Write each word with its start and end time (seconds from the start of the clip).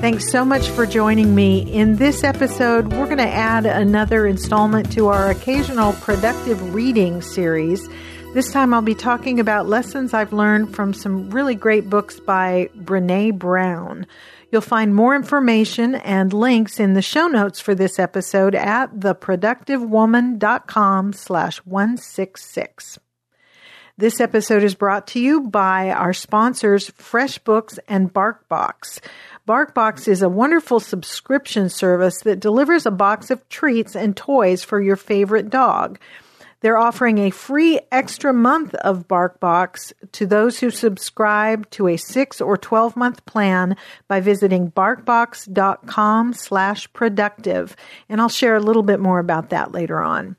Thanks 0.00 0.30
so 0.30 0.44
much 0.44 0.68
for 0.68 0.86
joining 0.86 1.34
me. 1.34 1.62
In 1.72 1.96
this 1.96 2.22
episode, 2.22 2.92
we're 2.92 3.06
going 3.06 3.18
to 3.18 3.26
add 3.26 3.66
another 3.66 4.28
installment 4.28 4.92
to 4.92 5.08
our 5.08 5.28
occasional 5.28 5.92
productive 5.94 6.72
reading 6.72 7.20
series. 7.20 7.84
This 8.32 8.52
time 8.52 8.72
I'll 8.72 8.80
be 8.80 8.94
talking 8.94 9.40
about 9.40 9.66
lessons 9.66 10.14
I've 10.14 10.32
learned 10.32 10.72
from 10.72 10.94
some 10.94 11.30
really 11.30 11.56
great 11.56 11.90
books 11.90 12.20
by 12.20 12.70
Brene 12.76 13.40
Brown. 13.40 14.06
You'll 14.52 14.60
find 14.60 14.94
more 14.94 15.16
information 15.16 15.96
and 15.96 16.32
links 16.32 16.78
in 16.78 16.94
the 16.94 17.02
show 17.02 17.26
notes 17.26 17.58
for 17.58 17.74
this 17.74 17.98
episode 17.98 18.54
at 18.54 18.94
theproductivewoman.com 18.94 21.12
slash 21.12 21.58
166. 21.58 23.00
This 23.98 24.20
episode 24.20 24.62
is 24.62 24.76
brought 24.76 25.08
to 25.08 25.18
you 25.18 25.40
by 25.40 25.90
our 25.90 26.12
sponsors, 26.12 26.88
FreshBooks 26.90 27.80
and 27.88 28.14
BarkBox. 28.14 29.00
BarkBox 29.48 30.06
is 30.08 30.20
a 30.20 30.28
wonderful 30.28 30.78
subscription 30.78 31.70
service 31.70 32.20
that 32.20 32.38
delivers 32.38 32.84
a 32.84 32.90
box 32.90 33.30
of 33.30 33.48
treats 33.48 33.96
and 33.96 34.14
toys 34.14 34.62
for 34.62 34.78
your 34.78 34.94
favorite 34.94 35.48
dog. 35.48 35.98
They're 36.60 36.76
offering 36.76 37.16
a 37.16 37.30
free 37.30 37.80
extra 37.90 38.34
month 38.34 38.74
of 38.74 39.08
BarkBox 39.08 39.94
to 40.12 40.26
those 40.26 40.58
who 40.58 40.70
subscribe 40.70 41.70
to 41.70 41.88
a 41.88 41.96
6 41.96 42.42
or 42.42 42.58
12 42.58 42.94
month 42.94 43.24
plan 43.24 43.74
by 44.06 44.20
visiting 44.20 44.70
barkbox.com 44.70 46.34
slash 46.34 46.92
productive. 46.92 47.74
And 48.10 48.20
I'll 48.20 48.28
share 48.28 48.54
a 48.54 48.60
little 48.60 48.82
bit 48.82 49.00
more 49.00 49.18
about 49.18 49.48
that 49.48 49.72
later 49.72 50.02
on. 50.02 50.36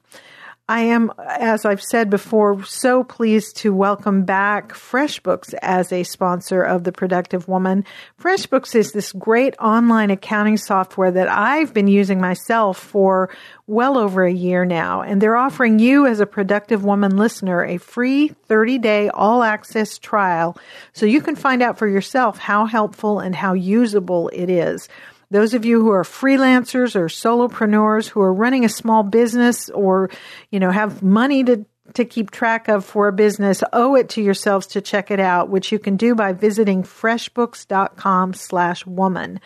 I 0.70 0.81
am, 0.81 1.12
as 1.28 1.66
I've 1.66 1.81
said 1.81 2.12
before, 2.12 2.64
so 2.64 3.03
pleased 3.03 3.58
to 3.58 3.73
welcome 3.73 4.23
back 4.23 4.73
FreshBooks 4.73 5.56
as 5.64 5.92
a 5.92 6.03
sponsor 6.03 6.61
of 6.61 6.84
The 6.84 6.92
Productive 6.92 7.48
Woman. 7.48 7.86
FreshBooks 8.22 8.76
is 8.76 8.92
this 8.92 9.11
great 9.11 9.56
online 9.58 10.11
accounting 10.11 10.58
software 10.58 11.09
that 11.09 11.28
I've 11.28 11.73
been 11.73 11.88
using 11.88 12.22
myself 12.22 12.78
for 12.78 13.31
well 13.66 13.98
over 13.98 14.23
a 14.23 14.31
year 14.31 14.64
now. 14.64 15.02
And 15.02 15.20
they're 15.20 15.36
offering 15.36 15.80
you, 15.80 16.06
as 16.06 16.20
a 16.20 16.28
Productive 16.28 16.83
Woman 16.83 17.17
listener, 17.17 17.66
a 17.66 17.78
free 17.78 18.28
30 18.28 18.78
day 18.78 19.09
all 19.09 19.42
access 19.42 19.98
trial 19.98 20.56
so 20.94 21.08
you 21.08 21.20
can 21.20 21.36
find 21.36 21.64
out 21.64 21.80
for 21.80 21.88
yourself 21.88 22.38
how 22.38 22.67
helpful 22.67 23.17
and 23.17 23.36
how 23.36 23.54
usable 23.54 24.30
it 24.30 24.52
is. 24.52 24.88
Those 25.32 25.54
of 25.54 25.64
you 25.64 25.82
who 25.82 25.92
are 25.92 26.04
freelancers 26.04 26.96
or 26.96 27.06
solopreneurs 27.06 28.08
who 28.08 28.22
are 28.22 28.34
running 28.34 28.66
a 28.66 28.70
small 28.70 29.04
business 29.04 29.70
or, 29.70 30.10
you 30.50 30.60
know, 30.60 30.72
have 30.72 31.04
money 31.04 31.44
to 31.44 31.66
to 31.96 32.06
keep 32.06 32.30
track 32.30 32.68
of 32.68 32.86
for 32.86 33.08
a 33.08 33.14
business, 33.14 33.64
owe 33.74 33.96
it 33.96 34.10
to 34.10 34.22
yourselves 34.22 34.68
to 34.68 34.80
check 34.82 35.10
it 35.10 35.20
out, 35.20 35.50
which 35.50 35.72
you 35.72 35.80
can 35.80 35.98
do 35.98 36.14
by 36.14 36.34
visiting 36.34 36.84
freshbooks.com 36.84 38.34
slash 38.34 38.86
woman. 38.86 39.40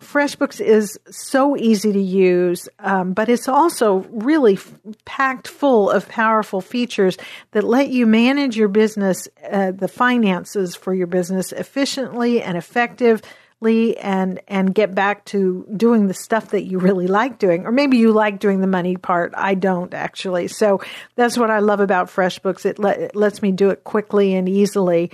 FreshBooks 0.00 0.60
is 0.60 0.98
so 1.10 1.56
easy 1.56 1.92
to 1.92 2.00
use, 2.00 2.68
um, 2.78 3.12
but 3.12 3.28
it's 3.28 3.48
also 3.48 3.98
really 4.10 4.54
f- 4.54 4.72
packed 5.04 5.46
full 5.46 5.90
of 5.90 6.08
powerful 6.08 6.62
features 6.62 7.18
that 7.50 7.64
let 7.64 7.90
you 7.90 8.06
manage 8.06 8.56
your 8.56 8.68
business, 8.68 9.28
uh, 9.52 9.72
the 9.72 9.88
finances 9.88 10.74
for 10.74 10.94
your 10.94 11.06
business 11.06 11.52
efficiently 11.52 12.42
and 12.42 12.56
effective 12.56 13.20
and 13.62 14.40
and 14.48 14.74
get 14.74 14.94
back 14.94 15.24
to 15.26 15.66
doing 15.76 16.06
the 16.06 16.14
stuff 16.14 16.50
that 16.50 16.62
you 16.62 16.78
really 16.78 17.06
like 17.06 17.38
doing 17.38 17.66
or 17.66 17.72
maybe 17.72 17.98
you 17.98 18.12
like 18.12 18.38
doing 18.38 18.60
the 18.60 18.66
money 18.66 18.96
part. 18.96 19.32
I 19.36 19.54
don't 19.54 19.92
actually. 19.92 20.48
So 20.48 20.80
that's 21.16 21.36
what 21.36 21.50
i 21.50 21.58
love 21.58 21.80
about 21.80 22.08
freshbooks. 22.08 22.64
It, 22.64 22.78
let, 22.78 22.98
it 22.98 23.16
lets 23.16 23.42
me 23.42 23.52
do 23.52 23.70
it 23.70 23.84
quickly 23.84 24.34
and 24.34 24.48
easily 24.48 25.10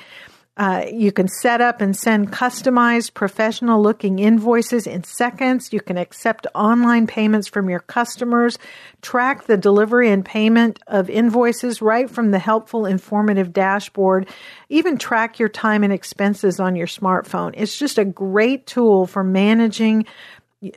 uh, 0.57 0.87
you 0.91 1.13
can 1.13 1.29
set 1.29 1.61
up 1.61 1.83
and 1.83 1.95
send 1.95 2.33
customized 2.33 3.13
professional 3.13 3.83
looking 3.83 4.19
invoices 4.19 4.87
in 4.87 5.05
seconds. 5.05 5.71
You 5.71 5.81
can 5.81 5.99
accept 5.99 6.47
online 6.55 7.07
payments 7.07 7.47
from 7.47 7.69
your 7.69 7.81
customers, 7.81 8.59
track 9.03 9.45
the 9.45 9.59
delivery 9.59 10.11
and 10.11 10.25
payment 10.25 10.79
of 10.87 11.11
invoices 11.11 11.83
right 11.83 12.09
from 12.09 12.31
the 12.31 12.39
helpful, 12.39 12.87
informative 12.87 13.53
dashboard, 13.53 14.29
even 14.71 14.97
track 14.97 15.39
your 15.39 15.51
time 15.51 15.85
and 15.85 15.93
expenses 15.93 16.59
on 16.59 16.75
your 16.75 16.87
smartphone. 16.87 17.53
It's 17.55 17.77
just 17.77 17.99
a 17.99 18.05
great 18.07 18.67
tool 18.67 19.07
for 19.07 19.23
managing 19.23 20.07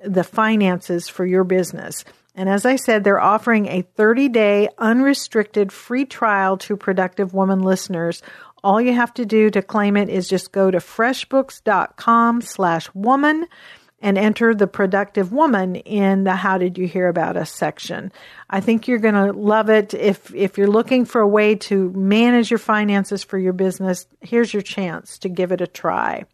the 0.03 0.25
finances 0.25 1.07
for 1.07 1.25
your 1.25 1.45
business. 1.45 2.03
And 2.35 2.47
as 2.47 2.65
I 2.65 2.77
said, 2.77 3.03
they're 3.03 3.19
offering 3.19 3.65
a 3.65 3.81
30 3.81 4.29
day 4.29 4.69
unrestricted 4.77 5.73
free 5.73 6.05
trial 6.05 6.57
to 6.59 6.77
Productive 6.77 7.33
Woman 7.33 7.59
listeners 7.59 8.21
all 8.63 8.81
you 8.81 8.93
have 8.93 9.13
to 9.15 9.25
do 9.25 9.49
to 9.49 9.61
claim 9.61 9.97
it 9.97 10.09
is 10.09 10.27
just 10.27 10.51
go 10.51 10.71
to 10.71 10.79
freshbooks.com 10.79 12.41
slash 12.41 12.93
woman 12.93 13.47
and 14.01 14.17
enter 14.17 14.55
the 14.55 14.67
productive 14.67 15.31
woman 15.31 15.75
in 15.75 16.23
the 16.23 16.35
how 16.35 16.57
did 16.57 16.77
you 16.77 16.87
hear 16.87 17.07
about 17.07 17.35
us 17.35 17.51
section. 17.51 18.11
I 18.49 18.61
think 18.61 18.87
you're 18.87 18.99
going 18.99 19.15
to 19.15 19.33
love 19.33 19.69
it 19.69 19.93
if 19.93 20.33
if 20.33 20.57
you're 20.57 20.67
looking 20.67 21.05
for 21.05 21.21
a 21.21 21.27
way 21.27 21.55
to 21.55 21.91
manage 21.91 22.49
your 22.49 22.59
finances 22.59 23.23
for 23.23 23.37
your 23.37 23.53
business, 23.53 24.07
here's 24.21 24.53
your 24.53 24.61
chance 24.61 25.17
to 25.19 25.29
give 25.29 25.51
it 25.51 25.61
a 25.61 25.67
try. 25.67 26.25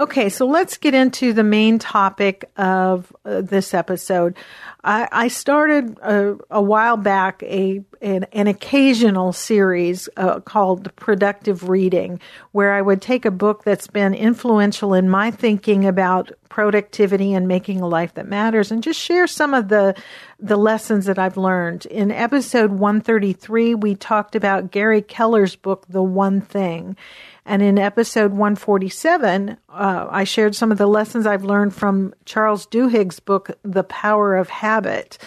Okay, 0.00 0.30
so 0.30 0.46
let's 0.46 0.78
get 0.78 0.94
into 0.94 1.34
the 1.34 1.44
main 1.44 1.78
topic 1.78 2.50
of 2.56 3.14
uh, 3.26 3.42
this 3.42 3.74
episode. 3.74 4.34
I, 4.82 5.06
I 5.12 5.28
started 5.28 5.98
a, 5.98 6.38
a, 6.48 6.62
while 6.62 6.96
back 6.96 7.42
a 7.42 7.84
an, 8.00 8.24
an 8.32 8.46
occasional 8.46 9.34
series 9.34 10.08
uh, 10.16 10.40
called 10.40 10.96
Productive 10.96 11.68
Reading, 11.68 12.18
where 12.52 12.72
I 12.72 12.80
would 12.80 13.02
take 13.02 13.26
a 13.26 13.30
book 13.30 13.64
that's 13.64 13.88
been 13.88 14.14
influential 14.14 14.94
in 14.94 15.10
my 15.10 15.30
thinking 15.30 15.84
about 15.84 16.32
productivity 16.48 17.34
and 17.34 17.46
making 17.46 17.82
a 17.82 17.86
life 17.86 18.14
that 18.14 18.26
matters, 18.26 18.72
and 18.72 18.82
just 18.82 18.98
share 18.98 19.26
some 19.26 19.52
of 19.52 19.68
the 19.68 19.94
the 20.38 20.56
lessons 20.56 21.04
that 21.04 21.18
I've 21.18 21.36
learned. 21.36 21.84
In 21.84 22.10
episode 22.10 22.70
133, 22.70 23.74
we 23.74 23.96
talked 23.96 24.34
about 24.34 24.70
Gary 24.70 25.02
Keller's 25.02 25.56
book, 25.56 25.84
The 25.90 26.02
One 26.02 26.40
Thing. 26.40 26.96
And 27.44 27.62
in 27.62 27.78
episode 27.78 28.32
147, 28.32 29.56
uh, 29.68 30.06
I 30.10 30.24
shared 30.24 30.54
some 30.54 30.70
of 30.70 30.78
the 30.78 30.86
lessons 30.86 31.26
I've 31.26 31.44
learned 31.44 31.74
from 31.74 32.14
Charles 32.24 32.66
Duhigg's 32.66 33.20
book, 33.20 33.50
The 33.62 33.84
Power 33.84 34.36
of 34.36 34.48
Habit. 34.48 35.18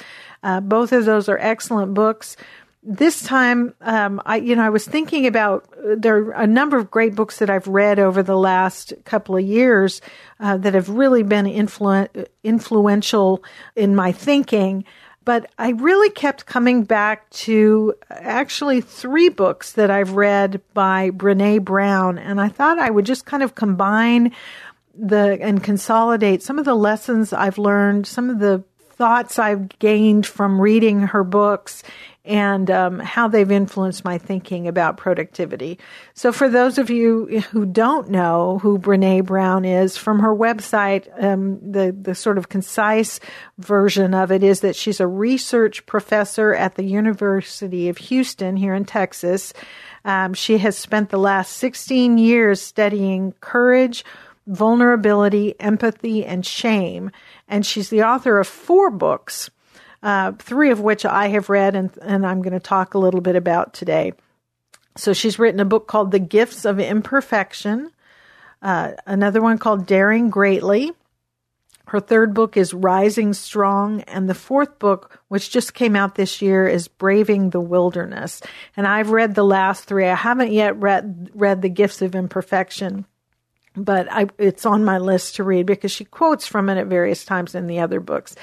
Uh, 0.43 0.59
both 0.59 0.91
of 0.91 1.05
those 1.05 1.29
are 1.29 1.37
excellent 1.37 1.93
books. 1.93 2.35
This 2.85 3.23
time, 3.23 3.73
um, 3.79 4.21
I 4.25 4.35
you 4.37 4.57
know 4.57 4.65
I 4.65 4.69
was 4.69 4.85
thinking 4.85 5.25
about 5.25 5.73
there 5.95 6.17
are 6.17 6.31
a 6.33 6.47
number 6.47 6.77
of 6.77 6.91
great 6.91 7.15
books 7.15 7.39
that 7.39 7.49
I've 7.49 7.67
read 7.67 7.97
over 7.97 8.21
the 8.21 8.35
last 8.35 8.91
couple 9.05 9.37
of 9.37 9.43
years 9.43 10.01
uh, 10.41 10.57
that 10.57 10.73
have 10.73 10.89
really 10.89 11.23
been 11.23 11.45
influ- 11.45 12.27
influential 12.43 13.41
in 13.77 13.95
my 13.95 14.11
thinking. 14.11 14.83
But 15.25 15.49
I 15.57 15.71
really 15.71 16.09
kept 16.09 16.45
coming 16.45 16.83
back 16.83 17.29
to 17.31 17.93
uh, 18.09 18.15
actually 18.19 18.81
three 18.81 19.29
books 19.29 19.73
that 19.73 19.89
I've 19.89 20.11
read 20.11 20.61
by 20.73 21.11
Brene 21.11 21.63
Brown. 21.63 22.17
And 22.17 22.41
I 22.41 22.49
thought 22.49 22.79
I 22.79 22.89
would 22.89 23.05
just 23.05 23.25
kind 23.25 23.43
of 23.43 23.55
combine 23.55 24.33
the 24.95 25.39
and 25.41 25.63
consolidate 25.63 26.43
some 26.43 26.59
of 26.59 26.65
the 26.65 26.75
lessons 26.75 27.33
I've 27.33 27.57
learned, 27.57 28.05
some 28.05 28.29
of 28.29 28.39
the 28.39 28.63
thoughts 28.91 29.39
I've 29.39 29.69
gained 29.79 30.25
from 30.25 30.61
reading 30.61 31.01
her 31.01 31.23
books 31.23 31.83
and 32.25 32.71
um, 32.71 32.99
how 32.99 33.27
they've 33.27 33.51
influenced 33.51 34.05
my 34.05 34.17
thinking 34.17 34.67
about 34.67 34.95
productivity. 34.95 35.77
So, 36.13 36.31
for 36.31 36.47
those 36.47 36.77
of 36.77 36.89
you 36.89 37.41
who 37.51 37.65
don't 37.65 38.09
know 38.09 38.59
who 38.59 38.79
Brene 38.79 39.25
Brown 39.25 39.65
is, 39.65 39.97
from 39.97 40.19
her 40.19 40.33
website, 40.33 41.07
um, 41.21 41.59
the 41.71 41.95
the 41.99 42.15
sort 42.15 42.37
of 42.37 42.49
concise 42.49 43.19
version 43.57 44.13
of 44.13 44.31
it 44.31 44.43
is 44.43 44.61
that 44.61 44.75
she's 44.75 44.99
a 44.99 45.07
research 45.07 45.85
professor 45.85 46.53
at 46.53 46.75
the 46.75 46.85
University 46.85 47.89
of 47.89 47.97
Houston 47.97 48.55
here 48.55 48.73
in 48.73 48.85
Texas. 48.85 49.53
Um, 50.05 50.33
she 50.33 50.57
has 50.57 50.77
spent 50.77 51.09
the 51.09 51.17
last 51.17 51.53
16 51.57 52.17
years 52.17 52.61
studying 52.61 53.33
courage, 53.39 54.03
vulnerability, 54.47 55.55
empathy, 55.59 56.25
and 56.25 56.45
shame, 56.45 57.11
and 57.47 57.65
she's 57.65 57.89
the 57.89 58.03
author 58.03 58.39
of 58.39 58.47
four 58.47 58.89
books 58.89 59.49
uh, 60.03 60.33
three 60.33 60.69
of 60.69 60.81
which 60.81 61.05
I 61.05 61.29
have 61.29 61.49
read 61.49 61.75
and, 61.75 61.89
and 62.01 62.27
I'm 62.27 62.41
going 62.41 62.53
to 62.53 62.59
talk 62.59 62.93
a 62.93 62.99
little 62.99 63.21
bit 63.21 63.35
about 63.35 63.73
today. 63.73 64.13
So 64.97 65.13
she's 65.13 65.39
written 65.39 65.59
a 65.59 65.65
book 65.65 65.87
called 65.87 66.11
The 66.11 66.19
Gifts 66.19 66.65
of 66.65 66.79
Imperfection, 66.79 67.89
uh, 68.61 68.91
another 69.07 69.41
one 69.41 69.57
called 69.57 69.87
Daring 69.87 70.29
Greatly. 70.29 70.91
Her 71.87 71.99
third 71.99 72.33
book 72.33 72.57
is 72.57 72.73
Rising 72.73 73.33
Strong, 73.33 74.01
and 74.01 74.29
the 74.29 74.35
fourth 74.35 74.79
book, 74.79 75.21
which 75.27 75.51
just 75.51 75.73
came 75.73 75.95
out 75.95 76.15
this 76.15 76.41
year, 76.41 76.67
is 76.67 76.87
Braving 76.87 77.49
the 77.49 77.59
Wilderness. 77.59 78.41
And 78.77 78.87
I've 78.87 79.09
read 79.09 79.35
the 79.35 79.43
last 79.43 79.85
three. 79.85 80.07
I 80.07 80.15
haven't 80.15 80.51
yet 80.51 80.77
read 80.77 81.29
read 81.33 81.61
The 81.61 81.69
Gifts 81.69 82.01
of 82.01 82.15
Imperfection, 82.15 83.05
but 83.75 84.11
I, 84.11 84.27
it's 84.37 84.65
on 84.65 84.83
my 84.83 84.97
list 84.97 85.35
to 85.35 85.43
read 85.43 85.65
because 85.65 85.91
she 85.91 86.05
quotes 86.05 86.45
from 86.45 86.69
it 86.69 86.77
at 86.77 86.87
various 86.87 87.25
times 87.25 87.55
in 87.55 87.67
the 87.67 87.79
other 87.79 87.99
books. 87.99 88.35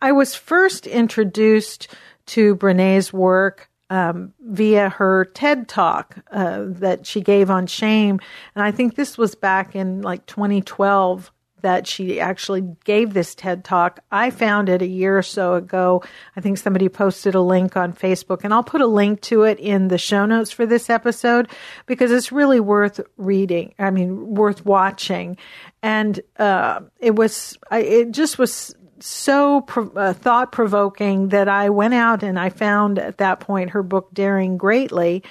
I 0.00 0.12
was 0.12 0.34
first 0.34 0.86
introduced 0.86 1.88
to 2.26 2.54
Brene's 2.54 3.12
work 3.12 3.68
um, 3.90 4.32
via 4.40 4.88
her 4.88 5.26
TED 5.26 5.68
talk 5.68 6.16
uh, 6.32 6.64
that 6.66 7.06
she 7.06 7.20
gave 7.20 7.50
on 7.50 7.66
shame. 7.66 8.20
And 8.54 8.64
I 8.64 8.72
think 8.72 8.94
this 8.94 9.16
was 9.16 9.34
back 9.34 9.76
in 9.76 10.02
like 10.02 10.26
2012 10.26 11.30
that 11.62 11.86
she 11.86 12.20
actually 12.20 12.62
gave 12.84 13.12
this 13.12 13.34
TED 13.34 13.64
talk. 13.64 14.00
I 14.10 14.30
found 14.30 14.68
it 14.68 14.82
a 14.82 14.86
year 14.86 15.16
or 15.16 15.22
so 15.22 15.54
ago. 15.54 16.02
I 16.36 16.40
think 16.40 16.58
somebody 16.58 16.88
posted 16.88 17.34
a 17.34 17.40
link 17.40 17.76
on 17.76 17.92
Facebook, 17.92 18.44
and 18.44 18.52
I'll 18.52 18.62
put 18.62 18.80
a 18.80 18.86
link 18.86 19.20
to 19.22 19.42
it 19.42 19.58
in 19.58 19.88
the 19.88 19.98
show 19.98 20.26
notes 20.26 20.50
for 20.50 20.66
this 20.66 20.90
episode 20.90 21.48
because 21.86 22.12
it's 22.12 22.30
really 22.30 22.60
worth 22.60 23.00
reading. 23.16 23.74
I 23.78 23.90
mean, 23.90 24.34
worth 24.34 24.64
watching. 24.64 25.36
And 25.82 26.20
uh, 26.38 26.80
it 27.00 27.14
was, 27.16 27.56
it 27.70 28.10
just 28.10 28.38
was 28.38 28.74
so 29.00 29.64
uh, 29.96 30.12
thought 30.12 30.52
provoking 30.52 31.28
that 31.28 31.48
I 31.48 31.70
went 31.70 31.94
out 31.94 32.22
and 32.22 32.38
I 32.38 32.50
found 32.50 32.98
at 32.98 33.18
that 33.18 33.40
point 33.40 33.70
her 33.70 33.82
book 33.82 34.12
Daring 34.12 34.56
Greatly 34.56 35.22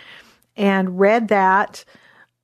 and 0.55 0.99
read 0.99 1.29
that, 1.29 1.83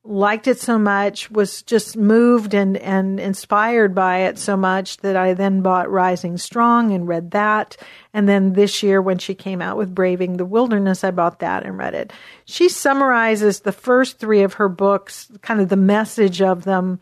liked 0.04 0.48
it 0.48 0.58
so 0.58 0.78
much, 0.78 1.30
was 1.30 1.62
just 1.62 1.96
moved 1.96 2.54
and, 2.54 2.76
and 2.76 3.20
inspired 3.20 3.94
by 3.94 4.18
it 4.18 4.38
so 4.38 4.56
much 4.56 4.96
that 4.98 5.16
I 5.16 5.34
then 5.34 5.62
bought 5.62 5.90
Rising 5.90 6.38
Strong 6.38 6.92
and 6.92 7.06
read 7.06 7.30
that. 7.30 7.76
And 8.12 8.28
then 8.28 8.54
this 8.54 8.82
year 8.82 9.00
when 9.00 9.18
she 9.18 9.34
came 9.34 9.62
out 9.62 9.76
with 9.76 9.94
Braving 9.94 10.36
the 10.36 10.44
Wilderness, 10.44 11.04
I 11.04 11.12
bought 11.12 11.38
that 11.38 11.64
and 11.64 11.78
read 11.78 11.94
it. 11.94 12.12
She 12.44 12.68
summarizes 12.68 13.60
the 13.60 13.72
first 13.72 14.18
three 14.18 14.42
of 14.42 14.54
her 14.54 14.68
books, 14.68 15.30
kind 15.40 15.60
of 15.60 15.68
the 15.68 15.76
message 15.76 16.42
of 16.42 16.64
them 16.64 17.00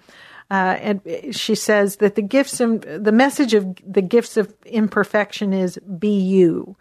uh, 0.50 0.76
and 0.80 1.00
she 1.34 1.54
says 1.54 1.96
that 1.96 2.16
the 2.16 2.22
gifts 2.22 2.60
of, 2.60 2.80
the 2.82 3.12
message 3.12 3.54
of 3.54 3.76
the 3.86 4.02
gifts 4.02 4.36
of 4.36 4.52
imperfection 4.66 5.52
is 5.52 5.78
be 5.78 6.18
you. 6.20 6.76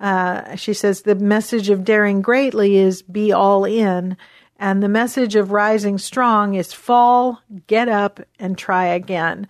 Uh, 0.00 0.56
she 0.56 0.74
says 0.74 1.02
the 1.02 1.14
message 1.14 1.70
of 1.70 1.84
daring 1.84 2.20
greatly 2.20 2.76
is 2.76 3.02
be 3.02 3.30
all 3.32 3.64
in. 3.64 4.16
And 4.62 4.80
the 4.80 4.88
message 4.88 5.34
of 5.34 5.50
rising 5.50 5.98
strong 5.98 6.54
is 6.54 6.72
fall, 6.72 7.42
get 7.66 7.88
up, 7.88 8.20
and 8.38 8.56
try 8.56 8.84
again 8.86 9.48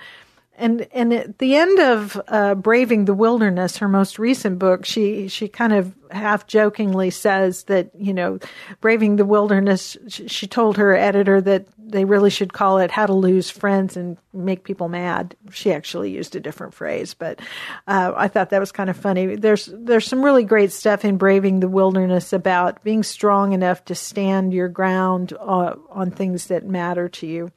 and 0.62 0.86
and 0.92 1.12
at 1.12 1.38
the 1.38 1.56
end 1.56 1.80
of 1.80 2.20
uh, 2.28 2.54
Braving 2.54 3.04
the 3.04 3.14
Wilderness, 3.14 3.78
her 3.78 3.88
most 3.88 4.18
recent 4.18 4.60
book, 4.60 4.86
she 4.86 5.26
she 5.26 5.48
kind 5.48 5.72
of 5.72 5.92
half 6.12 6.46
jokingly 6.46 7.10
says 7.10 7.64
that 7.64 7.90
you 7.98 8.14
know, 8.14 8.38
Braving 8.80 9.16
the 9.16 9.24
Wilderness. 9.24 9.96
She, 10.08 10.28
she, 10.28 10.46
told 10.46 10.76
her 10.76 10.94
editor 10.94 11.40
that 11.40 11.66
they 11.78 12.04
really 12.04 12.30
should 12.30 12.52
call 12.52 12.78
it 12.78 12.90
How 12.90 13.06
to 13.06 13.12
Lose 13.12 13.50
Friends 13.50 13.96
and 13.96 14.18
Make 14.32 14.62
People 14.62 14.88
Mad. 14.88 15.34
She 15.50 15.72
actually 15.72 16.10
used 16.10 16.36
a 16.36 16.40
different 16.40 16.74
phrase, 16.74 17.14
but 17.14 17.40
uh, 17.88 18.12
I 18.14 18.28
thought 18.28 18.50
that 18.50 18.60
was 18.60 18.72
kind 18.72 18.88
of 18.88 18.96
funny. 18.96 19.34
There's 19.34 19.68
there's 19.72 20.06
some 20.06 20.24
really 20.24 20.44
great 20.44 20.70
stuff 20.70 21.04
in 21.04 21.16
Braving 21.16 21.58
the 21.58 21.68
Wilderness 21.68 22.32
about 22.32 22.84
being 22.84 23.02
strong 23.02 23.52
enough 23.52 23.84
to 23.86 23.96
stand 23.96 24.52
your 24.52 24.68
ground 24.68 25.32
uh, 25.40 25.74
on 25.90 26.12
things 26.12 26.46
that 26.46 26.64
matter 26.64 27.08
to 27.08 27.26
you 27.26 27.50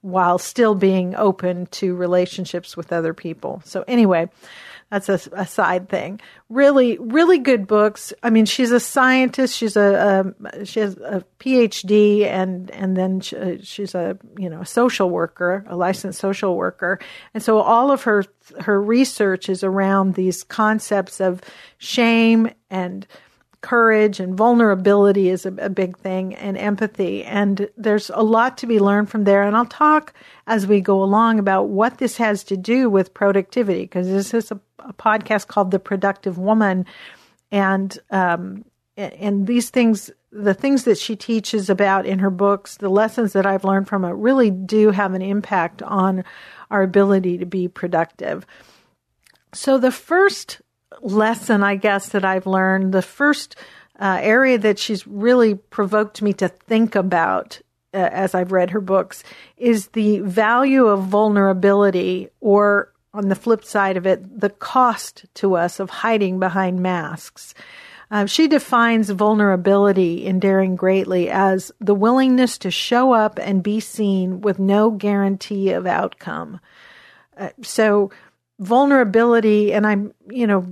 while 0.00 0.38
still 0.38 0.74
being 0.74 1.14
open 1.16 1.66
to 1.66 1.94
relationships 1.94 2.76
with 2.76 2.92
other 2.92 3.12
people. 3.12 3.60
So 3.64 3.84
anyway, 3.88 4.28
that's 4.90 5.08
a, 5.08 5.20
a, 5.32 5.46
side 5.46 5.88
thing. 5.88 6.20
Really, 6.48 6.96
really 6.98 7.38
good 7.38 7.66
books. 7.66 8.12
I 8.22 8.30
mean, 8.30 8.46
she's 8.46 8.70
a 8.70 8.80
scientist. 8.80 9.54
She's 9.54 9.76
a, 9.76 10.34
a 10.50 10.64
she 10.64 10.80
has 10.80 10.96
a 10.96 11.24
PhD, 11.38 12.24
and 12.24 12.70
and 12.70 12.96
then 12.96 13.20
she, 13.20 13.36
uh, 13.36 13.56
she's 13.62 13.94
a 13.94 14.18
you 14.38 14.48
know 14.48 14.62
a 14.62 14.66
social 14.66 15.10
worker, 15.10 15.64
a 15.68 15.76
licensed 15.76 16.18
social 16.18 16.56
worker, 16.56 16.98
and 17.34 17.42
so 17.42 17.58
all 17.58 17.90
of 17.90 18.04
her 18.04 18.24
her 18.60 18.80
research 18.80 19.50
is 19.50 19.62
around 19.62 20.14
these 20.14 20.42
concepts 20.42 21.20
of 21.20 21.42
shame 21.76 22.50
and 22.70 23.06
courage 23.60 24.20
and 24.20 24.36
vulnerability 24.36 25.28
is 25.28 25.44
a, 25.44 25.52
a, 25.58 25.68
big 25.68 25.98
thing 25.98 26.34
and 26.34 26.56
empathy. 26.56 27.24
And 27.24 27.68
there's 27.76 28.10
a 28.10 28.22
lot 28.22 28.58
to 28.58 28.66
be 28.66 28.78
learned 28.78 29.10
from 29.10 29.24
there. 29.24 29.42
And 29.42 29.56
I'll 29.56 29.66
talk 29.66 30.14
as 30.46 30.66
we 30.66 30.80
go 30.80 31.02
along 31.02 31.38
about 31.38 31.64
what 31.64 31.98
this 31.98 32.16
has 32.18 32.44
to 32.44 32.56
do 32.56 32.88
with 32.88 33.14
productivity 33.14 33.82
because 33.82 34.06
this 34.06 34.32
is 34.32 34.52
a, 34.52 34.60
a, 34.78 34.92
podcast 34.92 35.48
called 35.48 35.72
The 35.72 35.80
Productive 35.80 36.38
Woman. 36.38 36.86
And, 37.50 37.98
um, 38.10 38.64
and 38.96 39.46
these 39.46 39.70
things, 39.70 40.10
the 40.30 40.54
things 40.54 40.84
that 40.84 40.98
she 40.98 41.16
teaches 41.16 41.68
about 41.68 42.06
in 42.06 42.20
her 42.20 42.30
books, 42.30 42.76
the 42.76 42.88
lessons 42.88 43.32
that 43.32 43.46
I've 43.46 43.64
learned 43.64 43.88
from 43.88 44.04
it 44.04 44.10
really 44.10 44.50
do 44.50 44.90
have 44.90 45.14
an 45.14 45.22
impact 45.22 45.82
on 45.82 46.24
our 46.70 46.82
ability 46.82 47.38
to 47.38 47.46
be 47.46 47.66
productive. 47.66 48.46
So 49.52 49.78
the 49.78 49.90
first 49.90 50.60
lesson, 51.02 51.62
I 51.62 51.76
guess, 51.76 52.10
that 52.10 52.24
I've 52.24 52.46
learned, 52.46 52.92
the 52.92 53.02
first 53.02 53.56
uh, 53.98 54.18
area 54.20 54.58
that 54.58 54.78
she's 54.78 55.06
really 55.06 55.54
provoked 55.54 56.22
me 56.22 56.32
to 56.34 56.48
think 56.48 56.94
about 56.94 57.60
uh, 57.94 57.96
as 58.12 58.34
I've 58.34 58.52
read 58.52 58.70
her 58.70 58.80
books 58.80 59.24
is 59.56 59.88
the 59.88 60.20
value 60.20 60.86
of 60.86 61.04
vulnerability, 61.04 62.28
or 62.40 62.92
on 63.14 63.28
the 63.28 63.34
flip 63.34 63.64
side 63.64 63.96
of 63.96 64.06
it, 64.06 64.40
the 64.40 64.50
cost 64.50 65.24
to 65.34 65.56
us 65.56 65.80
of 65.80 65.90
hiding 65.90 66.38
behind 66.38 66.80
masks. 66.80 67.54
Uh, 68.10 68.26
she 68.26 68.48
defines 68.48 69.10
vulnerability 69.10 70.24
in 70.24 70.38
Daring 70.38 70.76
Greatly 70.76 71.28
as 71.28 71.72
the 71.80 71.94
willingness 71.94 72.56
to 72.58 72.70
show 72.70 73.12
up 73.12 73.38
and 73.38 73.62
be 73.62 73.80
seen 73.80 74.40
with 74.40 74.58
no 74.58 74.90
guarantee 74.90 75.70
of 75.72 75.86
outcome. 75.86 76.60
Uh, 77.36 77.50
so, 77.62 78.10
vulnerability, 78.58 79.72
and 79.72 79.86
I'm, 79.86 80.14
you 80.30 80.46
know, 80.46 80.66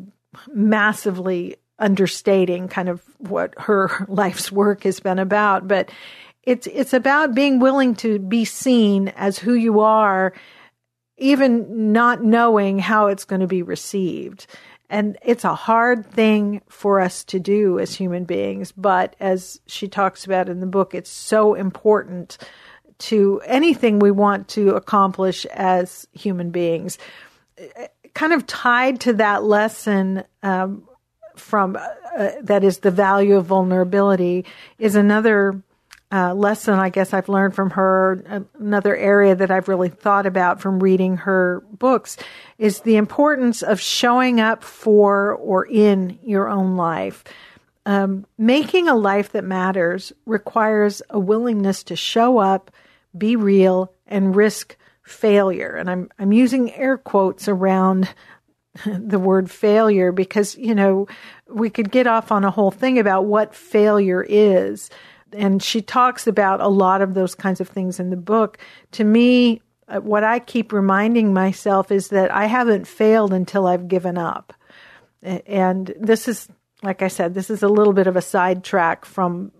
massively 0.53 1.57
understating 1.79 2.69
kind 2.69 2.89
of 2.89 3.03
what 3.19 3.55
her 3.59 4.07
life's 4.09 4.51
work 4.51 4.85
has 4.85 5.01
been 5.01 5.19
about, 5.19 5.69
but 5.69 5.91
it's 6.43 6.67
it's 6.69 6.93
about 6.93 7.35
being 7.35 7.59
willing 7.59 7.95
to 7.97 8.19
be 8.19 8.45
seen 8.45 9.09
as 9.09 9.39
who 9.39 9.55
you 9.55 9.81
are, 9.81 10.33
even 11.19 11.93
not 11.93 12.23
knowing 12.23 12.79
how 12.79 13.09
it's 13.09 13.25
going 13.25 13.41
to 13.41 13.47
be 13.47 13.63
received. 13.63 14.47
And 14.89 15.19
it's 15.23 15.45
a 15.45 15.55
hard 15.55 16.07
thing 16.07 16.63
for 16.69 17.01
us 17.01 17.25
to 17.25 17.41
do 17.41 17.81
as 17.81 17.93
human 17.93 18.25
beings, 18.25 18.71
but 18.71 19.17
as 19.19 19.61
she 19.67 19.89
talks 19.89 20.25
about 20.25 20.49
in 20.49 20.61
the 20.61 20.67
book, 20.67 20.95
it's 20.95 21.11
so 21.11 21.55
important 21.55 22.39
to 22.99 23.43
anything 23.45 23.99
we 23.99 24.13
want 24.13 24.47
to 24.49 24.77
accomplish 24.77 25.45
as 25.47 26.07
human 26.13 26.51
beings 26.51 26.99
kind 28.17 28.33
of 28.33 28.47
tied 28.47 28.99
to 28.99 29.13
that 29.13 29.45
lesson 29.45 30.25
um, 30.43 30.89
from 31.37 31.77
uh, 31.77 32.31
that 32.41 32.65
is 32.65 32.79
the 32.79 32.91
value 32.91 33.37
of 33.37 33.45
vulnerability 33.45 34.47
is 34.79 34.95
another 34.97 35.63
uh, 36.11 36.33
lesson 36.33 36.79
I 36.79 36.89
guess 36.89 37.13
I've 37.13 37.29
learned 37.29 37.55
from 37.55 37.71
her. 37.71 38.47
Another 38.59 38.97
area 38.97 39.35
that 39.35 39.51
I've 39.51 39.69
really 39.69 39.91
thought 39.91 40.25
about 40.25 40.63
from 40.63 40.83
reading 40.83 41.19
her 41.19 41.63
books 41.71 42.17
is 42.57 42.81
the 42.81 42.97
importance 42.97 43.63
of 43.63 43.83
showing 43.83 44.41
up 44.41 44.65
for 44.65 45.35
or 45.35 45.67
in 45.67 46.19
your 46.23 46.49
own 46.49 46.77
life. 46.77 47.23
Um, 47.85 48.25
making 48.39 48.89
a 48.89 48.95
life 48.95 49.33
that 49.33 49.45
matters 49.45 50.15
requires 50.25 51.03
a 51.11 51.19
willingness 51.19 51.83
to 51.85 51.97
show 51.97 52.39
up, 52.39 52.71
be 53.17 53.37
real, 53.37 53.93
and 54.07 54.35
risk 54.35 54.77
failure. 55.07 55.77
And 55.77 55.89
I'm, 55.89 56.11
I'm 56.19 56.33
using 56.33 56.73
air 56.73 56.99
quotes 56.99 57.49
around 57.49 58.09
the 58.87 59.19
word 59.19 59.51
failure 59.51 60.13
because, 60.13 60.57
you 60.57 60.75
know, 60.75 61.07
we 61.49 61.71
could 61.71 61.91
get 61.91 62.07
off 62.07 62.33
on 62.33 62.45
a 62.45 62.51
whole 62.51 62.71
thing 62.73 62.99
about 62.99 63.25
what 63.25 63.55
failure 63.55 64.25
is. 64.29 64.91
And 65.33 65.63
she 65.63 65.81
talks 65.81 66.27
about 66.27 66.61
a 66.61 66.69
lot 66.69 67.03
of 67.03 67.15
those 67.15 67.35
kinds 67.35 67.61
of 67.61 67.69
things 67.69 68.01
in 68.01 68.11
the 68.11 68.17
book. 68.17 68.59
To 68.93 69.05
me, 69.05 69.63
uh, 69.89 70.01
what 70.01 70.25
I 70.25 70.41
keep 70.41 70.73
reminding 70.73 71.33
myself 71.33 71.91
is 71.91 72.09
that 72.09 72.33
I 72.33 72.47
haven't 72.47 72.87
failed 72.87 73.33
until 73.33 73.67
I've 73.67 73.89
given 73.89 74.19
up. 74.19 74.53
And 75.23 75.93
this 75.99 76.29
is, 76.29 76.49
like 76.83 77.03
I 77.03 77.09
said, 77.09 77.35
this 77.35 77.51
is 77.51 77.63
a 77.63 77.69
little 77.69 77.93
bit 77.93 78.07
of 78.07 78.17
a 78.17 78.23
sidetrack 78.23 79.05
from 79.05 79.53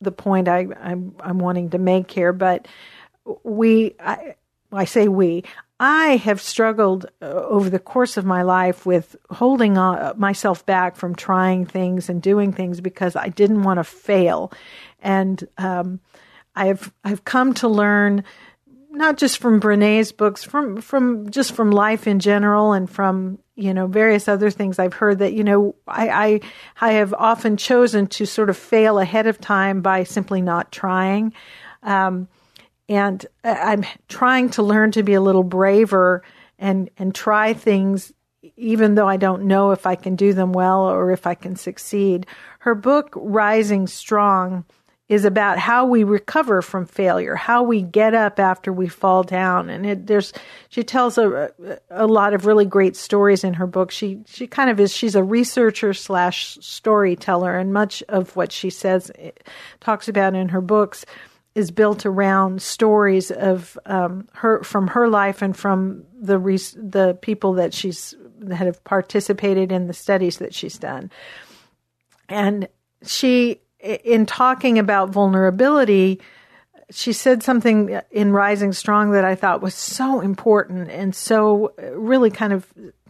the 0.00 0.12
point 0.12 0.48
I, 0.48 0.66
I'm, 0.80 1.14
I'm 1.20 1.38
wanting 1.38 1.70
to 1.70 1.78
make 1.78 2.10
here. 2.10 2.32
But 2.32 2.66
we, 3.42 3.94
I, 4.00 4.34
I 4.74 4.84
say 4.84 5.08
we, 5.08 5.44
I 5.80 6.16
have 6.16 6.40
struggled 6.40 7.06
uh, 7.20 7.26
over 7.26 7.68
the 7.68 7.78
course 7.78 8.16
of 8.16 8.24
my 8.24 8.42
life 8.42 8.86
with 8.86 9.16
holding 9.30 9.76
uh, 9.76 10.14
myself 10.16 10.64
back 10.64 10.96
from 10.96 11.14
trying 11.14 11.66
things 11.66 12.08
and 12.08 12.22
doing 12.22 12.52
things 12.52 12.80
because 12.80 13.16
I 13.16 13.28
didn't 13.28 13.64
want 13.64 13.78
to 13.78 13.84
fail. 13.84 14.52
And 15.00 15.46
um, 15.58 16.00
I've 16.54 16.92
I've 17.02 17.24
come 17.24 17.54
to 17.54 17.68
learn 17.68 18.24
not 18.90 19.18
just 19.18 19.38
from 19.38 19.58
Brene's 19.58 20.12
books, 20.12 20.44
from 20.44 20.80
from 20.80 21.30
just 21.30 21.52
from 21.52 21.72
life 21.72 22.06
in 22.06 22.20
general, 22.20 22.72
and 22.72 22.88
from 22.88 23.38
you 23.56 23.74
know 23.74 23.86
various 23.88 24.28
other 24.28 24.50
things 24.50 24.78
I've 24.78 24.94
heard 24.94 25.18
that 25.18 25.32
you 25.32 25.42
know 25.42 25.74
I, 25.88 26.08
I 26.08 26.40
I 26.80 26.92
have 26.92 27.12
often 27.14 27.56
chosen 27.56 28.06
to 28.08 28.26
sort 28.26 28.50
of 28.50 28.56
fail 28.56 28.98
ahead 28.98 29.26
of 29.26 29.40
time 29.40 29.80
by 29.82 30.04
simply 30.04 30.40
not 30.40 30.70
trying, 30.70 31.32
um, 31.82 32.28
and 32.88 33.24
I'm 33.42 33.84
trying 34.08 34.50
to 34.50 34.62
learn 34.62 34.92
to 34.92 35.02
be 35.02 35.14
a 35.14 35.20
little 35.20 35.42
braver 35.42 36.22
and 36.58 36.90
and 36.98 37.14
try 37.14 37.52
things 37.52 38.12
even 38.56 38.94
though 38.94 39.08
I 39.08 39.16
don't 39.16 39.44
know 39.44 39.70
if 39.70 39.86
I 39.86 39.94
can 39.94 40.16
do 40.16 40.32
them 40.32 40.52
well 40.52 40.88
or 40.88 41.10
if 41.10 41.26
I 41.26 41.34
can 41.34 41.56
succeed. 41.56 42.26
Her 42.60 42.74
book 42.74 43.10
Rising 43.14 43.86
Strong 43.86 44.64
is 45.08 45.24
about 45.24 45.58
how 45.58 45.84
we 45.84 46.02
recover 46.02 46.62
from 46.62 46.86
failure, 46.86 47.34
how 47.34 47.62
we 47.62 47.82
get 47.82 48.14
up 48.14 48.38
after 48.38 48.72
we 48.72 48.88
fall 48.88 49.22
down. 49.22 49.68
And 49.68 49.84
it, 49.84 50.06
there's, 50.06 50.32
she 50.70 50.82
tells 50.82 51.18
a, 51.18 51.52
a 51.90 52.06
lot 52.06 52.32
of 52.32 52.46
really 52.46 52.64
great 52.64 52.96
stories 52.96 53.44
in 53.44 53.54
her 53.54 53.66
book. 53.66 53.90
She, 53.90 54.20
she 54.26 54.46
kind 54.46 54.70
of 54.70 54.80
is, 54.80 54.94
she's 54.94 55.14
a 55.14 55.22
researcher 55.22 55.92
slash 55.92 56.56
storyteller 56.60 57.56
and 57.58 57.72
much 57.72 58.02
of 58.08 58.34
what 58.34 58.50
she 58.50 58.70
says, 58.70 59.10
talks 59.80 60.08
about 60.08 60.34
in 60.34 60.48
her 60.50 60.62
books 60.62 61.04
is 61.54 61.70
built 61.70 62.04
around 62.04 62.60
stories 62.60 63.30
of 63.30 63.78
um, 63.86 64.28
her, 64.34 64.62
from 64.62 64.88
her 64.88 65.08
life 65.08 65.40
and 65.40 65.56
from 65.56 66.04
the, 66.20 66.38
the 66.76 67.16
people 67.22 67.54
that 67.54 67.72
she's, 67.72 68.14
that 68.38 68.56
have 68.56 68.82
participated 68.84 69.70
in 69.70 69.86
the 69.86 69.92
studies 69.92 70.38
that 70.38 70.52
she's 70.52 70.78
done. 70.78 71.10
And 72.28 72.68
she 73.02 73.60
in 73.84 74.24
talking 74.24 74.78
about 74.78 75.10
vulnerability, 75.10 76.20
she 76.90 77.12
said 77.12 77.42
something 77.42 78.00
in 78.10 78.32
Rising 78.32 78.72
Strong 78.72 79.12
that 79.12 79.24
I 79.24 79.34
thought 79.34 79.60
was 79.60 79.74
so 79.74 80.20
important 80.20 80.90
and 80.90 81.14
so 81.14 81.74
really 81.94 82.30
kind 82.30 82.52
of 82.52 82.66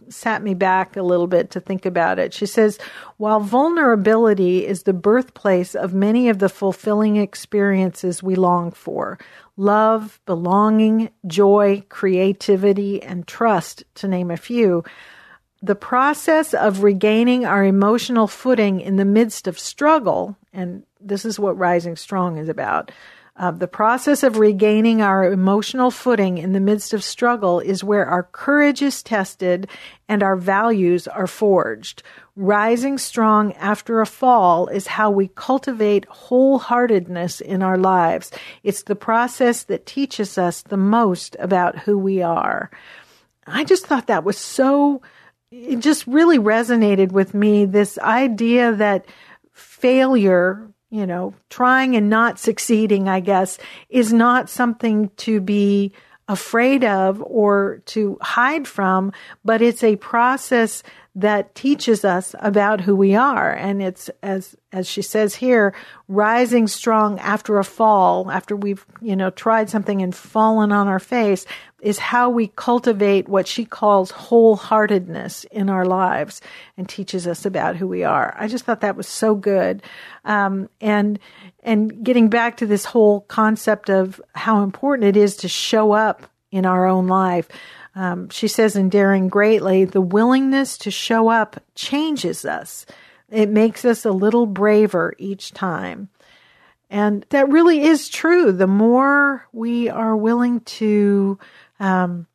sat 0.09 0.43
me 0.43 0.53
back 0.53 0.95
a 0.95 1.03
little 1.03 1.27
bit 1.27 1.51
to 1.51 1.59
think 1.59 1.85
about 1.85 2.19
it. 2.19 2.33
She 2.33 2.45
says, 2.45 2.77
while 3.17 3.39
vulnerability 3.39 4.65
is 4.65 4.83
the 4.83 4.93
birthplace 4.93 5.75
of 5.75 5.93
many 5.93 6.29
of 6.29 6.39
the 6.39 6.49
fulfilling 6.49 7.17
experiences 7.17 8.23
we 8.23 8.35
long 8.35 8.71
for 8.71 9.17
love, 9.57 10.19
belonging, 10.25 11.09
joy, 11.25 11.81
creativity, 11.87 13.01
and 13.01 13.25
trust, 13.25 13.83
to 13.95 14.07
name 14.07 14.29
a 14.29 14.37
few 14.37 14.83
the 15.65 15.75
process 15.75 16.53
of 16.53 16.83
regaining 16.83 17.43
our 17.43 17.63
emotional 17.63 18.27
footing 18.27 18.79
in 18.79 18.97
the 18.97 19.05
midst 19.05 19.47
of 19.47 19.57
struggle, 19.57 20.37
and 20.53 20.83
this 21.01 21.25
is 21.25 21.39
what 21.39 21.57
Rising 21.57 21.95
Strong 21.95 22.37
is 22.37 22.49
about. 22.49 22.91
Uh, 23.37 23.51
the 23.51 23.67
process 23.67 24.23
of 24.23 24.37
regaining 24.37 25.01
our 25.01 25.29
emotional 25.29 25.91
footing 25.91 26.37
in 26.37 26.53
the 26.53 26.59
midst 26.59 26.93
of 26.93 27.03
struggle 27.03 27.59
is 27.59 27.83
where 27.83 28.05
our 28.05 28.23
courage 28.23 28.81
is 28.81 29.03
tested 29.03 29.67
and 30.07 30.23
our 30.23 30.37
values 30.37 31.05
are 31.05 31.27
forged. 31.27 32.01
Rising 32.37 32.97
strong 32.97 33.51
after 33.53 33.99
a 33.99 34.05
fall 34.05 34.67
is 34.67 34.87
how 34.87 35.11
we 35.11 35.27
cultivate 35.35 36.07
wholeheartedness 36.07 37.41
in 37.41 37.61
our 37.61 37.77
lives. 37.77 38.31
It's 38.63 38.83
the 38.83 38.95
process 38.95 39.63
that 39.63 39.85
teaches 39.85 40.37
us 40.37 40.61
the 40.61 40.77
most 40.77 41.35
about 41.37 41.79
who 41.79 41.97
we 41.97 42.21
are. 42.21 42.71
I 43.45 43.65
just 43.65 43.85
thought 43.85 44.07
that 44.07 44.23
was 44.23 44.37
so 44.37 45.01
it 45.51 45.77
just 45.79 46.07
really 46.07 46.39
resonated 46.39 47.11
with 47.11 47.33
me 47.33 47.65
this 47.65 47.97
idea 47.99 48.73
that 48.73 49.05
failure, 49.53 50.67
you 50.95 51.05
know, 51.05 51.33
trying 51.49 51.97
and 51.97 52.09
not 52.09 52.39
succeeding, 52.39 53.09
I 53.09 53.19
guess, 53.19 53.57
is 53.89 54.13
not 54.13 54.49
something 54.49 55.09
to 55.17 55.41
be 55.41 55.91
afraid 56.29 56.85
of 56.85 57.21
or 57.21 57.81
to 57.87 58.17
hide 58.21 58.65
from, 58.65 59.11
but 59.43 59.61
it's 59.61 59.83
a 59.83 59.97
process 59.97 60.83
that 61.13 61.53
teaches 61.53 62.05
us 62.05 62.33
about 62.39 62.79
who 62.79 62.95
we 62.95 63.13
are. 63.13 63.51
And 63.51 63.81
it's, 63.81 64.09
as, 64.23 64.55
as 64.71 64.87
she 64.87 65.01
says 65.01 65.35
here, 65.35 65.73
rising 66.07 66.67
strong 66.67 67.19
after 67.19 67.57
a 67.57 67.65
fall, 67.65 68.31
after 68.31 68.55
we've, 68.55 68.85
you 69.01 69.17
know, 69.17 69.31
tried 69.31 69.69
something 69.69 70.01
and 70.01 70.15
fallen 70.15 70.71
on 70.71 70.87
our 70.87 70.99
face 70.99 71.45
is 71.81 71.99
how 71.99 72.29
we 72.29 72.47
cultivate 72.47 73.27
what 73.27 73.47
she 73.47 73.65
calls 73.65 74.11
wholeheartedness 74.11 75.45
in 75.51 75.69
our 75.69 75.85
lives 75.85 76.41
and 76.77 76.87
teaches 76.87 77.27
us 77.27 77.45
about 77.45 77.75
who 77.75 77.87
we 77.87 78.03
are. 78.03 78.35
I 78.39 78.47
just 78.47 78.65
thought 78.65 78.81
that 78.81 78.95
was 78.95 79.07
so 79.07 79.35
good. 79.35 79.83
Um, 80.23 80.69
and, 80.79 81.19
and 81.63 82.03
getting 82.03 82.29
back 82.29 82.57
to 82.57 82.65
this 82.65 82.85
whole 82.85 83.21
concept 83.21 83.89
of 83.89 84.21
how 84.33 84.63
important 84.63 85.07
it 85.07 85.17
is 85.17 85.35
to 85.37 85.47
show 85.47 85.91
up 85.91 86.25
in 86.51 86.65
our 86.65 86.85
own 86.87 87.07
life. 87.07 87.49
Um, 87.93 88.29
she 88.29 88.47
says 88.47 88.75
in 88.75 88.89
Daring 88.89 89.27
Greatly, 89.27 89.85
the 89.85 90.01
willingness 90.01 90.77
to 90.79 90.91
show 90.91 91.29
up 91.29 91.61
changes 91.75 92.45
us. 92.45 92.85
It 93.29 93.49
makes 93.49 93.83
us 93.85 94.05
a 94.05 94.11
little 94.11 94.45
braver 94.45 95.13
each 95.17 95.51
time. 95.51 96.09
And 96.89 97.25
that 97.29 97.49
really 97.49 97.81
is 97.81 98.09
true. 98.09 98.51
The 98.51 98.67
more 98.67 99.47
we 99.51 99.89
are 99.89 100.15
willing 100.15 100.61
to 100.61 101.39
um, 101.79 102.27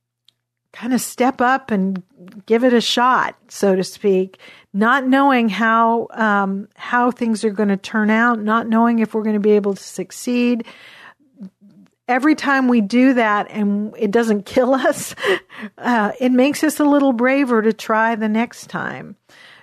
kind 0.72 0.94
of 0.94 1.00
step 1.00 1.40
up 1.40 1.70
and 1.70 2.02
give 2.46 2.64
it 2.64 2.72
a 2.72 2.80
shot, 2.80 3.36
so 3.48 3.74
to 3.74 3.82
speak, 3.82 4.38
not 4.72 5.06
knowing 5.06 5.48
how 5.48 6.06
um, 6.12 6.68
how 6.76 7.10
things 7.10 7.44
are 7.44 7.50
going 7.50 7.68
to 7.68 7.76
turn 7.76 8.10
out, 8.10 8.40
not 8.40 8.68
knowing 8.68 9.00
if 9.00 9.14
we're 9.14 9.22
going 9.22 9.34
to 9.34 9.40
be 9.40 9.52
able 9.52 9.74
to 9.74 9.82
succeed, 9.82 10.64
every 12.10 12.34
time 12.34 12.68
we 12.68 12.80
do 12.80 13.14
that 13.14 13.50
and 13.50 13.94
it 13.96 14.10
doesn't 14.10 14.44
kill 14.44 14.74
us, 14.74 15.14
uh, 15.78 16.12
it 16.20 16.32
makes 16.32 16.62
us 16.62 16.80
a 16.80 16.84
little 16.84 17.12
braver 17.12 17.62
to 17.62 17.72
try 17.72 18.14
the 18.14 18.28
next 18.28 18.68
time. 18.68 19.16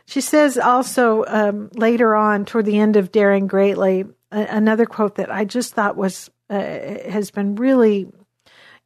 She 0.05 0.21
says 0.21 0.57
also 0.57 1.25
um, 1.27 1.69
later 1.73 2.15
on, 2.15 2.45
toward 2.45 2.65
the 2.65 2.79
end 2.79 2.95
of 2.95 3.11
Daring 3.11 3.47
Greatly, 3.47 4.05
another 4.31 4.85
quote 4.85 5.15
that 5.15 5.29
I 5.29 5.43
just 5.43 5.73
thought 5.73 5.97
was 5.97 6.29
uh, 6.49 6.59
has 7.09 7.29
been 7.29 7.55
really 7.55 8.07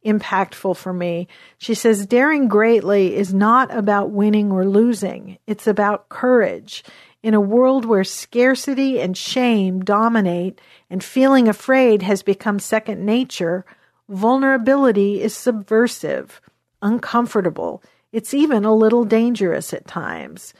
impactful 0.04 0.76
for 0.76 0.92
me. 0.92 1.28
She 1.58 1.74
says, 1.74 2.06
Daring 2.06 2.48
greatly 2.48 3.14
is 3.16 3.32
not 3.32 3.74
about 3.74 4.10
winning 4.10 4.50
or 4.50 4.66
losing, 4.66 5.38
it's 5.46 5.66
about 5.66 6.08
courage. 6.08 6.84
In 7.22 7.34
a 7.34 7.40
world 7.40 7.84
where 7.84 8.02
scarcity 8.02 9.00
and 9.00 9.16
shame 9.16 9.84
dominate 9.84 10.60
and 10.90 11.04
feeling 11.04 11.46
afraid 11.46 12.02
has 12.02 12.22
become 12.24 12.58
second 12.58 13.04
nature, 13.06 13.64
vulnerability 14.08 15.22
is 15.22 15.36
subversive, 15.36 16.40
uncomfortable. 16.82 17.82
It's 18.10 18.34
even 18.34 18.64
a 18.64 18.74
little 18.74 19.04
dangerous 19.04 19.72
at 19.72 19.86
times. 19.86 20.52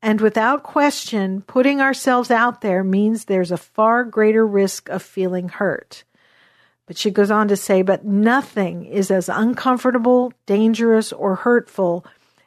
And 0.00 0.20
without 0.20 0.62
question, 0.62 1.42
putting 1.42 1.80
ourselves 1.80 2.30
out 2.30 2.60
there 2.60 2.84
means 2.84 3.24
there's 3.24 3.50
a 3.50 3.56
far 3.56 4.04
greater 4.04 4.46
risk 4.46 4.88
of 4.90 5.02
feeling 5.02 5.48
hurt. 5.48 6.04
But 6.86 6.98
she 6.98 7.10
goes 7.10 7.30
on 7.30 7.48
to 7.48 7.56
say, 7.56 7.82
but 7.82 8.04
nothing 8.04 8.84
is 8.84 9.10
as 9.10 9.28
uncomfortable, 9.28 10.32
dangerous, 10.46 11.12
or 11.12 11.36
hurtful 11.36 12.04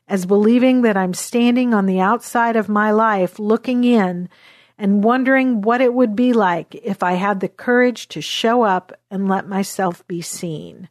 as 0.08 0.26
believing 0.26 0.84
that 0.84 0.96
I'm 0.96 1.14
standing 1.14 1.74
on 1.74 1.86
the 1.86 2.00
outside 2.00 2.56
of 2.56 2.70
my 2.70 2.92
life 2.92 3.40
looking 3.40 3.84
in 3.84 4.30
and 4.78 5.04
wondering 5.04 5.62
what 5.62 5.82
it 5.82 5.94
would 5.94 6.16
be 6.16 6.34
like 6.34 6.76
if 6.76 7.02
I 7.04 7.14
had 7.14 7.40
the 7.40 7.50
courage 7.50 8.08
to 8.10 8.22
show 8.22 8.62
up 8.62 8.94
and 9.10 9.28
let 9.28 9.48
myself 9.48 10.08
be 10.08 10.22
seen. 10.22 10.88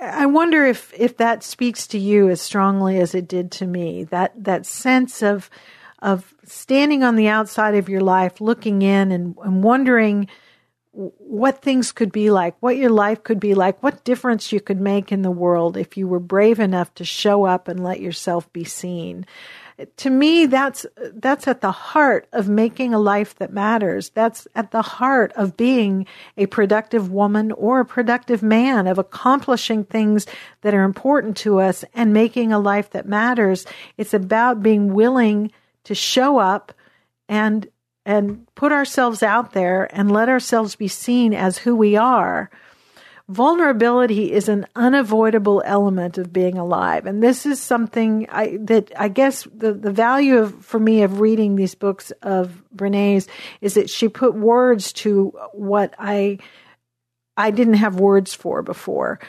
I 0.00 0.26
wonder 0.26 0.64
if, 0.64 0.92
if 0.96 1.16
that 1.16 1.42
speaks 1.42 1.86
to 1.88 1.98
you 1.98 2.28
as 2.28 2.40
strongly 2.40 2.98
as 3.00 3.14
it 3.14 3.28
did 3.28 3.50
to 3.52 3.66
me. 3.66 4.04
That 4.04 4.32
that 4.44 4.66
sense 4.66 5.22
of 5.22 5.50
of 6.00 6.34
standing 6.44 7.02
on 7.02 7.16
the 7.16 7.28
outside 7.28 7.74
of 7.74 7.88
your 7.88 8.02
life, 8.02 8.40
looking 8.40 8.82
in 8.82 9.10
and, 9.10 9.34
and 9.42 9.64
wondering 9.64 10.28
what 10.94 11.60
things 11.60 11.90
could 11.90 12.12
be 12.12 12.30
like, 12.30 12.54
what 12.60 12.76
your 12.76 12.90
life 12.90 13.24
could 13.24 13.40
be 13.40 13.54
like, 13.54 13.82
what 13.82 14.04
difference 14.04 14.52
you 14.52 14.60
could 14.60 14.80
make 14.80 15.10
in 15.10 15.22
the 15.22 15.30
world 15.30 15.76
if 15.76 15.96
you 15.96 16.06
were 16.06 16.20
brave 16.20 16.60
enough 16.60 16.94
to 16.94 17.04
show 17.04 17.44
up 17.44 17.66
and 17.66 17.82
let 17.82 18.00
yourself 18.00 18.50
be 18.52 18.62
seen. 18.62 19.26
To 19.96 20.08
me, 20.08 20.46
that's, 20.46 20.86
that's 20.96 21.48
at 21.48 21.60
the 21.60 21.72
heart 21.72 22.28
of 22.32 22.48
making 22.48 22.94
a 22.94 23.00
life 23.00 23.34
that 23.36 23.52
matters. 23.52 24.10
That's 24.10 24.46
at 24.54 24.70
the 24.70 24.82
heart 24.82 25.32
of 25.34 25.56
being 25.56 26.06
a 26.36 26.46
productive 26.46 27.10
woman 27.10 27.50
or 27.50 27.80
a 27.80 27.84
productive 27.84 28.40
man, 28.40 28.86
of 28.86 28.98
accomplishing 28.98 29.82
things 29.82 30.26
that 30.60 30.74
are 30.74 30.84
important 30.84 31.36
to 31.38 31.58
us 31.58 31.84
and 31.92 32.12
making 32.12 32.52
a 32.52 32.60
life 32.60 32.90
that 32.90 33.08
matters. 33.08 33.66
It's 33.96 34.14
about 34.14 34.62
being 34.62 34.94
willing 34.94 35.50
to 35.82 35.94
show 35.96 36.38
up 36.38 36.72
and 37.28 37.66
and 38.06 38.46
put 38.54 38.72
ourselves 38.72 39.22
out 39.22 39.52
there 39.52 39.88
and 39.96 40.10
let 40.10 40.28
ourselves 40.28 40.76
be 40.76 40.88
seen 40.88 41.32
as 41.32 41.58
who 41.58 41.74
we 41.74 41.96
are, 41.96 42.50
vulnerability 43.28 44.32
is 44.32 44.48
an 44.50 44.66
unavoidable 44.76 45.62
element 45.64 46.18
of 46.18 46.32
being 46.32 46.58
alive. 46.58 47.06
And 47.06 47.22
this 47.22 47.46
is 47.46 47.60
something 47.60 48.26
I, 48.28 48.58
that 48.60 48.92
I 48.98 49.08
guess 49.08 49.44
the, 49.44 49.72
the 49.72 49.90
value 49.90 50.38
of, 50.38 50.64
for 50.64 50.78
me 50.78 51.02
of 51.02 51.20
reading 51.20 51.56
these 51.56 51.74
books 51.74 52.10
of 52.22 52.62
Brene's 52.70 53.26
is 53.62 53.74
that 53.74 53.88
she 53.88 54.08
put 54.08 54.34
words 54.34 54.92
to 54.94 55.32
what 55.52 55.94
I, 55.98 56.38
I 57.36 57.50
didn't 57.50 57.74
have 57.74 57.98
words 57.98 58.34
for 58.34 58.62
before. 58.62 59.20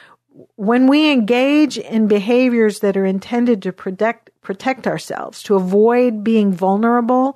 when 0.55 0.87
we 0.87 1.11
engage 1.11 1.77
in 1.77 2.07
behaviors 2.07 2.79
that 2.79 2.97
are 2.97 3.05
intended 3.05 3.61
to 3.63 3.71
protect 3.71 4.31
protect 4.41 4.85
ourselves, 4.85 5.41
to 5.43 5.55
avoid 5.55 6.23
being 6.23 6.53
vulnerable, 6.53 7.35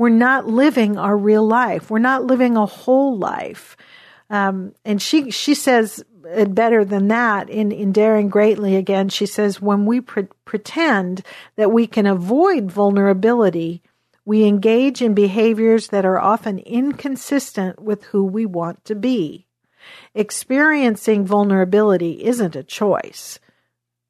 we're 0.00 0.08
not 0.08 0.46
living 0.46 0.96
our 0.96 1.14
real 1.14 1.46
life. 1.46 1.90
We're 1.90 1.98
not 1.98 2.24
living 2.24 2.56
a 2.56 2.64
whole 2.64 3.18
life. 3.18 3.76
Um, 4.30 4.74
and 4.82 5.00
she 5.00 5.30
she 5.30 5.52
says 5.52 6.02
it 6.24 6.54
better 6.54 6.86
than 6.86 7.08
that 7.08 7.50
in 7.50 7.70
in 7.70 7.92
daring 7.92 8.30
greatly 8.30 8.76
again 8.76 9.08
she 9.10 9.26
says 9.26 9.60
when 9.60 9.84
we 9.84 10.00
pre- 10.00 10.28
pretend 10.46 11.22
that 11.56 11.72
we 11.72 11.86
can 11.86 12.06
avoid 12.06 12.70
vulnerability 12.70 13.82
we 14.24 14.44
engage 14.44 15.02
in 15.02 15.12
behaviors 15.12 15.88
that 15.88 16.04
are 16.04 16.18
often 16.18 16.60
inconsistent 16.60 17.80
with 17.80 18.04
who 18.04 18.24
we 18.24 18.46
want 18.46 18.84
to 18.84 18.94
be 18.94 19.46
experiencing 20.14 21.26
vulnerability 21.26 22.24
isn't 22.24 22.54
a 22.54 22.62
choice 22.62 23.38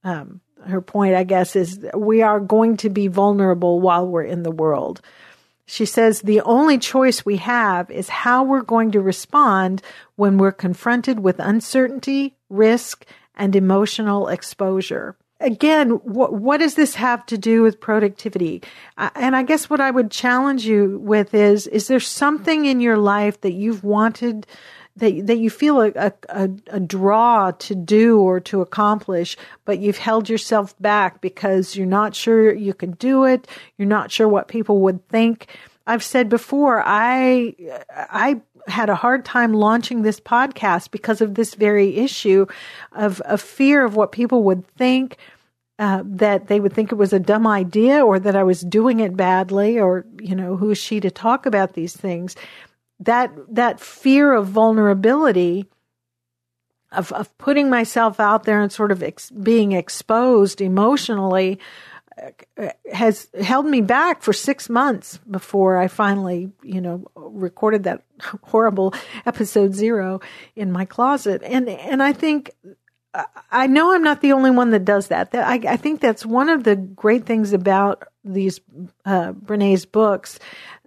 um, 0.04 0.40
her 0.66 0.82
point 0.82 1.14
i 1.14 1.24
guess 1.24 1.56
is 1.56 1.86
we 1.96 2.20
are 2.20 2.40
going 2.40 2.76
to 2.76 2.90
be 2.90 3.06
vulnerable 3.06 3.80
while 3.80 4.06
we're 4.06 4.22
in 4.22 4.42
the 4.42 4.50
world 4.50 5.00
she 5.70 5.86
says 5.86 6.20
the 6.20 6.40
only 6.40 6.78
choice 6.78 7.24
we 7.24 7.36
have 7.36 7.92
is 7.92 8.08
how 8.08 8.42
we're 8.42 8.60
going 8.60 8.90
to 8.90 9.00
respond 9.00 9.82
when 10.16 10.36
we're 10.36 10.50
confronted 10.50 11.20
with 11.20 11.38
uncertainty, 11.38 12.34
risk, 12.48 13.06
and 13.36 13.54
emotional 13.54 14.26
exposure. 14.26 15.14
Again, 15.38 15.90
what, 16.02 16.34
what 16.34 16.58
does 16.58 16.74
this 16.74 16.96
have 16.96 17.24
to 17.26 17.38
do 17.38 17.62
with 17.62 17.80
productivity? 17.80 18.64
Uh, 18.98 19.10
and 19.14 19.36
I 19.36 19.44
guess 19.44 19.70
what 19.70 19.80
I 19.80 19.92
would 19.92 20.10
challenge 20.10 20.66
you 20.66 20.98
with 20.98 21.34
is, 21.34 21.68
is 21.68 21.86
there 21.86 22.00
something 22.00 22.64
in 22.64 22.80
your 22.80 22.98
life 22.98 23.40
that 23.42 23.52
you've 23.52 23.84
wanted 23.84 24.48
that 24.96 25.26
that 25.26 25.38
you 25.38 25.50
feel 25.50 25.80
a, 25.80 26.12
a, 26.28 26.50
a, 26.68 26.80
draw 26.80 27.50
to 27.52 27.74
do 27.74 28.20
or 28.20 28.40
to 28.40 28.60
accomplish, 28.60 29.36
but 29.64 29.78
you've 29.78 29.98
held 29.98 30.28
yourself 30.28 30.78
back 30.80 31.20
because 31.20 31.76
you're 31.76 31.86
not 31.86 32.14
sure 32.14 32.52
you 32.52 32.74
can 32.74 32.92
do 32.92 33.24
it. 33.24 33.46
You're 33.78 33.88
not 33.88 34.10
sure 34.10 34.28
what 34.28 34.48
people 34.48 34.80
would 34.80 35.06
think. 35.08 35.46
I've 35.86 36.04
said 36.04 36.28
before, 36.28 36.82
I 36.84 37.54
I 37.96 38.40
had 38.68 38.90
a 38.90 38.94
hard 38.94 39.24
time 39.24 39.52
launching 39.52 40.02
this 40.02 40.20
podcast 40.20 40.90
because 40.90 41.20
of 41.20 41.34
this 41.34 41.54
very 41.54 41.96
issue 41.96 42.46
of 42.92 43.22
a 43.24 43.38
fear 43.38 43.84
of 43.84 43.96
what 43.96 44.12
people 44.12 44.44
would 44.44 44.66
think. 44.76 45.16
Uh, 45.78 46.02
that 46.04 46.48
they 46.48 46.60
would 46.60 46.74
think 46.74 46.92
it 46.92 46.96
was 46.96 47.14
a 47.14 47.18
dumb 47.18 47.46
idea 47.46 48.04
or 48.04 48.18
that 48.18 48.36
I 48.36 48.42
was 48.42 48.60
doing 48.60 49.00
it 49.00 49.16
badly 49.16 49.80
or, 49.80 50.04
you 50.20 50.36
know, 50.36 50.54
who 50.54 50.72
is 50.72 50.76
she 50.76 51.00
to 51.00 51.10
talk 51.10 51.46
about 51.46 51.72
these 51.72 51.96
things? 51.96 52.36
That 53.00 53.32
that 53.48 53.80
fear 53.80 54.32
of 54.32 54.46
vulnerability 54.46 55.66
of 56.92 57.12
of 57.12 57.36
putting 57.38 57.70
myself 57.70 58.20
out 58.20 58.44
there 58.44 58.60
and 58.60 58.70
sort 58.70 58.92
of 58.92 59.02
ex- 59.02 59.30
being 59.30 59.72
exposed 59.72 60.60
emotionally 60.60 61.58
uh, 62.58 62.68
has 62.92 63.28
held 63.40 63.64
me 63.64 63.80
back 63.80 64.22
for 64.22 64.32
6 64.32 64.68
months 64.68 65.18
before 65.30 65.78
I 65.78 65.88
finally, 65.88 66.50
you 66.62 66.80
know, 66.80 67.06
recorded 67.14 67.84
that 67.84 68.02
horrible 68.42 68.92
episode 69.24 69.74
0 69.74 70.20
in 70.54 70.70
my 70.70 70.84
closet. 70.84 71.42
And 71.42 71.68
and 71.68 72.02
I 72.02 72.12
think 72.12 72.50
I 73.50 73.66
know 73.66 73.92
I'm 73.92 74.04
not 74.04 74.20
the 74.20 74.32
only 74.32 74.50
one 74.50 74.70
that 74.70 74.84
does 74.84 75.08
that. 75.08 75.34
I, 75.34 75.54
I 75.68 75.76
think 75.76 76.00
that's 76.00 76.24
one 76.24 76.48
of 76.48 76.62
the 76.62 76.76
great 76.76 77.26
things 77.26 77.52
about 77.52 78.04
these 78.22 78.60
uh, 79.04 79.32
Brene's 79.32 79.84
books 79.84 80.38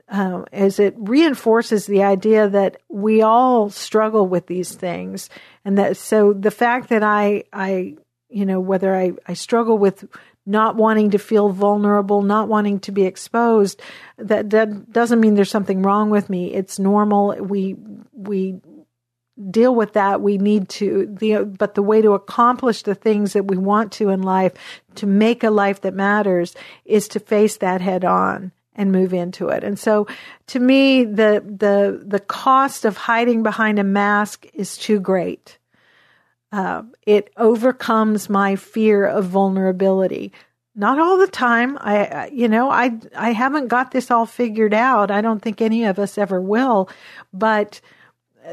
uh, 0.10 0.44
it 0.52 0.96
reinforces 0.98 1.86
the 1.86 2.04
idea 2.04 2.50
that 2.50 2.78
we 2.90 3.22
all 3.22 3.70
struggle 3.70 4.28
with 4.28 4.48
these 4.48 4.74
things, 4.74 5.30
and 5.64 5.78
that 5.78 5.98
so 5.98 6.34
the 6.34 6.52
fact 6.52 6.90
that 6.90 7.04
I 7.04 7.44
I 7.52 7.96
you 8.30 8.46
know 8.46 8.60
whether 8.60 8.96
I 8.96 9.14
I 9.28 9.34
struggle 9.34 9.78
with 9.78 10.06
not 10.46 10.76
wanting 10.76 11.12
to 11.12 11.18
feel 11.18 11.50
vulnerable, 11.50 12.22
not 12.22 12.50
wanting 12.50 12.80
to 12.82 12.92
be 12.92 13.06
exposed, 13.06 13.82
that 14.18 14.50
that 14.50 14.92
doesn't 14.92 15.22
mean 15.22 15.36
there's 15.36 15.50
something 15.50 15.82
wrong 15.82 16.10
with 16.10 16.30
me. 16.30 16.54
It's 16.54 16.80
normal. 16.80 17.36
We 17.40 17.78
we 18.12 18.60
deal 19.50 19.74
with 19.74 19.94
that 19.94 20.22
we 20.22 20.38
need 20.38 20.70
to 20.70 21.08
the 21.20 21.44
but 21.44 21.74
the 21.74 21.82
way 21.82 22.02
to 22.02 22.12
accomplish 22.12 22.84
the 22.84 22.94
things 22.94 23.34
that 23.34 23.46
we 23.46 23.58
want 23.58 23.92
to 23.92 24.10
in 24.10 24.22
life 24.22 24.54
to 24.96 25.08
make 25.08 25.44
a 25.44 25.50
life 25.50 25.82
that 25.82 25.94
matters 25.94 26.56
is 26.86 27.08
to 27.08 27.20
face 27.20 27.58
that 27.58 27.82
head 27.82 28.06
on 28.06 28.52
and 28.76 28.92
move 28.92 29.14
into 29.14 29.50
it. 29.50 29.64
And 29.64 29.78
so 29.78 30.08
to 30.48 30.60
me, 30.60 31.04
the, 31.04 31.44
the, 31.46 32.04
the 32.06 32.20
cost 32.20 32.86
of 32.86 32.98
hiding 32.98 33.44
behind 33.44 33.80
a 33.80 33.84
mask 33.84 34.46
is 34.54 34.78
too 34.78 35.00
great. 35.00 35.58
Uh, 36.52 36.84
it 37.06 37.32
overcomes 37.38 38.30
my 38.30 38.56
fear 38.56 39.06
of 39.06 39.26
vulnerability. 39.26 40.32
Not 40.76 41.00
all 41.00 41.18
the 41.18 41.28
time. 41.28 41.78
I, 41.82 42.30
you 42.34 42.48
know, 42.48 42.70
I, 42.70 43.00
I 43.16 43.32
haven't 43.32 43.68
got 43.68 43.92
this 43.92 44.10
all 44.10 44.26
figured 44.26 44.74
out. 44.74 45.12
I 45.12 45.22
don't 45.22 45.42
think 45.42 45.62
any 45.62 45.84
of 45.86 46.00
us 46.00 46.18
ever 46.18 46.42
will. 46.42 46.90
But 47.32 47.80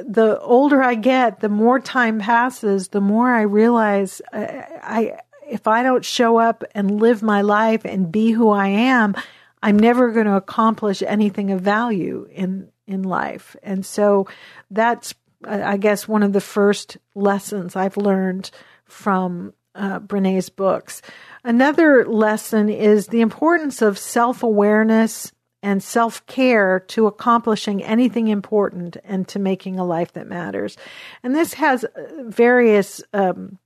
the 0.03 0.39
older 0.41 0.83
I 0.83 0.95
get, 0.95 1.41
the 1.41 1.49
more 1.49 1.81
time 1.81 2.21
passes, 2.21 2.89
the 2.89 3.01
more 3.01 3.31
I 3.31 3.43
realize 3.43 4.23
I, 4.33 4.45
uh, 4.45 4.65
I 4.83 5.19
if 5.49 5.67
I 5.67 5.83
don't 5.83 6.05
show 6.05 6.39
up 6.39 6.63
and 6.77 7.01
live 7.01 7.23
my 7.23 7.43
life 7.43 7.85
and 7.85 8.13
be 8.13 8.31
who 8.31 8.51
I 8.51 8.69
am, 8.69 9.17
I'm 9.63 9.79
never 9.79 10.11
going 10.11 10.27
to 10.27 10.37
accomplish 10.37 11.03
anything 11.03 11.51
of 11.51 11.61
value 11.61 12.29
in 12.31 12.71
in 12.87 13.03
life. 13.03 13.57
And 13.63 13.87
so 13.87 14.27
that's 14.71 15.15
I 15.45 15.79
guess 15.79 16.07
one 16.07 16.23
of 16.23 16.33
the 16.33 16.41
first 16.41 16.99
lessons 17.15 17.75
I've 17.75 17.97
learned 17.97 18.51
from 18.85 19.55
uh, 19.75 20.01
Brene's 20.01 20.49
books. 20.49 21.01
Another 21.45 22.05
lesson 22.05 22.69
is 22.69 23.07
the 23.07 23.21
importance 23.23 23.81
of 23.81 23.99
self 23.99 24.43
awareness 24.43 25.33
and 25.63 25.83
self 25.83 26.25
care 26.27 26.81
to 26.81 27.07
accomplishing 27.07 27.83
anything 27.83 28.29
important 28.29 28.97
and 29.05 29.27
to 29.29 29.39
making 29.39 29.79
a 29.79 29.85
life 29.85 30.13
that 30.13 30.27
matters. 30.27 30.77
And 31.23 31.35
this 31.35 31.55
has 31.55 31.85
uh, 31.85 31.89
various 32.25 33.03
um, 33.13 33.59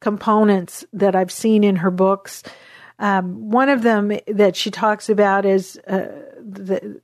components 0.00 0.84
that 0.92 1.14
I've 1.14 1.32
seen 1.32 1.64
in 1.64 1.76
her 1.76 1.90
books. 1.90 2.42
Um, 2.98 3.50
one 3.50 3.68
of 3.68 3.82
them 3.82 4.12
that 4.26 4.56
she 4.56 4.70
talks 4.70 5.08
about 5.08 5.46
is 5.46 5.78
uh, 5.86 6.08
the, 6.40 7.00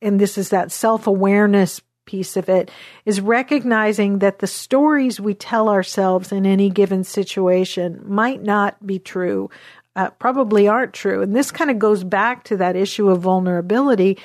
and 0.00 0.20
this 0.20 0.38
is 0.38 0.50
that 0.50 0.70
self 0.70 1.06
awareness 1.06 1.80
piece 2.10 2.36
of 2.36 2.48
it, 2.48 2.70
is 3.04 3.20
recognizing 3.20 4.18
that 4.18 4.40
the 4.40 4.46
stories 4.46 5.20
we 5.20 5.32
tell 5.32 5.68
ourselves 5.68 6.32
in 6.32 6.44
any 6.44 6.68
given 6.68 7.04
situation 7.04 8.02
might 8.04 8.42
not 8.42 8.84
be 8.84 8.98
true, 8.98 9.48
uh, 9.94 10.10
probably 10.10 10.66
aren't 10.66 10.92
true. 10.92 11.22
And 11.22 11.36
this 11.36 11.52
kind 11.52 11.70
of 11.70 11.78
goes 11.78 12.02
back 12.02 12.44
to 12.44 12.56
that 12.56 12.74
issue 12.74 13.08
of 13.10 13.20
vulnerability. 13.20 14.18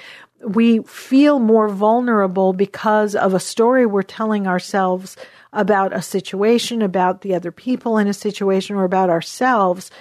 We 0.43 0.79
feel 0.83 1.37
more 1.37 1.69
vulnerable 1.69 2.53
because 2.53 3.15
of 3.15 3.35
a 3.35 3.39
story 3.39 3.85
we're 3.85 4.01
telling 4.01 4.47
ourselves 4.47 5.15
about 5.53 5.93
a 5.93 6.01
situation, 6.01 6.81
about 6.81 7.21
the 7.21 7.35
other 7.35 7.51
people 7.51 7.99
in 7.99 8.07
a 8.07 8.13
situation, 8.13 8.75
or 8.75 8.83
about 8.83 9.09
ourselves 9.11 9.91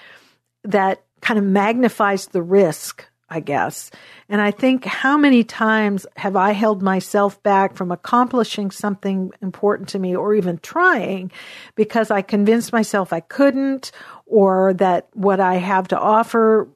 that 0.65 1.03
kind 1.21 1.39
of 1.39 1.45
magnifies 1.45 2.27
the 2.27 2.43
risk, 2.43 3.07
I 3.29 3.41
guess. 3.41 3.91
And 4.29 4.41
I 4.41 4.51
think 4.51 4.85
how 4.85 5.17
many 5.17 5.45
times 5.45 6.07
have 6.17 6.37
I 6.37 6.53
held 6.53 6.83
myself 6.83 7.43
back 7.43 7.75
from 7.75 7.91
accomplishing 7.91 8.71
something 8.71 9.33
important 9.41 9.89
to 9.91 9.99
me 9.99 10.15
or 10.15 10.35
even 10.35 10.59
trying 10.59 11.33
because 11.75 12.11
I 12.11 12.23
convinced 12.23 12.73
myself 12.73 13.13
I 13.13 13.21
couldn't 13.21 13.93
or 14.27 14.75
that 14.75 15.09
what 15.15 15.41
I 15.41 15.55
have 15.55 15.89
to 15.89 15.99
offer 15.99 16.69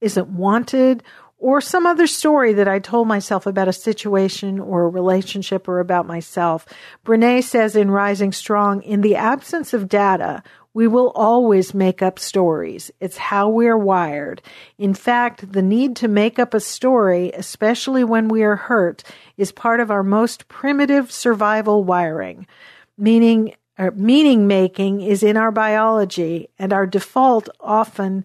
isn't 0.00 0.28
wanted 0.28 1.02
or 1.38 1.60
some 1.60 1.86
other 1.86 2.06
story 2.06 2.54
that 2.54 2.68
I 2.68 2.78
told 2.78 3.06
myself 3.06 3.46
about 3.46 3.68
a 3.68 3.72
situation 3.72 4.58
or 4.58 4.84
a 4.84 4.88
relationship 4.88 5.68
or 5.68 5.78
about 5.78 6.06
myself. 6.06 6.66
Brene 7.04 7.42
says 7.42 7.76
in 7.76 7.90
Rising 7.90 8.32
Strong, 8.32 8.82
in 8.82 9.02
the 9.02 9.16
absence 9.16 9.74
of 9.74 9.88
data, 9.88 10.42
we 10.74 10.88
will 10.88 11.10
always 11.14 11.72
make 11.72 12.02
up 12.02 12.18
stories. 12.18 12.90
It's 13.00 13.16
how 13.16 13.48
we're 13.48 13.78
wired. 13.78 14.42
In 14.76 14.92
fact, 14.92 15.52
the 15.52 15.62
need 15.62 15.94
to 15.96 16.08
make 16.08 16.40
up 16.40 16.52
a 16.52 16.60
story, 16.60 17.30
especially 17.32 18.02
when 18.02 18.28
we 18.28 18.42
are 18.42 18.56
hurt, 18.56 19.04
is 19.36 19.52
part 19.52 19.78
of 19.78 19.92
our 19.92 20.02
most 20.02 20.48
primitive 20.48 21.12
survival 21.12 21.84
wiring. 21.84 22.48
Meaning, 22.98 23.54
uh, 23.78 23.92
meaning 23.94 24.48
making 24.48 25.00
is 25.00 25.22
in 25.22 25.36
our 25.36 25.52
biology, 25.52 26.48
and 26.58 26.72
our 26.72 26.86
default 26.86 27.48
often 27.60 28.24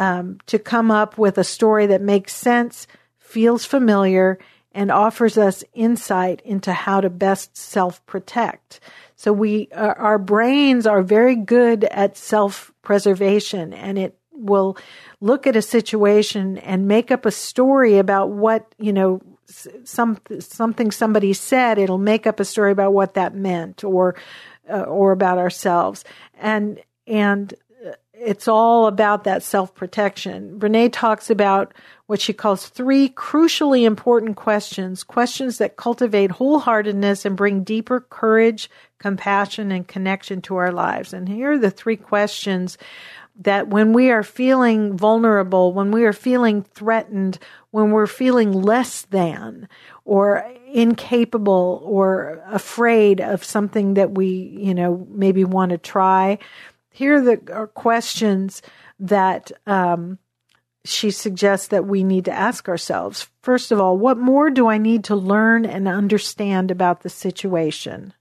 um, 0.00 0.38
to 0.46 0.58
come 0.58 0.90
up 0.90 1.16
with 1.16 1.38
a 1.38 1.44
story 1.44 1.86
that 1.86 2.02
makes 2.02 2.34
sense, 2.34 2.88
feels 3.18 3.64
familiar, 3.64 4.38
and 4.72 4.90
offers 4.90 5.38
us 5.38 5.62
insight 5.72 6.42
into 6.44 6.72
how 6.72 7.00
to 7.00 7.08
best 7.08 7.56
self 7.56 8.04
protect. 8.06 8.80
So 9.16 9.32
we, 9.32 9.68
uh, 9.72 9.94
our 9.96 10.18
brains 10.18 10.86
are 10.86 11.02
very 11.02 11.36
good 11.36 11.84
at 11.84 12.16
self 12.16 12.72
preservation 12.82 13.72
and 13.72 13.98
it 13.98 14.18
will 14.32 14.76
look 15.20 15.46
at 15.46 15.56
a 15.56 15.62
situation 15.62 16.58
and 16.58 16.88
make 16.88 17.10
up 17.10 17.24
a 17.24 17.30
story 17.30 17.98
about 17.98 18.30
what, 18.30 18.74
you 18.78 18.92
know, 18.92 19.20
some, 19.84 20.18
something 20.40 20.90
somebody 20.90 21.32
said. 21.32 21.78
It'll 21.78 21.98
make 21.98 22.26
up 22.26 22.40
a 22.40 22.44
story 22.44 22.72
about 22.72 22.92
what 22.92 23.14
that 23.14 23.34
meant 23.34 23.84
or, 23.84 24.16
uh, 24.68 24.82
or 24.82 25.12
about 25.12 25.38
ourselves. 25.38 26.04
And, 26.34 26.80
and 27.06 27.54
it's 28.16 28.48
all 28.48 28.86
about 28.86 29.24
that 29.24 29.42
self 29.42 29.74
protection. 29.74 30.58
Brene 30.58 30.92
talks 30.92 31.30
about 31.30 31.74
what 32.06 32.20
she 32.20 32.32
calls 32.32 32.68
three 32.68 33.08
crucially 33.10 33.84
important 33.84 34.36
questions, 34.36 35.02
questions 35.02 35.58
that 35.58 35.76
cultivate 35.76 36.30
wholeheartedness 36.30 37.24
and 37.24 37.36
bring 37.36 37.64
deeper 37.64 38.00
courage, 38.00 38.70
compassion, 38.98 39.72
and 39.72 39.88
connection 39.88 40.42
to 40.42 40.56
our 40.56 40.72
lives. 40.72 41.12
And 41.12 41.28
here 41.28 41.52
are 41.52 41.58
the 41.58 41.70
three 41.70 41.96
questions 41.96 42.78
that 43.40 43.68
when 43.68 43.92
we 43.92 44.10
are 44.10 44.22
feeling 44.22 44.96
vulnerable, 44.96 45.72
when 45.72 45.90
we 45.90 46.04
are 46.04 46.12
feeling 46.12 46.62
threatened, 46.62 47.38
when 47.72 47.90
we're 47.90 48.06
feeling 48.06 48.52
less 48.52 49.02
than 49.02 49.68
or 50.04 50.48
incapable 50.72 51.82
or 51.84 52.42
afraid 52.46 53.20
of 53.20 53.42
something 53.42 53.94
that 53.94 54.12
we, 54.12 54.26
you 54.26 54.74
know, 54.74 55.04
maybe 55.10 55.44
want 55.44 55.70
to 55.70 55.78
try, 55.78 56.38
here 56.94 57.16
are 57.16 57.20
the 57.20 57.52
are 57.52 57.66
questions 57.66 58.62
that 59.00 59.50
um, 59.66 60.16
she 60.84 61.10
suggests 61.10 61.66
that 61.68 61.86
we 61.86 62.04
need 62.04 62.26
to 62.26 62.32
ask 62.32 62.68
ourselves. 62.68 63.28
First 63.42 63.72
of 63.72 63.80
all, 63.80 63.98
what 63.98 64.16
more 64.16 64.48
do 64.48 64.68
I 64.68 64.78
need 64.78 65.02
to 65.04 65.16
learn 65.16 65.66
and 65.66 65.88
understand 65.88 66.70
about 66.70 67.02
the 67.02 67.10
situation? 67.10 68.14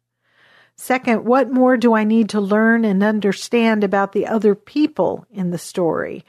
Second, 0.76 1.24
what 1.24 1.52
more 1.52 1.78
do 1.78 1.94
I 1.94 2.04
need 2.04 2.30
to 2.30 2.42
learn 2.42 2.84
and 2.84 3.04
understand 3.04 3.84
about 3.84 4.12
the 4.12 4.26
other 4.26 4.56
people 4.56 5.28
in 5.32 5.52
the 5.52 5.60
story? 5.60 6.26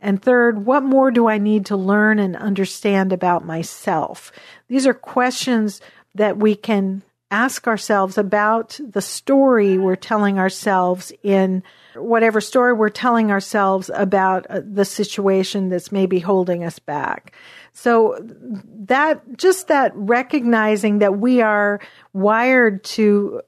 And 0.00 0.22
third, 0.22 0.64
what 0.64 0.84
more 0.84 1.10
do 1.10 1.28
I 1.28 1.38
need 1.38 1.66
to 1.66 1.76
learn 1.76 2.20
and 2.20 2.36
understand 2.36 3.12
about 3.12 3.44
myself? 3.44 4.30
These 4.68 4.86
are 4.86 4.94
questions 4.94 5.80
that 6.14 6.36
we 6.36 6.54
can 6.54 7.02
ask 7.32 7.66
ourselves 7.66 8.16
about 8.16 8.78
the 8.82 9.02
story 9.02 9.76
we're 9.76 9.96
telling 9.96 10.38
ourselves 10.38 11.12
in 11.22 11.62
whatever 11.94 12.40
story 12.40 12.72
we're 12.72 12.88
telling 12.88 13.30
ourselves 13.30 13.90
about 13.94 14.46
uh, 14.46 14.60
the 14.64 14.84
situation 14.84 15.68
that's 15.68 15.92
maybe 15.92 16.18
holding 16.18 16.64
us 16.64 16.78
back. 16.78 17.34
So 17.72 18.18
that 18.20 19.36
just 19.36 19.68
that 19.68 19.92
recognizing 19.94 20.98
that 20.98 21.18
we 21.18 21.40
are 21.40 21.80
wired 22.12 22.84
to 22.84 23.42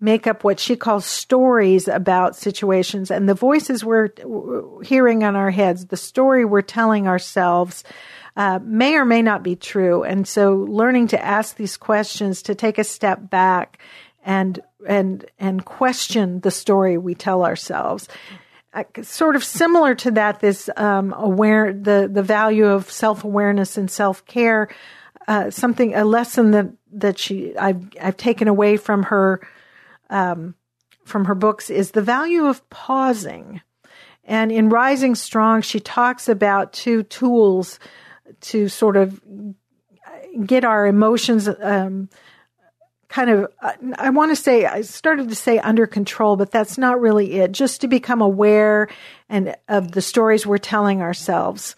make 0.00 0.26
up 0.26 0.44
what 0.44 0.60
she 0.60 0.76
calls 0.76 1.06
stories 1.06 1.88
about 1.88 2.36
situations 2.36 3.10
and 3.10 3.28
the 3.28 3.34
voices 3.34 3.84
we're 3.84 4.10
hearing 4.82 5.24
on 5.24 5.36
our 5.36 5.50
heads, 5.50 5.86
the 5.86 5.96
story 5.96 6.44
we're 6.44 6.62
telling 6.62 7.08
ourselves 7.08 7.82
uh, 8.36 8.58
may 8.62 8.96
or 8.96 9.04
may 9.04 9.22
not 9.22 9.42
be 9.42 9.56
true. 9.56 10.02
And 10.02 10.28
so 10.28 10.54
learning 10.54 11.08
to 11.08 11.24
ask 11.24 11.56
these 11.56 11.78
questions, 11.78 12.42
to 12.42 12.54
take 12.54 12.78
a 12.78 12.84
step 12.84 13.30
back 13.30 13.78
and 14.22 14.60
and 14.86 15.24
and 15.38 15.64
question 15.64 16.40
the 16.40 16.50
story 16.50 16.98
we 16.98 17.14
tell 17.14 17.44
ourselves. 17.44 18.08
Uh, 18.72 18.84
sort 19.02 19.36
of 19.36 19.44
similar 19.44 19.94
to 19.94 20.10
that, 20.10 20.40
this 20.40 20.68
um, 20.76 21.14
aware 21.16 21.72
the 21.72 22.08
the 22.12 22.22
value 22.22 22.66
of 22.66 22.90
self 22.90 23.24
awareness 23.24 23.76
and 23.76 23.90
self 23.90 24.24
care. 24.26 24.68
Uh, 25.28 25.50
something 25.50 25.94
a 25.94 26.04
lesson 26.04 26.52
that 26.52 26.68
that 26.92 27.18
she 27.18 27.56
I've 27.56 27.82
I've 28.00 28.16
taken 28.16 28.48
away 28.48 28.76
from 28.76 29.04
her 29.04 29.40
um, 30.10 30.54
from 31.04 31.24
her 31.24 31.34
books 31.34 31.70
is 31.70 31.92
the 31.92 32.02
value 32.02 32.46
of 32.46 32.68
pausing. 32.70 33.60
And 34.24 34.50
in 34.50 34.68
Rising 34.68 35.14
Strong, 35.14 35.62
she 35.62 35.78
talks 35.78 36.28
about 36.28 36.72
two 36.72 37.04
tools 37.04 37.78
to 38.40 38.68
sort 38.68 38.96
of 38.96 39.20
get 40.44 40.64
our 40.64 40.86
emotions 40.86 41.48
um, 41.60 42.08
kind 43.08 43.30
of 43.30 43.52
i 43.98 44.10
want 44.10 44.30
to 44.30 44.36
say 44.36 44.66
i 44.66 44.80
started 44.80 45.28
to 45.28 45.34
say 45.34 45.58
under 45.58 45.86
control 45.86 46.36
but 46.36 46.50
that's 46.50 46.78
not 46.78 47.00
really 47.00 47.34
it. 47.34 47.52
Just 47.52 47.80
to 47.80 47.88
become 47.88 48.20
aware 48.20 48.88
and 49.28 49.56
of 49.68 49.92
the 49.92 50.02
stories 50.02 50.46
we're 50.46 50.58
telling 50.58 51.02
ourselves. 51.02 51.76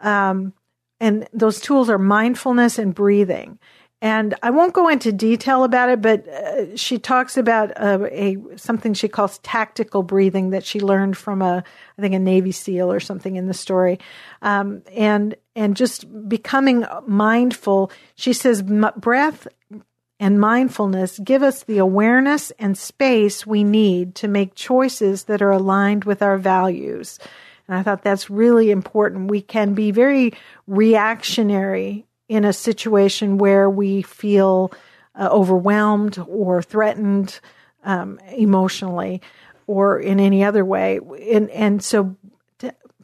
Um, 0.00 0.52
and 0.98 1.28
those 1.32 1.60
tools 1.60 1.88
are 1.88 1.98
mindfulness 1.98 2.78
and 2.78 2.94
breathing. 2.94 3.58
And 4.02 4.34
I 4.42 4.48
won't 4.50 4.72
go 4.72 4.88
into 4.88 5.12
detail 5.12 5.62
about 5.62 5.90
it, 5.90 6.00
but 6.00 6.26
uh, 6.26 6.74
she 6.76 6.98
talks 6.98 7.36
about 7.36 7.70
uh, 7.78 8.06
a 8.10 8.38
something 8.56 8.94
she 8.94 9.08
calls 9.08 9.38
tactical 9.38 10.02
breathing 10.02 10.50
that 10.50 10.64
she 10.64 10.80
learned 10.80 11.18
from 11.18 11.42
a 11.42 11.62
I 11.98 12.02
think 12.02 12.14
a 12.14 12.18
Navy 12.18 12.52
SEAL 12.52 12.90
or 12.90 12.98
something 12.98 13.36
in 13.36 13.46
the 13.46 13.52
story, 13.52 13.98
um, 14.40 14.82
and 14.96 15.34
and 15.54 15.76
just 15.76 16.06
becoming 16.30 16.86
mindful. 17.06 17.92
She 18.14 18.32
says 18.32 18.62
breath 18.62 19.46
and 20.20 20.38
mindfulness 20.38 21.18
give 21.18 21.42
us 21.42 21.64
the 21.64 21.78
awareness 21.78 22.52
and 22.58 22.76
space 22.76 23.46
we 23.46 23.64
need 23.64 24.14
to 24.16 24.28
make 24.28 24.54
choices 24.54 25.24
that 25.24 25.40
are 25.40 25.50
aligned 25.50 26.04
with 26.04 26.22
our 26.22 26.36
values. 26.36 27.18
And 27.66 27.78
I 27.78 27.82
thought 27.82 28.04
that's 28.04 28.28
really 28.28 28.70
important. 28.70 29.30
We 29.30 29.40
can 29.40 29.72
be 29.72 29.90
very 29.90 30.34
reactionary 30.66 32.06
in 32.28 32.44
a 32.44 32.52
situation 32.52 33.38
where 33.38 33.68
we 33.70 34.02
feel 34.02 34.72
uh, 35.18 35.28
overwhelmed 35.32 36.18
or 36.28 36.62
threatened 36.62 37.40
um, 37.84 38.20
emotionally 38.36 39.22
or 39.66 39.98
in 39.98 40.20
any 40.20 40.44
other 40.44 40.64
way. 40.64 41.00
And, 41.32 41.48
and 41.50 41.82
so 41.82 42.14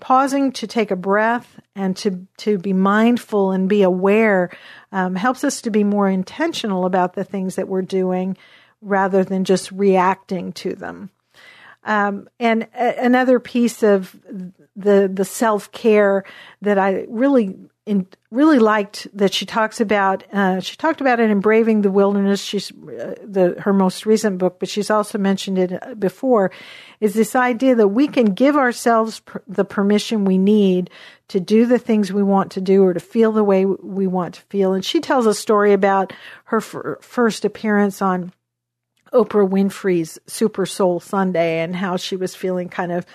pausing 0.00 0.52
to 0.52 0.66
take 0.66 0.90
a 0.90 0.96
breath 0.96 1.58
and 1.76 1.96
to 1.98 2.26
to 2.38 2.58
be 2.58 2.72
mindful 2.72 3.52
and 3.52 3.68
be 3.68 3.82
aware 3.82 4.50
um, 4.90 5.14
helps 5.14 5.44
us 5.44 5.60
to 5.60 5.70
be 5.70 5.84
more 5.84 6.08
intentional 6.08 6.86
about 6.86 7.12
the 7.14 7.22
things 7.22 7.54
that 7.54 7.68
we're 7.68 7.82
doing 7.82 8.36
rather 8.80 9.22
than 9.22 9.44
just 9.44 9.70
reacting 9.70 10.52
to 10.52 10.74
them. 10.74 11.10
Um, 11.84 12.28
and 12.40 12.66
a- 12.74 13.04
another 13.04 13.38
piece 13.38 13.82
of 13.82 14.16
the 14.74 15.08
the 15.12 15.24
self 15.24 15.70
care 15.70 16.24
that 16.62 16.78
I 16.78 17.04
really 17.08 17.56
in, 17.86 18.06
really 18.32 18.58
liked 18.58 19.06
that 19.14 19.32
she 19.32 19.46
talks 19.46 19.80
about. 19.80 20.24
Uh, 20.32 20.60
she 20.60 20.76
talked 20.76 21.00
about 21.00 21.20
it 21.20 21.30
in 21.30 21.40
Braving 21.40 21.82
the 21.82 21.90
Wilderness. 21.90 22.42
She's 22.42 22.72
uh, 22.72 23.14
the 23.24 23.54
her 23.60 23.72
most 23.72 24.04
recent 24.04 24.38
book, 24.38 24.58
but 24.58 24.68
she's 24.68 24.90
also 24.90 25.18
mentioned 25.18 25.58
it 25.58 25.72
uh, 25.72 25.94
before. 25.94 26.50
Is 27.00 27.14
this 27.14 27.36
idea 27.36 27.76
that 27.76 27.88
we 27.88 28.08
can 28.08 28.34
give 28.34 28.56
ourselves 28.56 29.20
per, 29.20 29.40
the 29.46 29.64
permission 29.64 30.24
we 30.24 30.36
need 30.36 30.90
to 31.28 31.40
do 31.40 31.66
the 31.66 31.78
things 31.78 32.12
we 32.12 32.22
want 32.22 32.52
to 32.52 32.60
do 32.60 32.82
or 32.84 32.92
to 32.92 33.00
feel 33.00 33.32
the 33.32 33.44
way 33.44 33.64
we 33.64 34.06
want 34.06 34.34
to 34.34 34.42
feel. 34.42 34.74
And 34.74 34.84
she 34.84 35.00
tells 35.00 35.26
a 35.26 35.34
story 35.34 35.72
about 35.72 36.12
her 36.44 36.58
f- 36.58 37.00
first 37.00 37.44
appearance 37.44 38.00
on 38.00 38.32
Oprah 39.12 39.48
Winfrey's 39.48 40.18
Super 40.26 40.66
Soul 40.66 41.00
Sunday 41.00 41.60
and 41.60 41.74
how 41.74 41.96
she 41.96 42.16
was 42.16 42.34
feeling 42.34 42.68
kind 42.68 42.92
of 42.92 43.06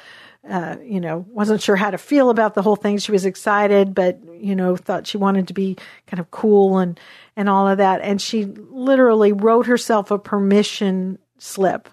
uh, 0.49 0.77
you 0.84 0.99
know, 0.99 1.25
wasn't 1.30 1.62
sure 1.62 1.75
how 1.75 1.91
to 1.91 1.97
feel 1.97 2.30
about 2.30 2.56
the 2.56 2.62
whole 2.62 2.75
thing. 2.75 2.97
She 2.97 3.12
was 3.12 3.25
excited, 3.25 3.93
but 3.93 4.19
you 4.34 4.56
know, 4.56 4.75
thought 4.75 5.06
she 5.06 5.17
wanted 5.17 5.47
to 5.49 5.54
be 5.54 5.77
kind 6.08 6.19
of 6.19 6.32
cool 6.32 6.80
and 6.80 6.99
and 7.36 7.47
all 7.47 7.67
of 7.67 7.77
that. 7.77 8.01
And 8.01 8.21
she 8.21 8.45
literally 8.45 9.34
wrote 9.34 9.67
herself 9.67 10.10
a 10.10 10.17
permission 10.17 11.19
slip, 11.38 11.89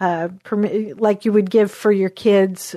uh, 0.00 0.28
permi- 0.44 0.98
like 0.98 1.24
you 1.24 1.32
would 1.32 1.50
give 1.50 1.70
for 1.70 1.92
your 1.92 2.10
kids, 2.10 2.74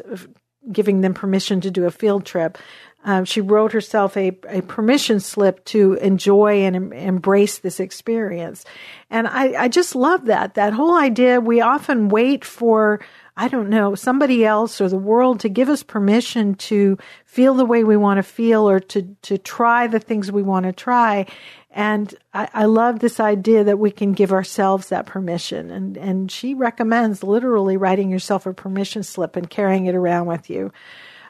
giving 0.71 1.01
them 1.01 1.13
permission 1.13 1.62
to 1.62 1.71
do 1.71 1.86
a 1.86 1.91
field 1.91 2.25
trip. 2.25 2.57
Um, 3.05 3.25
she 3.25 3.41
wrote 3.41 3.73
herself 3.73 4.15
a, 4.15 4.38
a 4.47 4.62
permission 4.62 5.19
slip 5.19 5.63
to 5.65 5.95
enjoy 5.95 6.63
and 6.63 6.75
em- 6.75 6.93
embrace 6.93 7.59
this 7.59 7.81
experience. 7.81 8.63
And 9.09 9.27
I, 9.27 9.63
I 9.63 9.67
just 9.67 9.93
love 9.95 10.25
that. 10.25 10.53
That 10.53 10.73
whole 10.73 10.95
idea, 10.95 11.41
we 11.41 11.59
often 11.59 12.07
wait 12.07 12.45
for 12.45 13.01
I 13.36 13.48
don't 13.48 13.69
know, 13.69 13.96
somebody 13.96 14.46
else 14.46 14.80
or 14.80 14.88
the 14.88 14.98
world 14.98 15.39
to 15.39 15.50
give 15.50 15.67
us 15.67 15.82
permission 15.82 16.54
to 16.56 16.98
feel 17.26 17.56
the 17.56 17.65
way 17.65 17.84
we 17.84 17.98
want 17.98 18.19
to 18.19 18.24
feel 18.24 18.69
or 18.69 18.80
to, 18.80 19.15
to 19.24 19.39
try 19.39 19.88
the 19.88 20.00
things 20.00 20.32
we 20.32 20.43
want 20.43 20.67
to 20.67 20.72
try. 20.72 21.26
And 21.72 22.13
I, 22.32 22.48
I 22.54 22.65
love 22.65 23.00
this 23.00 23.19
idea 23.19 23.63
that 23.63 23.80
we 23.80 23.89
can 23.89 24.13
give 24.13 24.32
ourselves 24.32 24.89
that 24.89 25.08
permission. 25.08 25.72
And, 25.72 25.98
and 25.98 26.32
she 26.32 26.54
recommends 26.54 27.24
literally 27.24 27.76
writing 27.76 28.12
yourself 28.12 28.46
a 28.46 28.54
permission 28.54 29.02
slip 29.02 29.36
and 29.36 29.50
carrying 29.50 29.88
it 29.88 29.96
around 29.96 30.28
with 30.28 30.52
you. 30.52 30.72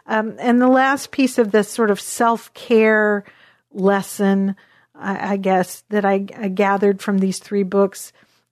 Um, 0.06 0.36
and 0.40 0.62
the 0.62 0.68
last 0.68 1.12
piece 1.12 1.38
of 1.38 1.52
this 1.52 1.70
sort 1.70 1.90
of 1.90 2.02
self 2.02 2.54
care 2.54 3.24
lesson, 3.72 4.58
I, 4.94 5.34
I, 5.34 5.38
guess, 5.38 5.86
that 5.88 6.04
I, 6.04 6.26
I 6.38 6.50
gathered 6.50 7.02
from 7.02 7.20
these 7.20 7.40
three 7.40 7.64
books 7.64 8.12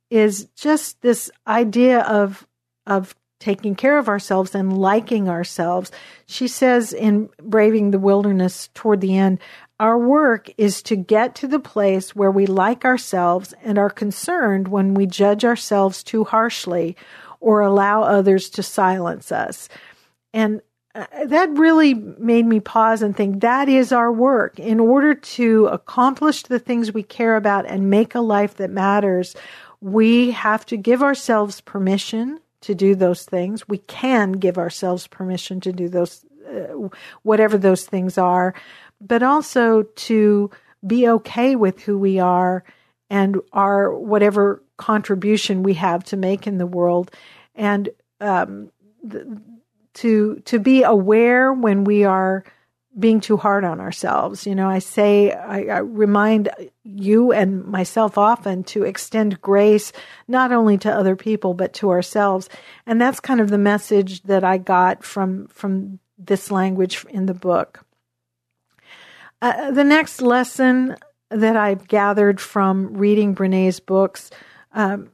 is 0.10 0.46
just 0.56 1.02
this 1.02 1.30
idea 1.46 2.00
of 2.02 2.48
of 2.88 3.16
taking 3.42 3.76
care 3.76 3.98
of 3.98 4.08
ourselves 4.08 4.56
and 4.56 4.78
liking 4.78 5.28
ourselves. 5.28 5.92
She 6.28 6.48
says 6.48 6.94
in 6.94 7.30
Braving 7.42 7.92
the 7.92 8.00
Wilderness 8.00 8.70
toward 8.74 9.02
the 9.02 9.18
end, 9.18 9.40
our 9.80 9.98
work 9.98 10.50
is 10.58 10.82
to 10.84 10.96
get 10.96 11.36
to 11.36 11.48
the 11.48 11.60
place 11.60 12.16
where 12.16 12.32
we 12.32 12.46
like 12.46 12.86
ourselves 12.86 13.54
and 13.64 13.78
are 13.78 13.90
concerned 13.90 14.68
when 14.68 14.94
we 14.94 15.08
judge 15.08 15.44
ourselves 15.44 16.04
too 16.04 16.24
harshly 16.24 16.96
or 17.40 17.62
allow 17.62 18.04
others 18.04 18.50
to 18.52 18.64
silence 18.64 19.32
us. 19.32 19.68
And 20.34 20.62
uh, 20.94 21.06
that 21.26 21.50
really 21.52 21.94
made 21.94 22.46
me 22.46 22.60
pause 22.60 23.02
and 23.02 23.16
think 23.16 23.42
that 23.42 23.70
is 23.70 23.92
our 23.92 24.12
work. 24.12 24.60
In 24.60 24.80
order 24.80 25.16
to 25.16 25.68
accomplish 25.68 26.44
the 26.44 26.60
things 26.60 26.94
we 26.94 27.02
care 27.02 27.36
about 27.36 27.66
and 27.66 27.90
make 27.90 28.14
a 28.14 28.20
life 28.20 28.58
that 28.58 28.70
matters, 28.70 29.36
we 29.80 30.32
have 30.32 30.66
to 30.68 30.78
give 30.78 31.02
ourselves 31.02 31.62
permission 31.62 32.41
to 32.62 32.76
do 32.76 32.96
those 32.96 33.24
things. 33.24 33.68
We 33.68 33.80
can 33.80 34.34
give 34.34 34.58
ourselves 34.58 35.08
permission 35.08 35.60
to 35.62 35.74
do 35.74 35.90
those, 35.90 36.26
uh, 36.48 36.90
whatever 37.24 37.58
those 37.58 37.86
things 37.86 38.18
are, 38.18 38.54
but 39.00 39.24
also 39.24 39.84
to 39.84 40.50
be 40.86 41.08
okay 41.08 41.56
with 41.56 41.82
who 41.82 41.98
we 41.98 42.20
are 42.20 42.64
and 43.10 43.38
our 43.52 43.94
whatever 43.94 44.64
contribution 44.78 45.64
we 45.64 45.74
have 45.76 46.04
to 46.06 46.18
make 46.18 46.48
in 46.48 46.58
the 46.58 46.66
world, 46.66 47.12
and 47.56 47.90
um, 48.20 48.72
to 49.94 50.42
to 50.46 50.60
be 50.60 50.84
aware 50.84 51.52
when 51.52 51.84
we 51.84 52.04
are 52.04 52.44
being 52.98 53.22
too 53.22 53.38
hard 53.38 53.64
on 53.64 53.80
ourselves. 53.80 54.46
You 54.46 54.56
know, 54.56 54.68
I 54.68 54.80
say, 54.80 55.32
I, 55.32 55.64
I, 55.66 55.78
remind 55.80 56.50
you 56.84 57.32
and 57.32 57.64
myself 57.64 58.18
often 58.18 58.64
to 58.66 58.84
extend 58.84 59.42
grace 59.42 59.94
not 60.28 60.52
only 60.52 60.78
to 60.80 60.94
other 60.94 61.16
people 61.16 61.54
but 61.54 61.74
to 61.76 61.90
ourselves, 61.90 62.50
and 62.86 63.00
that's 63.00 63.20
kind 63.20 63.40
of 63.40 63.50
the 63.50 63.58
message 63.58 64.24
that 64.24 64.44
I 64.44 64.58
got 64.58 65.04
from 65.04 65.48
from 65.48 66.00
this 66.18 66.52
language 66.52 67.06
in 67.10 67.26
the 67.26 67.34
book. 67.34 67.86
Uh, 69.42 69.72
the 69.72 69.84
next 69.84 70.22
lesson 70.22 70.96
that 71.30 71.56
I've 71.56 71.88
gathered 71.88 72.40
from 72.40 72.94
reading 72.94 73.34
Brene's 73.34 73.80
books 73.80 74.30
um, 74.74 75.12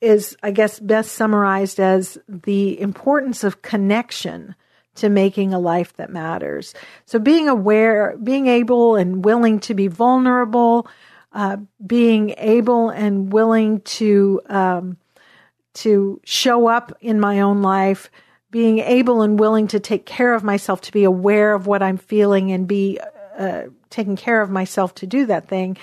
is, 0.00 0.36
I 0.42 0.50
guess, 0.50 0.80
best 0.80 1.12
summarized 1.12 1.78
as 1.78 2.18
the 2.26 2.80
importance 2.80 3.44
of 3.44 3.62
connection 3.62 4.54
to 4.96 5.08
making 5.08 5.54
a 5.54 5.58
life 5.58 5.94
that 5.96 6.10
matters. 6.10 6.74
So 7.04 7.18
being 7.18 7.48
aware, 7.48 8.16
being 8.22 8.46
able 8.46 8.96
and 8.96 9.24
willing 9.24 9.60
to 9.60 9.74
be 9.74 9.88
vulnerable, 9.88 10.88
uh, 11.32 11.58
being 11.86 12.34
able 12.38 12.90
and 12.90 13.32
willing 13.32 13.80
to 13.82 14.40
um, 14.46 14.96
to 15.74 16.20
show 16.24 16.68
up 16.68 16.96
in 17.00 17.20
my 17.20 17.40
own 17.40 17.60
life, 17.60 18.10
being 18.50 18.78
able 18.78 19.20
and 19.20 19.38
willing 19.38 19.68
to 19.68 19.80
take 19.80 20.06
care 20.06 20.34
of 20.34 20.42
myself, 20.42 20.80
to 20.80 20.92
be 20.92 21.04
aware 21.04 21.52
of 21.52 21.66
what 21.66 21.82
I'm 21.82 21.98
feeling 21.98 22.50
and 22.52 22.66
be 22.66 22.98
uh, 23.38 23.64
taking 23.90 24.16
care 24.16 24.40
of 24.40 24.50
myself 24.50 24.94
to 24.94 25.06
do 25.06 25.26
that 25.26 25.48
thing, 25.48 25.76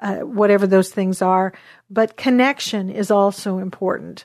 uh, 0.00 0.16
whatever 0.16 0.66
those 0.66 0.90
things 0.90 1.22
are. 1.22 1.52
But 1.88 2.16
connection 2.16 2.90
is 2.90 3.12
also 3.12 3.58
important. 3.58 4.24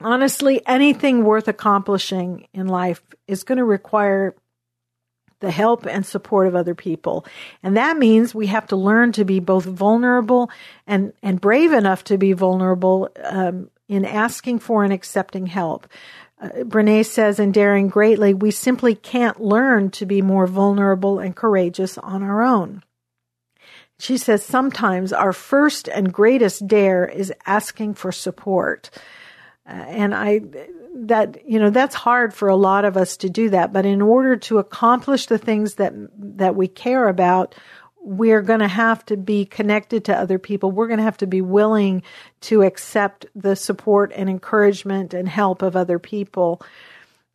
Honestly, 0.00 0.62
anything 0.66 1.24
worth 1.24 1.48
accomplishing 1.48 2.48
in 2.52 2.66
life 2.66 3.02
is 3.26 3.44
going 3.44 3.58
to 3.58 3.64
require 3.64 4.34
the 5.40 5.50
help 5.50 5.86
and 5.86 6.04
support 6.04 6.46
of 6.46 6.54
other 6.54 6.74
people. 6.74 7.26
And 7.62 7.76
that 7.76 7.98
means 7.98 8.34
we 8.34 8.46
have 8.46 8.66
to 8.68 8.76
learn 8.76 9.12
to 9.12 9.24
be 9.24 9.40
both 9.40 9.64
vulnerable 9.64 10.50
and, 10.86 11.12
and 11.22 11.40
brave 11.40 11.72
enough 11.72 12.04
to 12.04 12.18
be 12.18 12.32
vulnerable 12.32 13.10
um, 13.22 13.70
in 13.88 14.04
asking 14.04 14.60
for 14.60 14.82
and 14.82 14.92
accepting 14.92 15.46
help. 15.46 15.88
Uh, 16.40 16.48
Brene 16.48 17.04
says 17.04 17.38
in 17.38 17.52
Daring 17.52 17.88
Greatly, 17.88 18.34
we 18.34 18.50
simply 18.50 18.94
can't 18.94 19.40
learn 19.40 19.90
to 19.92 20.06
be 20.06 20.20
more 20.22 20.46
vulnerable 20.46 21.18
and 21.18 21.34
courageous 21.34 21.96
on 21.98 22.22
our 22.22 22.42
own. 22.42 22.82
She 23.98 24.18
says 24.18 24.42
sometimes 24.42 25.12
our 25.12 25.32
first 25.32 25.88
and 25.88 26.12
greatest 26.12 26.66
dare 26.66 27.06
is 27.06 27.32
asking 27.46 27.94
for 27.94 28.12
support. 28.12 28.90
Uh, 29.68 29.72
and 29.72 30.14
I, 30.14 30.40
that, 30.94 31.48
you 31.48 31.58
know, 31.58 31.70
that's 31.70 31.94
hard 31.94 32.32
for 32.32 32.48
a 32.48 32.56
lot 32.56 32.84
of 32.84 32.96
us 32.96 33.16
to 33.18 33.30
do 33.30 33.50
that. 33.50 33.72
But 33.72 33.86
in 33.86 34.00
order 34.00 34.36
to 34.36 34.58
accomplish 34.58 35.26
the 35.26 35.38
things 35.38 35.74
that, 35.74 35.92
that 36.38 36.54
we 36.54 36.68
care 36.68 37.08
about, 37.08 37.54
we're 38.00 38.42
going 38.42 38.60
to 38.60 38.68
have 38.68 39.04
to 39.06 39.16
be 39.16 39.44
connected 39.44 40.04
to 40.04 40.16
other 40.16 40.38
people. 40.38 40.70
We're 40.70 40.86
going 40.86 40.98
to 40.98 41.04
have 41.04 41.16
to 41.18 41.26
be 41.26 41.40
willing 41.40 42.04
to 42.42 42.62
accept 42.62 43.26
the 43.34 43.56
support 43.56 44.12
and 44.14 44.30
encouragement 44.30 45.12
and 45.12 45.28
help 45.28 45.62
of 45.62 45.74
other 45.74 45.98
people. 45.98 46.62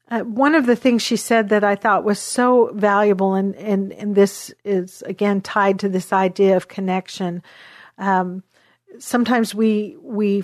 Uh, 0.09 0.21
one 0.21 0.55
of 0.55 0.65
the 0.65 0.75
things 0.75 1.01
she 1.01 1.17
said 1.17 1.49
that 1.49 1.65
I 1.65 1.75
thought 1.75 2.05
was 2.05 2.19
so 2.19 2.71
valuable, 2.73 3.33
and, 3.33 3.53
and, 3.55 3.91
and 3.91 4.15
this 4.15 4.53
is 4.63 5.01
again 5.01 5.41
tied 5.41 5.79
to 5.79 5.89
this 5.89 6.13
idea 6.13 6.55
of 6.55 6.69
connection. 6.69 7.43
Um, 7.97 8.43
sometimes 8.99 9.55
we 9.55 9.97
we 10.01 10.43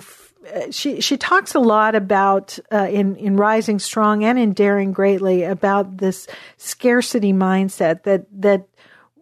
she 0.70 1.00
she 1.00 1.16
talks 1.16 1.54
a 1.54 1.60
lot 1.60 1.94
about 1.94 2.58
uh, 2.72 2.88
in 2.90 3.16
in 3.16 3.36
Rising 3.36 3.78
Strong 3.78 4.24
and 4.24 4.38
in 4.38 4.52
Daring 4.52 4.92
Greatly 4.92 5.44
about 5.44 5.98
this 5.98 6.26
scarcity 6.56 7.32
mindset 7.32 8.04
that 8.04 8.26
that 8.40 8.68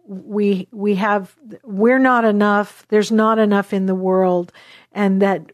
we 0.05 0.67
we 0.71 0.95
have 0.95 1.35
we're 1.63 1.99
not 1.99 2.23
enough 2.23 2.85
there's 2.89 3.11
not 3.11 3.39
enough 3.39 3.73
in 3.73 3.85
the 3.87 3.95
world 3.95 4.51
and 4.91 5.21
that 5.21 5.51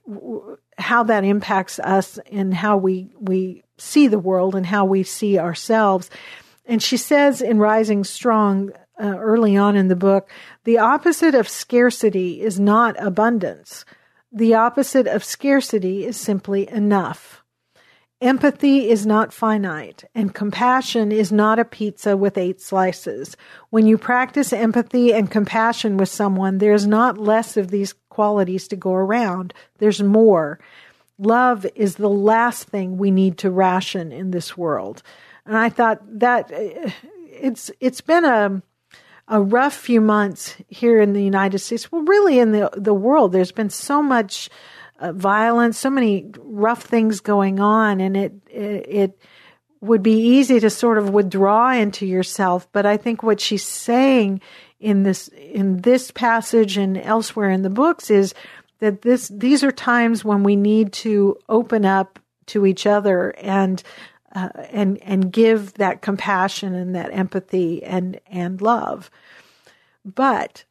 how 0.77 1.03
that 1.03 1.23
impacts 1.23 1.79
us 1.79 2.19
and 2.31 2.53
how 2.53 2.77
we 2.77 3.09
we 3.19 3.63
see 3.77 4.07
the 4.07 4.19
world 4.19 4.55
and 4.55 4.65
how 4.65 4.85
we 4.85 5.03
see 5.03 5.39
ourselves. 5.39 6.09
And 6.65 6.81
she 6.81 6.97
says 6.97 7.41
in 7.41 7.59
rising 7.59 8.03
strong 8.03 8.71
uh, 9.01 9.17
early 9.17 9.57
on 9.57 9.75
in 9.75 9.87
the 9.87 9.95
book 9.95 10.29
the 10.65 10.77
opposite 10.77 11.33
of 11.33 11.49
scarcity 11.49 12.41
is 12.41 12.59
not 12.59 12.95
abundance 13.03 13.85
the 14.33 14.55
opposite 14.55 15.07
of 15.07 15.23
scarcity 15.23 16.05
is 16.05 16.17
simply 16.17 16.67
enough 16.69 17.43
Empathy 18.23 18.89
is 18.89 19.05
not 19.05 19.33
finite, 19.33 20.05
and 20.15 20.33
compassion 20.33 21.11
is 21.11 21.29
not 21.29 21.59
a 21.59 21.65
pizza 21.65 22.15
with 22.15 22.37
eight 22.37 22.61
slices. 22.61 23.35
When 23.69 23.85
you 23.85 23.97
practice 23.97 24.53
empathy 24.53 25.13
and 25.13 25.29
compassion 25.29 25.97
with 25.97 26.07
someone, 26.07 26.59
there's 26.59 26.87
not 26.87 27.17
less 27.17 27.57
of 27.57 27.69
these 27.69 27.93
qualities 28.07 28.69
to 28.69 28.77
go 28.77 28.93
around, 28.93 29.53
there's 29.79 30.01
more. 30.01 30.57
Love 31.17 31.65
is 31.75 31.95
the 31.95 32.07
last 32.07 32.69
thing 32.69 32.97
we 32.97 33.11
need 33.11 33.39
to 33.39 33.51
ration 33.51 34.13
in 34.13 34.31
this 34.31 34.55
world. 34.55 35.03
And 35.45 35.57
I 35.57 35.67
thought 35.67 35.99
that 36.19 36.49
uh, 36.49 36.91
it's 37.29 37.71
it's 37.81 37.99
been 37.99 38.23
a 38.23 38.61
a 39.27 39.41
rough 39.41 39.75
few 39.75 40.01
months 40.01 40.55
here 40.67 41.01
in 41.01 41.13
the 41.13 41.23
United 41.23 41.59
States. 41.59 41.91
Well, 41.91 42.03
really 42.03 42.39
in 42.39 42.51
the 42.51 42.69
the 42.75 42.93
world, 42.93 43.31
there's 43.31 43.51
been 43.51 43.69
so 43.69 44.01
much 44.03 44.49
uh, 44.99 45.11
violence, 45.11 45.77
so 45.77 45.89
many 45.89 46.31
rough 46.39 46.83
things 46.83 47.19
going 47.19 47.59
on, 47.59 48.01
and 48.01 48.15
it, 48.17 48.33
it, 48.49 48.85
it 48.87 49.19
would 49.81 50.03
be 50.03 50.37
easy 50.37 50.59
to 50.59 50.69
sort 50.69 50.97
of 50.97 51.09
withdraw 51.09 51.73
into 51.73 52.05
yourself. 52.05 52.67
But 52.71 52.85
I 52.85 52.97
think 52.97 53.23
what 53.23 53.41
she's 53.41 53.65
saying 53.65 54.41
in 54.79 55.03
this 55.03 55.29
in 55.29 55.81
this 55.81 56.11
passage 56.11 56.77
and 56.77 56.97
elsewhere 56.97 57.49
in 57.49 57.63
the 57.63 57.69
books 57.69 58.09
is 58.09 58.33
that 58.79 59.01
this 59.01 59.29
these 59.29 59.63
are 59.63 59.71
times 59.71 60.25
when 60.25 60.43
we 60.43 60.55
need 60.55 60.91
to 60.93 61.37
open 61.47 61.85
up 61.85 62.19
to 62.47 62.65
each 62.65 62.85
other 62.85 63.29
and 63.37 63.81
uh, 64.33 64.49
and 64.71 65.01
and 65.03 65.31
give 65.31 65.75
that 65.75 66.01
compassion 66.01 66.73
and 66.73 66.95
that 66.95 67.13
empathy 67.13 67.83
and 67.83 68.19
and 68.27 68.61
love. 68.61 69.09
But 70.03 70.65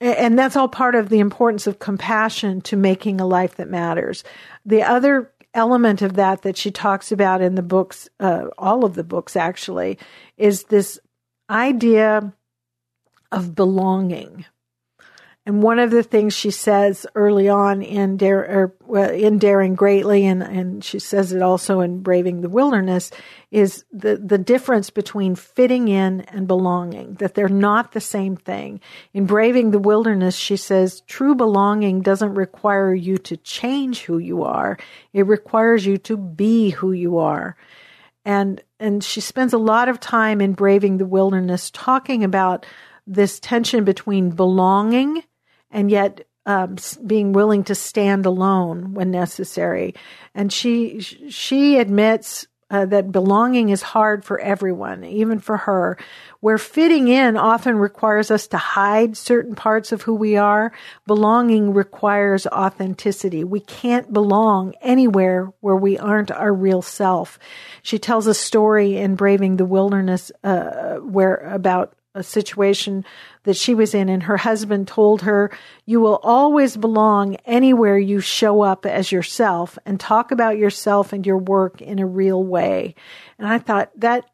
and 0.00 0.38
that's 0.38 0.56
all 0.56 0.68
part 0.68 0.94
of 0.94 1.08
the 1.08 1.18
importance 1.18 1.66
of 1.66 1.78
compassion 1.78 2.60
to 2.62 2.76
making 2.76 3.20
a 3.20 3.26
life 3.26 3.56
that 3.56 3.68
matters. 3.68 4.22
The 4.64 4.82
other 4.82 5.32
element 5.54 6.02
of 6.02 6.14
that 6.14 6.42
that 6.42 6.56
she 6.56 6.70
talks 6.70 7.10
about 7.10 7.40
in 7.40 7.54
the 7.54 7.62
books, 7.62 8.08
uh, 8.20 8.46
all 8.58 8.84
of 8.84 8.94
the 8.94 9.04
books 9.04 9.34
actually, 9.34 9.98
is 10.36 10.64
this 10.64 11.00
idea 11.50 12.32
of 13.32 13.54
belonging. 13.54 14.44
And 15.48 15.62
one 15.62 15.78
of 15.78 15.90
the 15.90 16.02
things 16.02 16.34
she 16.34 16.50
says 16.50 17.06
early 17.14 17.48
on 17.48 17.80
in, 17.80 18.18
Dare, 18.18 18.74
or, 18.86 19.06
in 19.06 19.38
Daring 19.38 19.76
Greatly, 19.76 20.26
and, 20.26 20.42
and 20.42 20.84
she 20.84 20.98
says 20.98 21.32
it 21.32 21.40
also 21.40 21.80
in 21.80 22.02
Braving 22.02 22.42
the 22.42 22.50
Wilderness, 22.50 23.10
is 23.50 23.82
the, 23.90 24.18
the 24.18 24.36
difference 24.36 24.90
between 24.90 25.34
fitting 25.34 25.88
in 25.88 26.20
and 26.20 26.46
belonging, 26.46 27.14
that 27.14 27.34
they're 27.34 27.48
not 27.48 27.92
the 27.92 28.00
same 28.00 28.36
thing. 28.36 28.82
In 29.14 29.24
Braving 29.24 29.70
the 29.70 29.78
Wilderness, 29.78 30.36
she 30.36 30.58
says, 30.58 31.00
true 31.06 31.34
belonging 31.34 32.02
doesn't 32.02 32.34
require 32.34 32.92
you 32.92 33.16
to 33.16 33.38
change 33.38 34.02
who 34.02 34.18
you 34.18 34.42
are. 34.42 34.76
It 35.14 35.26
requires 35.26 35.86
you 35.86 35.96
to 35.96 36.18
be 36.18 36.68
who 36.68 36.92
you 36.92 37.16
are. 37.16 37.56
And, 38.22 38.62
and 38.78 39.02
she 39.02 39.22
spends 39.22 39.54
a 39.54 39.58
lot 39.58 39.88
of 39.88 39.98
time 39.98 40.42
in 40.42 40.52
Braving 40.52 40.98
the 40.98 41.06
Wilderness 41.06 41.70
talking 41.70 42.22
about 42.22 42.66
this 43.06 43.40
tension 43.40 43.84
between 43.84 44.28
belonging 44.28 45.22
and 45.70 45.90
yet 45.90 46.26
um, 46.46 46.76
being 47.06 47.32
willing 47.32 47.64
to 47.64 47.74
stand 47.74 48.24
alone 48.24 48.94
when 48.94 49.10
necessary. 49.10 49.94
And 50.34 50.52
she 50.52 51.00
she 51.00 51.78
admits 51.78 52.46
uh, 52.70 52.84
that 52.86 53.10
belonging 53.12 53.70
is 53.70 53.80
hard 53.80 54.24
for 54.24 54.38
everyone, 54.40 55.04
even 55.04 55.38
for 55.38 55.56
her. 55.56 55.96
Where 56.40 56.58
fitting 56.58 57.08
in 57.08 57.36
often 57.36 57.78
requires 57.78 58.30
us 58.30 58.46
to 58.48 58.58
hide 58.58 59.16
certain 59.16 59.54
parts 59.54 59.90
of 59.90 60.02
who 60.02 60.14
we 60.14 60.36
are, 60.36 60.72
belonging 61.06 61.72
requires 61.72 62.46
authenticity. 62.46 63.42
We 63.42 63.60
can't 63.60 64.12
belong 64.12 64.74
anywhere 64.80 65.52
where 65.60 65.76
we 65.76 65.98
aren't 65.98 66.30
our 66.30 66.52
real 66.52 66.82
self. 66.82 67.38
She 67.82 67.98
tells 67.98 68.26
a 68.26 68.34
story 68.34 68.96
in 68.98 69.16
Braving 69.16 69.56
the 69.56 69.64
Wilderness 69.64 70.30
uh, 70.44 70.96
where 70.96 71.36
about 71.36 71.94
a 72.18 72.22
situation 72.22 73.04
that 73.44 73.56
she 73.56 73.74
was 73.74 73.94
in, 73.94 74.08
and 74.08 74.24
her 74.24 74.36
husband 74.36 74.88
told 74.88 75.22
her, 75.22 75.50
You 75.86 76.00
will 76.00 76.20
always 76.22 76.76
belong 76.76 77.36
anywhere 77.44 77.98
you 77.98 78.20
show 78.20 78.62
up 78.62 78.84
as 78.84 79.12
yourself 79.12 79.78
and 79.86 79.98
talk 79.98 80.30
about 80.30 80.58
yourself 80.58 81.12
and 81.12 81.24
your 81.24 81.38
work 81.38 81.80
in 81.80 81.98
a 81.98 82.06
real 82.06 82.42
way. 82.42 82.94
And 83.38 83.48
I 83.48 83.58
thought 83.58 83.90
that 84.00 84.28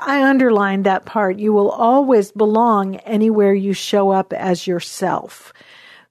I 0.00 0.22
underlined 0.22 0.84
that 0.84 1.06
part. 1.06 1.38
You 1.38 1.52
will 1.52 1.70
always 1.70 2.30
belong 2.30 2.96
anywhere 2.96 3.54
you 3.54 3.72
show 3.72 4.10
up 4.10 4.32
as 4.32 4.66
yourself. 4.66 5.52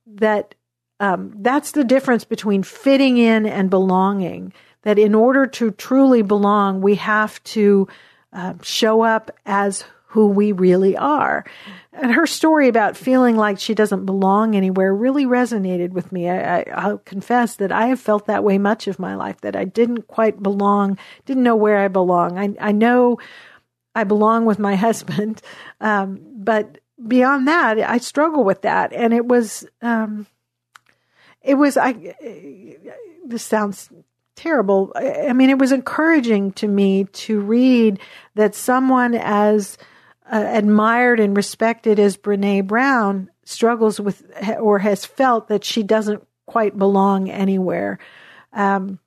That 0.05 0.55
um, 0.99 1.33
that's 1.37 1.71
the 1.71 1.83
difference 1.83 2.23
between 2.23 2.63
fitting 2.63 3.17
in 3.17 3.45
and 3.45 3.69
belonging. 3.69 4.51
That 4.81 4.97
in 4.97 5.13
order 5.13 5.45
to 5.47 5.71
truly 5.71 6.21
belong, 6.21 6.81
we 6.81 6.95
have 6.95 7.43
to 7.45 7.87
uh, 8.33 8.55
show 8.61 9.01
up 9.01 9.31
as 9.45 9.83
who 10.07 10.27
we 10.27 10.51
really 10.51 10.95
are. 10.95 11.45
And 11.91 12.13
her 12.13 12.25
story 12.25 12.69
about 12.69 12.95
feeling 12.95 13.35
like 13.35 13.59
she 13.59 13.73
doesn't 13.73 14.05
belong 14.05 14.55
anywhere 14.55 14.93
really 14.93 15.25
resonated 15.25 15.89
with 15.89 16.11
me. 16.11 16.29
I, 16.29 16.87
will 16.87 16.99
confess 16.99 17.55
that 17.57 17.71
I 17.71 17.87
have 17.87 17.99
felt 17.99 18.27
that 18.27 18.43
way 18.43 18.57
much 18.57 18.87
of 18.87 18.99
my 18.99 19.15
life, 19.15 19.41
that 19.41 19.55
I 19.55 19.65
didn't 19.65 20.07
quite 20.07 20.41
belong, 20.41 20.97
didn't 21.25 21.43
know 21.43 21.55
where 21.55 21.77
I 21.77 21.89
belong. 21.89 22.37
I, 22.37 22.53
I 22.59 22.71
know 22.71 23.17
I 23.95 24.05
belong 24.05 24.45
with 24.45 24.59
my 24.59 24.75
husband, 24.87 25.41
um, 25.81 26.21
but 26.35 26.79
beyond 27.05 27.47
that, 27.47 27.77
I 27.79 27.97
struggle 27.97 28.43
with 28.43 28.61
that. 28.61 28.93
And 28.93 29.13
it 29.13 29.25
was, 29.25 29.67
um, 29.81 30.25
it 31.41 31.55
was, 31.55 31.75
I, 31.77 32.15
this 33.25 33.43
sounds 33.43 33.89
terrible. 34.35 34.93
I 34.95 35.33
mean, 35.33 35.49
it 35.49 35.59
was 35.59 35.73
encouraging 35.73 36.53
to 36.53 36.67
me 36.67 37.05
to 37.05 37.41
read 37.41 37.99
that 38.35 38.55
someone 38.55 39.15
as 39.15 39.77
uh, 40.31 40.45
admired 40.47 41.19
and 41.19 41.35
respected 41.35 41.99
as 41.99 42.17
Brené 42.17 42.65
Brown 42.65 43.29
struggles 43.43 43.99
with 43.99 44.23
or 44.59 44.79
has 44.79 45.05
felt 45.05 45.47
that 45.47 45.63
she 45.63 45.83
doesn't 45.83 46.25
quite 46.45 46.77
belong 46.77 47.29
anywhere. 47.29 47.99
Um, 48.53 48.99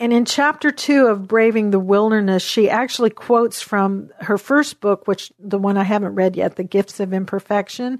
and 0.00 0.12
in 0.12 0.24
chapter 0.24 0.70
two 0.70 1.06
of 1.06 1.26
Braving 1.26 1.70
the 1.70 1.80
Wilderness, 1.80 2.42
she 2.42 2.70
actually 2.70 3.10
quotes 3.10 3.60
from 3.60 4.10
her 4.20 4.38
first 4.38 4.80
book, 4.80 5.08
which 5.08 5.32
the 5.38 5.58
one 5.58 5.76
I 5.76 5.82
haven't 5.82 6.14
read 6.14 6.36
yet, 6.36 6.56
The 6.56 6.62
Gifts 6.62 7.00
of 7.00 7.12
Imperfection, 7.12 7.98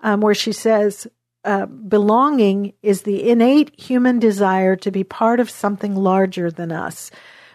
um, 0.00 0.20
where 0.20 0.34
she 0.34 0.52
says, 0.52 1.06
uh, 1.44 1.66
belonging 1.66 2.72
is 2.82 3.02
the 3.02 3.30
innate 3.30 3.78
human 3.80 4.18
desire 4.18 4.74
to 4.76 4.90
be 4.90 5.04
part 5.04 5.38
of 5.38 5.48
something 5.48 5.94
larger 5.94 6.50
than 6.50 6.72
us. 6.72 7.10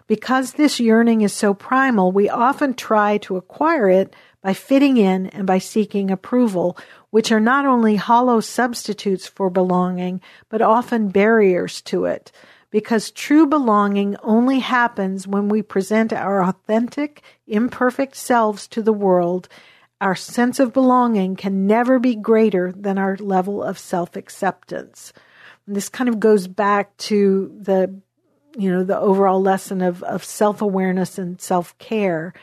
Because 0.07 0.53
this 0.53 0.79
yearning 0.79 1.21
is 1.21 1.33
so 1.33 1.53
primal, 1.53 2.11
we 2.11 2.29
often 2.29 2.73
try 2.73 3.17
to 3.19 3.37
acquire 3.37 3.89
it 3.89 4.15
by 4.41 4.53
fitting 4.53 4.97
in 4.97 5.27
and 5.27 5.47
by 5.47 5.57
seeking 5.57 6.11
approval, 6.11 6.77
which 7.09 7.31
are 7.31 7.39
not 7.39 7.65
only 7.65 7.95
hollow 7.95 8.39
substitutes 8.39 9.27
for 9.27 9.49
belonging, 9.49 10.21
but 10.49 10.61
often 10.61 11.09
barriers 11.09 11.81
to 11.83 12.05
it. 12.05 12.31
Because 12.69 13.11
true 13.11 13.45
belonging 13.45 14.17
only 14.23 14.59
happens 14.59 15.27
when 15.27 15.47
we 15.47 15.61
present 15.61 16.11
our 16.11 16.43
authentic, 16.43 17.21
imperfect 17.47 18.15
selves 18.15 18.67
to 18.69 18.81
the 18.81 18.93
world 18.93 19.47
our 20.03 20.15
sense 20.15 20.59
of 20.59 20.73
belonging 20.73 21.37
can 21.37 21.65
never 21.65 21.97
be 21.97 22.13
greater 22.13 22.73
than 22.73 22.97
our 22.97 23.15
level 23.15 23.63
of 23.63 23.79
self 23.79 24.17
acceptance. 24.17 25.13
This 25.65 25.87
kind 25.87 26.09
of 26.09 26.19
goes 26.19 26.45
back 26.45 26.95
to 26.97 27.57
the, 27.57 28.01
you 28.57 28.71
know, 28.71 28.83
the 28.83 28.99
overall 28.99 29.41
lesson 29.41 29.81
of, 29.81 30.03
of 30.03 30.23
self 30.23 30.61
awareness 30.61 31.17
and 31.17 31.39
self 31.39 31.77
care. 31.77 32.33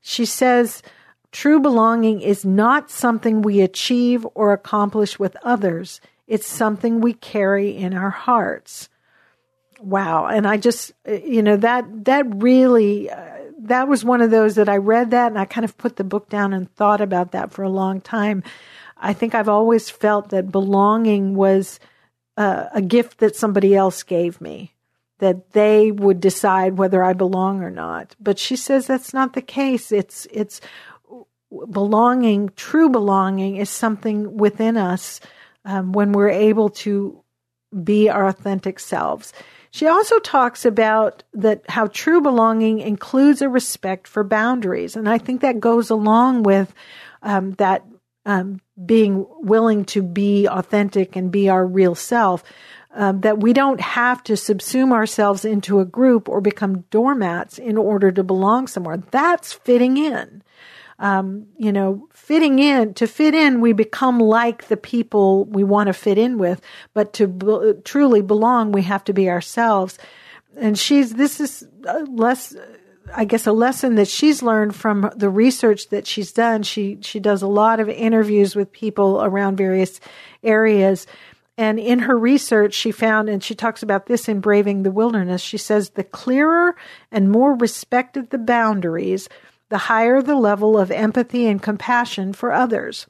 She 0.00 0.24
says, 0.24 0.82
true 1.30 1.60
belonging 1.60 2.20
is 2.20 2.44
not 2.44 2.90
something 2.90 3.42
we 3.42 3.60
achieve 3.60 4.26
or 4.34 4.52
accomplish 4.52 5.18
with 5.18 5.36
others. 5.42 6.00
It's 6.26 6.46
something 6.46 7.00
we 7.00 7.12
carry 7.14 7.76
in 7.76 7.94
our 7.94 8.10
hearts. 8.10 8.88
Wow. 9.80 10.26
And 10.26 10.46
I 10.46 10.56
just, 10.56 10.92
you 11.06 11.42
know, 11.42 11.56
that, 11.56 12.04
that 12.04 12.24
really, 12.36 13.10
uh, 13.10 13.32
that 13.62 13.88
was 13.88 14.04
one 14.04 14.20
of 14.20 14.30
those 14.30 14.56
that 14.56 14.68
I 14.68 14.76
read 14.76 15.10
that 15.10 15.28
and 15.32 15.38
I 15.38 15.44
kind 15.44 15.64
of 15.64 15.76
put 15.76 15.96
the 15.96 16.04
book 16.04 16.28
down 16.28 16.52
and 16.52 16.72
thought 16.74 17.00
about 17.00 17.32
that 17.32 17.52
for 17.52 17.62
a 17.62 17.68
long 17.68 18.00
time. 18.00 18.42
I 18.96 19.12
think 19.12 19.34
I've 19.34 19.48
always 19.48 19.90
felt 19.90 20.30
that 20.30 20.52
belonging 20.52 21.34
was 21.34 21.80
uh, 22.36 22.66
a 22.72 22.80
gift 22.80 23.18
that 23.18 23.36
somebody 23.36 23.74
else 23.74 24.02
gave 24.04 24.40
me, 24.40 24.72
that 25.22 25.52
they 25.52 25.92
would 25.92 26.18
decide 26.18 26.76
whether 26.76 27.00
I 27.00 27.12
belong 27.12 27.62
or 27.62 27.70
not. 27.70 28.16
But 28.18 28.40
she 28.40 28.56
says 28.56 28.88
that's 28.88 29.14
not 29.14 29.34
the 29.34 29.40
case. 29.40 29.92
It's 29.92 30.26
it's 30.32 30.60
belonging, 31.70 32.50
true 32.56 32.88
belonging, 32.88 33.54
is 33.54 33.70
something 33.70 34.36
within 34.36 34.76
us 34.76 35.20
um, 35.64 35.92
when 35.92 36.10
we're 36.10 36.28
able 36.28 36.70
to 36.70 37.22
be 37.84 38.10
our 38.10 38.26
authentic 38.26 38.80
selves. 38.80 39.32
She 39.70 39.86
also 39.86 40.18
talks 40.18 40.64
about 40.64 41.22
that 41.34 41.62
how 41.68 41.86
true 41.86 42.20
belonging 42.20 42.80
includes 42.80 43.42
a 43.42 43.48
respect 43.48 44.08
for 44.08 44.24
boundaries, 44.24 44.96
and 44.96 45.08
I 45.08 45.18
think 45.18 45.42
that 45.42 45.60
goes 45.60 45.88
along 45.88 46.42
with 46.42 46.74
um, 47.22 47.52
that 47.52 47.86
um, 48.26 48.60
being 48.84 49.24
willing 49.38 49.84
to 49.84 50.02
be 50.02 50.48
authentic 50.48 51.14
and 51.14 51.30
be 51.30 51.48
our 51.48 51.64
real 51.64 51.94
self. 51.94 52.42
Um, 52.94 53.22
that 53.22 53.40
we 53.40 53.54
don't 53.54 53.80
have 53.80 54.22
to 54.24 54.34
subsume 54.34 54.92
ourselves 54.92 55.46
into 55.46 55.80
a 55.80 55.84
group 55.86 56.28
or 56.28 56.42
become 56.42 56.80
doormats 56.90 57.58
in 57.58 57.78
order 57.78 58.12
to 58.12 58.22
belong 58.22 58.66
somewhere. 58.66 59.02
That's 59.10 59.54
fitting 59.54 59.96
in 59.96 60.42
um, 61.02 61.48
you 61.58 61.72
know, 61.72 62.08
fitting 62.12 62.60
in, 62.60 62.94
to 62.94 63.08
fit 63.08 63.34
in, 63.34 63.60
we 63.60 63.72
become 63.72 64.20
like 64.20 64.68
the 64.68 64.76
people 64.76 65.44
we 65.46 65.64
want 65.64 65.88
to 65.88 65.92
fit 65.92 66.16
in 66.16 66.38
with. 66.38 66.60
But 66.94 67.14
to 67.14 67.26
be, 67.26 67.72
truly 67.84 68.22
belong, 68.22 68.70
we 68.70 68.82
have 68.82 69.02
to 69.04 69.12
be 69.12 69.28
ourselves. 69.28 69.98
And 70.56 70.78
she's, 70.78 71.12
this 71.14 71.40
is 71.40 71.66
less, 72.08 72.54
I 73.12 73.24
guess, 73.24 73.48
a 73.48 73.52
lesson 73.52 73.96
that 73.96 74.06
she's 74.06 74.44
learned 74.44 74.76
from 74.76 75.10
the 75.16 75.28
research 75.28 75.88
that 75.88 76.06
she's 76.06 76.30
done. 76.30 76.62
She, 76.62 76.98
she 77.00 77.18
does 77.18 77.42
a 77.42 77.48
lot 77.48 77.80
of 77.80 77.88
interviews 77.88 78.54
with 78.54 78.70
people 78.70 79.24
around 79.24 79.56
various 79.56 79.98
areas. 80.44 81.08
And 81.58 81.78
in 81.78 82.00
her 82.00 82.18
research, 82.18 82.72
she 82.72 82.92
found, 82.92 83.28
and 83.28 83.42
she 83.42 83.54
talks 83.54 83.82
about 83.82 84.06
this 84.06 84.28
in 84.28 84.40
Braving 84.40 84.82
the 84.82 84.90
Wilderness, 84.90 85.42
she 85.42 85.58
says 85.58 85.90
the 85.90 86.04
clearer 86.04 86.74
and 87.10 87.30
more 87.30 87.54
respected 87.54 88.30
the 88.30 88.38
boundaries, 88.38 89.28
the 89.68 89.78
higher 89.78 90.22
the 90.22 90.34
level 90.34 90.78
of 90.78 90.90
empathy 90.90 91.46
and 91.46 91.62
compassion 91.62 92.32
for 92.32 92.52
others. 92.52 93.06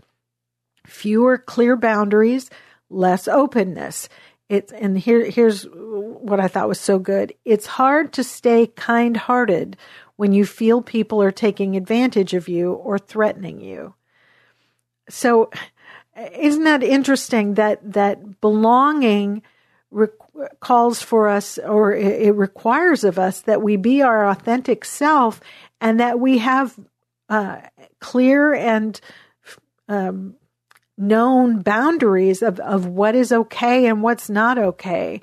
Fewer 0.86 1.38
clear 1.38 1.76
boundaries, 1.76 2.50
less 2.90 3.28
openness. 3.28 4.08
It's, 4.48 4.72
and 4.72 4.98
here, 4.98 5.24
here's 5.24 5.62
what 5.62 6.40
I 6.40 6.48
thought 6.48 6.68
was 6.68 6.80
so 6.80 6.98
good. 6.98 7.32
It's 7.44 7.66
hard 7.66 8.12
to 8.14 8.24
stay 8.24 8.66
kind 8.66 9.16
hearted 9.16 9.76
when 10.16 10.32
you 10.32 10.44
feel 10.44 10.82
people 10.82 11.22
are 11.22 11.32
taking 11.32 11.76
advantage 11.76 12.34
of 12.34 12.48
you 12.48 12.72
or 12.72 12.98
threatening 12.98 13.60
you. 13.60 13.94
So, 15.08 15.50
isn't 16.16 16.64
that 16.64 16.82
interesting 16.82 17.54
that, 17.54 17.80
that 17.92 18.40
belonging 18.40 19.42
calls 20.60 21.02
for 21.02 21.28
us 21.28 21.58
or 21.58 21.92
it 21.92 22.34
requires 22.34 23.04
of 23.04 23.18
us 23.18 23.42
that 23.42 23.62
we 23.62 23.76
be 23.76 24.00
our 24.02 24.28
authentic 24.28 24.84
self 24.84 25.40
and 25.80 26.00
that 26.00 26.18
we 26.18 26.38
have 26.38 26.78
uh, 27.28 27.60
clear 28.00 28.54
and 28.54 29.00
um, 29.88 30.34
known 30.96 31.60
boundaries 31.60 32.42
of, 32.42 32.60
of 32.60 32.86
what 32.86 33.14
is 33.14 33.32
okay 33.32 33.86
and 33.86 34.02
what's 34.02 34.30
not 34.30 34.58
okay. 34.58 35.20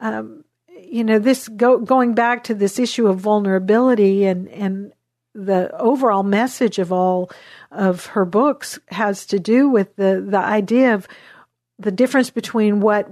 Um, 0.00 0.44
you 0.82 1.04
know, 1.04 1.18
this 1.18 1.48
go, 1.48 1.78
going 1.78 2.14
back 2.14 2.44
to 2.44 2.54
this 2.54 2.78
issue 2.78 3.06
of 3.06 3.18
vulnerability 3.18 4.24
and, 4.24 4.48
and 4.48 4.92
the 5.34 5.74
overall 5.78 6.22
message 6.22 6.78
of 6.78 6.92
all 6.92 7.30
of 7.70 8.06
her 8.06 8.24
books 8.24 8.78
has 8.88 9.26
to 9.26 9.38
do 9.38 9.68
with 9.68 9.96
the, 9.96 10.24
the 10.26 10.38
idea 10.38 10.94
of 10.94 11.08
the 11.78 11.90
difference 11.90 12.30
between 12.30 12.80
what 12.80 13.08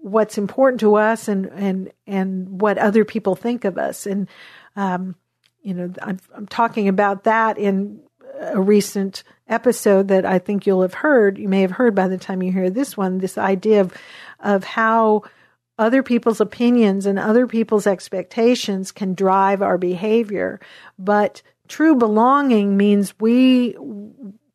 what's 0.00 0.38
important 0.38 0.80
to 0.80 0.94
us 0.94 1.28
and 1.28 1.46
and 1.54 1.92
and 2.06 2.60
what 2.60 2.78
other 2.78 3.04
people 3.04 3.34
think 3.34 3.64
of 3.64 3.76
us 3.76 4.06
and 4.06 4.28
um, 4.76 5.16
you 5.66 5.74
know, 5.74 5.92
I'm, 6.00 6.20
I'm 6.32 6.46
talking 6.46 6.86
about 6.86 7.24
that 7.24 7.58
in 7.58 8.00
a 8.38 8.60
recent 8.60 9.24
episode 9.48 10.06
that 10.08 10.24
I 10.24 10.38
think 10.38 10.64
you'll 10.64 10.82
have 10.82 10.94
heard. 10.94 11.38
You 11.38 11.48
may 11.48 11.62
have 11.62 11.72
heard 11.72 11.92
by 11.92 12.06
the 12.06 12.18
time 12.18 12.40
you 12.40 12.52
hear 12.52 12.70
this 12.70 12.96
one. 12.96 13.18
This 13.18 13.36
idea 13.36 13.80
of 13.80 13.92
of 14.38 14.62
how 14.62 15.24
other 15.78 16.02
people's 16.02 16.40
opinions 16.40 17.06
and 17.06 17.18
other 17.18 17.46
people's 17.46 17.86
expectations 17.86 18.92
can 18.92 19.14
drive 19.14 19.62
our 19.62 19.78
behavior, 19.78 20.60
but 20.98 21.42
true 21.68 21.94
belonging 21.94 22.76
means 22.76 23.18
we 23.20 23.76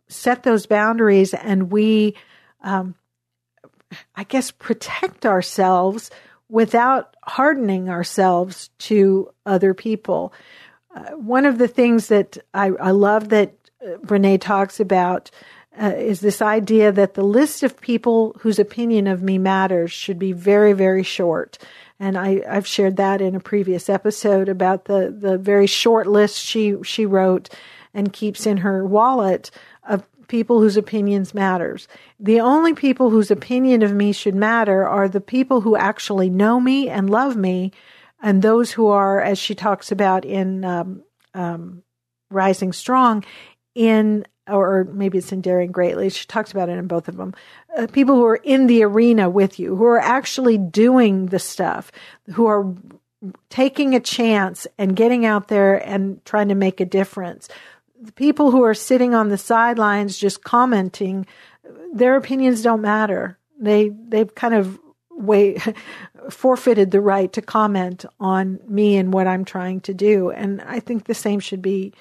set 0.08 0.44
those 0.44 0.66
boundaries 0.66 1.34
and 1.34 1.72
we, 1.72 2.16
um, 2.64 2.96
I 4.16 4.24
guess, 4.24 4.52
protect 4.52 5.26
ourselves 5.26 6.10
without 6.50 7.16
hardening 7.24 7.90
ourselves 7.90 8.70
to 8.80 9.30
other 9.46 9.74
people. 9.74 10.34
Uh, 10.94 11.12
one 11.12 11.46
of 11.46 11.58
the 11.58 11.68
things 11.68 12.08
that 12.08 12.38
I, 12.54 12.68
I 12.68 12.92
love 12.92 13.30
that 13.30 13.54
Brené 14.04 14.40
talks 14.40 14.80
about 14.80 15.32
uh, 15.80 15.94
is 15.96 16.20
this 16.20 16.42
idea 16.42 16.92
that 16.92 17.14
the 17.14 17.24
list 17.24 17.64
of 17.64 17.80
people 17.80 18.36
whose 18.40 18.60
opinion 18.60 19.08
of 19.08 19.22
me 19.22 19.38
matters 19.38 19.92
should 19.92 20.20
be 20.20 20.34
very, 20.34 20.74
very 20.74 21.04
short. 21.04 21.58
And 22.00 22.18
I, 22.18 22.42
I've 22.48 22.68
shared 22.68 22.98
that 22.98 23.22
in 23.22 23.36
a 23.36 23.40
previous 23.40 23.90
episode 23.90 24.50
about 24.50 24.86
the, 24.86 25.16
the 25.18 25.38
very 25.38 25.68
short 25.68 26.08
list 26.08 26.40
she, 26.40 26.76
she 26.84 27.06
wrote 27.06 27.50
and 27.94 28.12
keeps 28.12 28.46
in 28.46 28.58
her 28.58 28.86
wallet 28.86 29.52
of 29.88 30.04
people 30.28 30.60
whose 30.60 30.78
opinions 30.78 31.34
matters. 31.34 31.88
The 32.20 32.40
only 32.40 32.74
people 32.74 33.10
whose 33.10 33.32
opinion 33.32 33.82
of 33.82 33.94
me 33.94 34.14
should 34.14 34.36
matter 34.36 34.88
are 34.88 35.08
the 35.08 35.22
people 35.22 35.62
who 35.62 35.76
actually 35.76 36.30
know 36.30 36.60
me 36.60 36.90
and 36.90 37.10
love 37.10 37.36
me 37.36 37.72
and 38.22 38.42
those 38.42 38.72
who 38.72 38.88
are, 38.88 39.22
as 39.22 39.38
she 39.38 39.56
talks 39.56 39.92
about 39.92 40.26
in 40.26 40.64
um, 40.64 41.04
um, 41.34 41.84
Rising 42.30 42.72
Strong, 42.72 43.26
in 43.76 44.26
or 44.52 44.86
maybe 44.86 45.18
it's 45.18 45.32
in 45.32 45.42
Daring 45.42 45.72
Greatly. 45.72 46.10
She 46.10 46.26
talks 46.26 46.52
about 46.52 46.70
it 46.70 46.78
in 46.78 46.88
both 46.88 47.08
of 47.08 47.18
them. 47.18 47.34
Uh, 47.78 47.88
people 47.88 48.16
who 48.16 48.26
are 48.26 48.42
in 48.44 48.68
the 48.68 48.84
arena 48.84 49.30
with 49.30 49.60
you, 49.60 49.76
who 49.76 49.86
are 49.86 50.00
actually 50.00 50.58
doing 50.58 51.28
the 51.28 51.40
stuff, 51.40 51.92
who 52.34 52.46
are 52.46 52.74
taking 53.50 53.94
a 53.94 54.00
chance 54.00 54.68
and 54.78 54.96
getting 54.96 55.26
out 55.26 55.48
there 55.48 55.76
and 55.88 56.24
trying 56.26 56.48
to 56.50 56.56
make 56.56 56.80
a 56.80 56.86
difference. 56.86 57.48
The 58.00 58.12
people 58.14 58.52
who 58.52 58.64
are 58.64 58.74
sitting 58.74 59.14
on 59.14 59.30
the 59.30 59.38
sidelines 59.38 60.18
just 60.18 60.44
commenting, 60.44 61.28
their 61.94 62.16
opinions 62.16 62.64
don't 62.64 62.82
matter. 62.82 63.38
They 63.60 63.90
they've 63.90 64.34
kind 64.34 64.56
of 64.56 64.80
way 65.12 65.58
forfeited 66.30 66.92
the 66.92 67.02
right 67.02 67.32
to 67.34 67.42
comment 67.42 68.06
on 68.20 68.60
me 68.68 68.98
and 68.98 69.14
what 69.14 69.28
I'm 69.28 69.46
trying 69.46 69.82
to 69.82 69.94
do. 69.94 70.32
And 70.32 70.62
I 70.62 70.80
think 70.80 71.06
the 71.06 71.14
same 71.14 71.40
should 71.40 71.62
be 71.62 71.94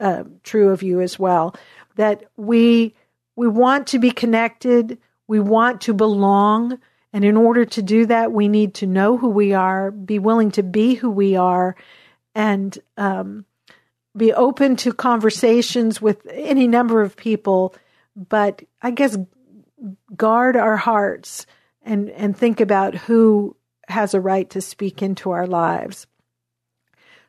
uh, 0.00 0.24
true 0.42 0.70
of 0.70 0.82
you 0.82 1.00
as 1.00 1.18
well. 1.18 1.54
That 1.98 2.24
we 2.36 2.94
we 3.36 3.46
want 3.46 3.88
to 3.88 3.98
be 3.98 4.10
connected, 4.10 4.98
we 5.26 5.38
want 5.38 5.82
to 5.82 5.92
belong, 5.92 6.78
and 7.12 7.24
in 7.24 7.36
order 7.36 7.64
to 7.64 7.82
do 7.82 8.06
that, 8.06 8.32
we 8.32 8.48
need 8.48 8.74
to 8.74 8.86
know 8.86 9.16
who 9.16 9.28
we 9.28 9.52
are, 9.52 9.90
be 9.90 10.18
willing 10.18 10.50
to 10.52 10.62
be 10.62 10.94
who 10.94 11.10
we 11.10 11.36
are, 11.36 11.76
and 12.34 12.78
um, 12.96 13.44
be 14.16 14.32
open 14.32 14.76
to 14.76 14.92
conversations 14.92 16.00
with 16.00 16.26
any 16.30 16.66
number 16.66 17.02
of 17.02 17.16
people. 17.16 17.74
But 18.16 18.62
I 18.82 18.90
guess 18.90 19.16
guard 20.16 20.56
our 20.56 20.76
hearts 20.76 21.46
and 21.82 22.10
and 22.10 22.36
think 22.36 22.60
about 22.60 22.94
who 22.94 23.56
has 23.88 24.14
a 24.14 24.20
right 24.20 24.48
to 24.50 24.60
speak 24.60 25.02
into 25.02 25.30
our 25.30 25.46
lives. 25.46 26.06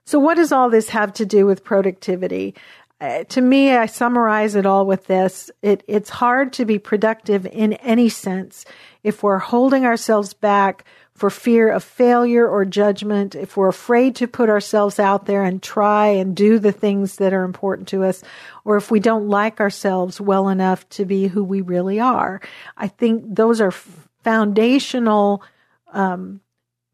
So, 0.09 0.17
what 0.17 0.38
does 0.38 0.51
all 0.51 0.72
this 0.72 0.89
have 0.89 1.13
to 1.13 1.26
do 1.26 1.45
with 1.45 1.63
productivity? 1.63 2.55
Uh, 3.02 3.24
to 3.26 3.39
me, 3.39 3.72
I 3.72 3.86
summarize 3.86 4.56
it 4.56 4.66
all 4.66 4.86
with 4.86 5.08
this. 5.08 5.50
It, 5.62 5.84
it's 5.88 6.10
hard 6.10 6.52
to 6.54 6.66
be 6.66 6.80
productive 6.80 7.45
in 7.45 7.74
any 7.74 8.10
sense 8.10 8.66
if 9.04 9.24
we're 9.24 9.38
holding 9.38 9.86
ourselves 9.86 10.34
back 10.34 10.84
for 11.14 11.30
fear 11.30 11.70
of 11.70 11.84
failure 11.84 12.47
or 12.47 12.64
judgment, 12.66 13.36
if 13.36 13.58
we're 13.58 13.68
afraid 13.68 14.16
to 14.16 14.28
put 14.28 14.50
ourselves 14.50 15.00
out 15.00 15.26
there 15.26 15.43
and 15.43 15.62
try 15.62 16.08
and 16.08 16.36
do 16.36 16.60
the 16.60 16.72
things 16.72 17.18
that 17.18 17.34
are 17.34 17.43
important 17.43 17.89
to 17.89 18.04
us, 18.04 18.24
or 18.64 18.78
if 18.78 18.89
we 18.89 19.00
don't 19.00 19.28
like 19.28 19.60
ourselves 19.60 20.20
well 20.22 20.47
enough 20.47 20.88
to 20.89 21.06
be 21.06 21.28
who 21.28 21.43
we 21.43 21.62
really 21.62 22.00
are. 22.00 22.41
I 22.78 22.88
think 22.88 23.24
those 23.36 23.60
are 23.60 23.72
foundational 23.72 25.43
um, 25.91 26.39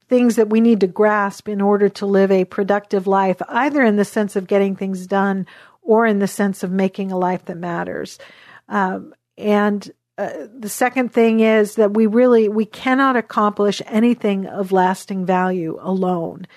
things 0.08 0.36
that 0.36 0.50
we 0.50 0.62
need 0.62 0.80
to 0.80 0.88
grasp 0.88 1.48
in 1.48 1.62
order 1.62 1.90
to 1.90 2.06
live 2.06 2.32
a 2.32 2.46
productive 2.46 3.08
life, 3.08 3.42
either 3.48 3.84
in 3.84 3.96
the 3.96 4.06
sense 4.06 4.36
of 4.36 4.48
getting 4.48 4.76
things 4.76 5.08
done 5.08 5.46
or 5.86 6.06
in 6.06 6.20
the 6.20 6.28
sense 6.28 6.64
of 6.64 6.72
making 6.72 7.12
a 7.12 7.18
life 7.18 7.46
that 7.46 7.58
matters. 7.58 8.20
Um, 8.68 9.14
and 9.38 9.90
uh, 10.18 10.48
the 10.58 10.70
second 10.70 11.14
thing 11.14 11.42
is 11.42 11.76
that 11.76 11.94
we 11.94 12.08
really 12.08 12.50
we 12.50 12.66
cannot 12.66 13.16
accomplish 13.16 13.82
anything 13.86 14.48
of 14.48 14.72
lasting 14.72 15.26
value 15.26 15.78
alone. 15.82 16.48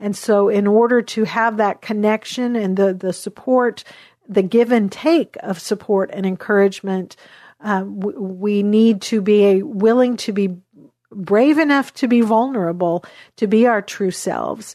And 0.00 0.16
so 0.16 0.48
in 0.48 0.66
order 0.66 1.00
to 1.02 1.24
have 1.24 1.56
that 1.56 1.80
connection 1.80 2.56
and 2.56 2.76
the 2.76 2.92
the 2.92 3.12
support, 3.12 3.84
the 4.28 4.42
give 4.42 4.72
and 4.72 4.90
take 4.90 5.36
of 5.42 5.60
support 5.60 6.10
and 6.12 6.26
encouragement, 6.26 7.16
uh, 7.60 7.84
we, 7.86 8.12
we 8.14 8.62
need 8.62 9.00
to 9.02 9.22
be 9.22 9.44
a, 9.44 9.62
willing 9.62 10.16
to 10.18 10.32
be 10.32 10.56
brave 11.10 11.58
enough 11.58 11.94
to 11.94 12.08
be 12.08 12.20
vulnerable, 12.20 13.04
to 13.36 13.46
be 13.46 13.66
our 13.66 13.80
true 13.80 14.10
selves. 14.10 14.74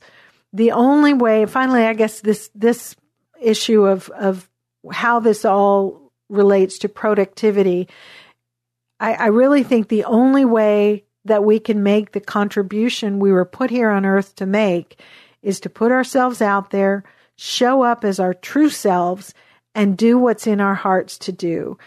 The 0.54 0.72
only 0.72 1.14
way, 1.14 1.46
finally, 1.46 1.84
I 1.84 1.94
guess 1.94 2.22
this, 2.22 2.50
this 2.56 2.96
issue 3.42 3.86
of, 3.86 4.10
of 4.10 4.50
how 4.92 5.20
this 5.20 5.46
all 5.46 6.12
relates 6.30 6.80
to 6.80 6.90
productivity, 6.90 7.88
I, 9.00 9.14
I 9.14 9.26
really 9.28 9.64
think 9.64 9.88
the 9.88 10.06
only 10.06 10.46
way 10.46 11.06
that 11.26 11.44
we 11.44 11.60
can 11.60 11.84
make 11.84 12.12
the 12.12 12.22
contribution 12.22 13.20
we 13.20 13.32
were 13.32 13.46
put 13.46 13.70
here 13.70 13.90
on 13.90 14.06
earth 14.06 14.36
to 14.36 14.46
make 14.46 15.02
is 15.42 15.60
to 15.62 15.70
put 15.70 15.92
ourselves 15.92 16.42
out 16.42 16.72
there, 16.72 17.04
show 17.36 17.82
up 17.82 18.04
as 18.04 18.20
our 18.20 18.34
true 18.34 18.70
selves, 18.70 19.34
and 19.76 19.98
do 19.98 20.18
what's 20.18 20.48
in 20.48 20.60
our 20.60 20.76
hearts 20.76 21.18
to 21.20 21.32
do 21.32 21.78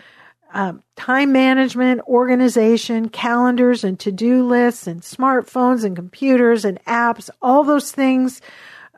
um, 0.53 0.82
time 0.96 1.32
management, 1.32 2.00
organization, 2.03 3.09
calendars, 3.09 3.84
and 3.84 3.98
to 4.00 4.12
do 4.12 4.46
lists, 4.46 4.86
and 4.86 5.00
smartphones, 5.00 5.84
and 5.84 5.96
computers, 5.96 6.64
and 6.64 6.82
apps, 6.84 7.30
all 7.40 7.64
those 7.64 7.90
things. 7.90 8.40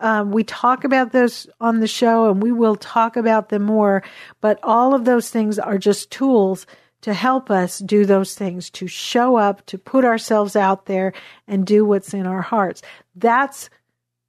Um, 0.04 0.32
we 0.32 0.44
talk 0.44 0.84
about 0.84 1.12
those 1.12 1.48
on 1.62 1.80
the 1.80 1.86
show, 1.86 2.30
and 2.30 2.42
we 2.42 2.52
will 2.52 2.76
talk 2.76 3.16
about 3.16 3.48
them 3.48 3.62
more. 3.62 4.02
But 4.42 4.60
all 4.62 4.94
of 4.94 5.06
those 5.06 5.30
things 5.30 5.58
are 5.58 5.78
just 5.78 6.10
tools 6.10 6.66
to 7.00 7.14
help 7.14 7.50
us 7.50 7.78
do 7.78 8.04
those 8.04 8.34
things, 8.34 8.68
to 8.70 8.86
show 8.86 9.36
up, 9.36 9.64
to 9.64 9.78
put 9.78 10.04
ourselves 10.04 10.56
out 10.56 10.84
there, 10.84 11.14
and 11.48 11.66
do 11.66 11.86
what's 11.86 12.12
in 12.12 12.26
our 12.26 12.42
hearts. 12.42 12.82
That's 13.16 13.70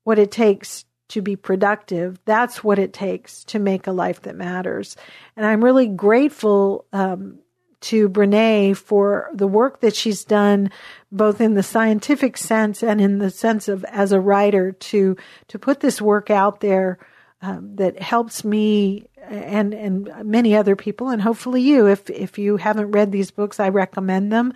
what 0.06 0.18
it 0.18 0.32
takes 0.32 0.86
to 1.10 1.22
be 1.22 1.36
productive. 1.36 2.20
That's 2.24 2.64
what 2.64 2.80
it 2.80 2.94
takes 2.94 3.44
to 3.46 3.60
make 3.60 3.86
a 3.86 3.92
life 3.92 4.22
that 4.22 4.38
matters. 4.38 4.96
And 5.36 5.46
I'm 5.46 5.62
really 5.62 5.88
grateful 5.88 6.86
um, 6.94 7.40
to 7.86 8.10
Brené 8.10 8.76
for 8.76 9.30
the 9.34 9.48
work 9.48 9.82
that 9.82 9.96
she's 9.96 10.24
done, 10.24 10.72
both 11.12 11.40
in 11.40 11.54
the 11.54 11.64
scientific 11.64 12.38
sense 12.38 12.84
and 12.84 13.00
in 13.00 13.20
the 13.20 13.30
sense 13.30 13.68
of 13.68 13.84
as 13.86 14.12
a 14.12 14.20
writer, 14.20 14.72
to 14.72 15.16
to 15.48 15.60
put 15.60 15.80
this 15.80 16.02
work 16.02 16.30
out 16.30 16.62
there 16.62 16.98
um, 17.42 17.76
that 17.76 18.02
helps 18.02 18.44
me 18.44 19.08
and 19.28 19.74
and 19.74 20.12
many 20.24 20.56
other 20.56 20.76
people, 20.76 21.10
and 21.10 21.22
hopefully 21.22 21.62
you. 21.62 21.88
If 21.88 22.10
if 22.10 22.38
you 22.38 22.58
haven't 22.58 22.92
read 22.92 23.12
these 23.12 23.32
books, 23.32 23.60
I 23.60 23.70
recommend 23.70 24.32
them 24.32 24.54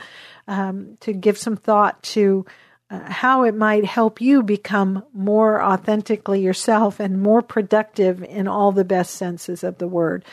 um, 0.47 0.97
to 1.01 1.13
give 1.13 1.37
some 1.37 1.55
thought 1.55 2.01
to 2.03 2.45
uh, 2.89 3.11
how 3.11 3.43
it 3.43 3.53
might 3.53 3.85
help 3.85 4.19
you 4.21 4.41
become 4.41 5.03
more 5.13 5.61
authentically 5.61 6.41
yourself 6.41 6.99
and 6.99 7.21
more 7.21 7.41
productive 7.41 8.23
in 8.23 8.47
all 8.47 8.71
the 8.71 8.83
best 8.85 9.13
senses 9.13 9.63
of 9.63 9.77
the 9.77 9.87
word. 9.87 10.25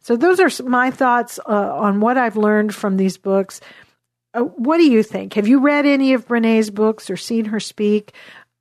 So, 0.00 0.16
those 0.16 0.40
are 0.40 0.62
my 0.64 0.90
thoughts 0.90 1.38
uh, 1.46 1.76
on 1.76 2.00
what 2.00 2.16
I've 2.16 2.36
learned 2.36 2.74
from 2.74 2.96
these 2.96 3.16
books. 3.16 3.60
Uh, 4.34 4.40
what 4.40 4.78
do 4.78 4.84
you 4.84 5.02
think? 5.02 5.34
Have 5.34 5.48
you 5.48 5.60
read 5.60 5.86
any 5.86 6.12
of 6.14 6.28
Brené's 6.28 6.70
books 6.70 7.10
or 7.10 7.16
seen 7.16 7.46
her 7.46 7.60
speak? 7.60 8.12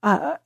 Uh, 0.01 0.38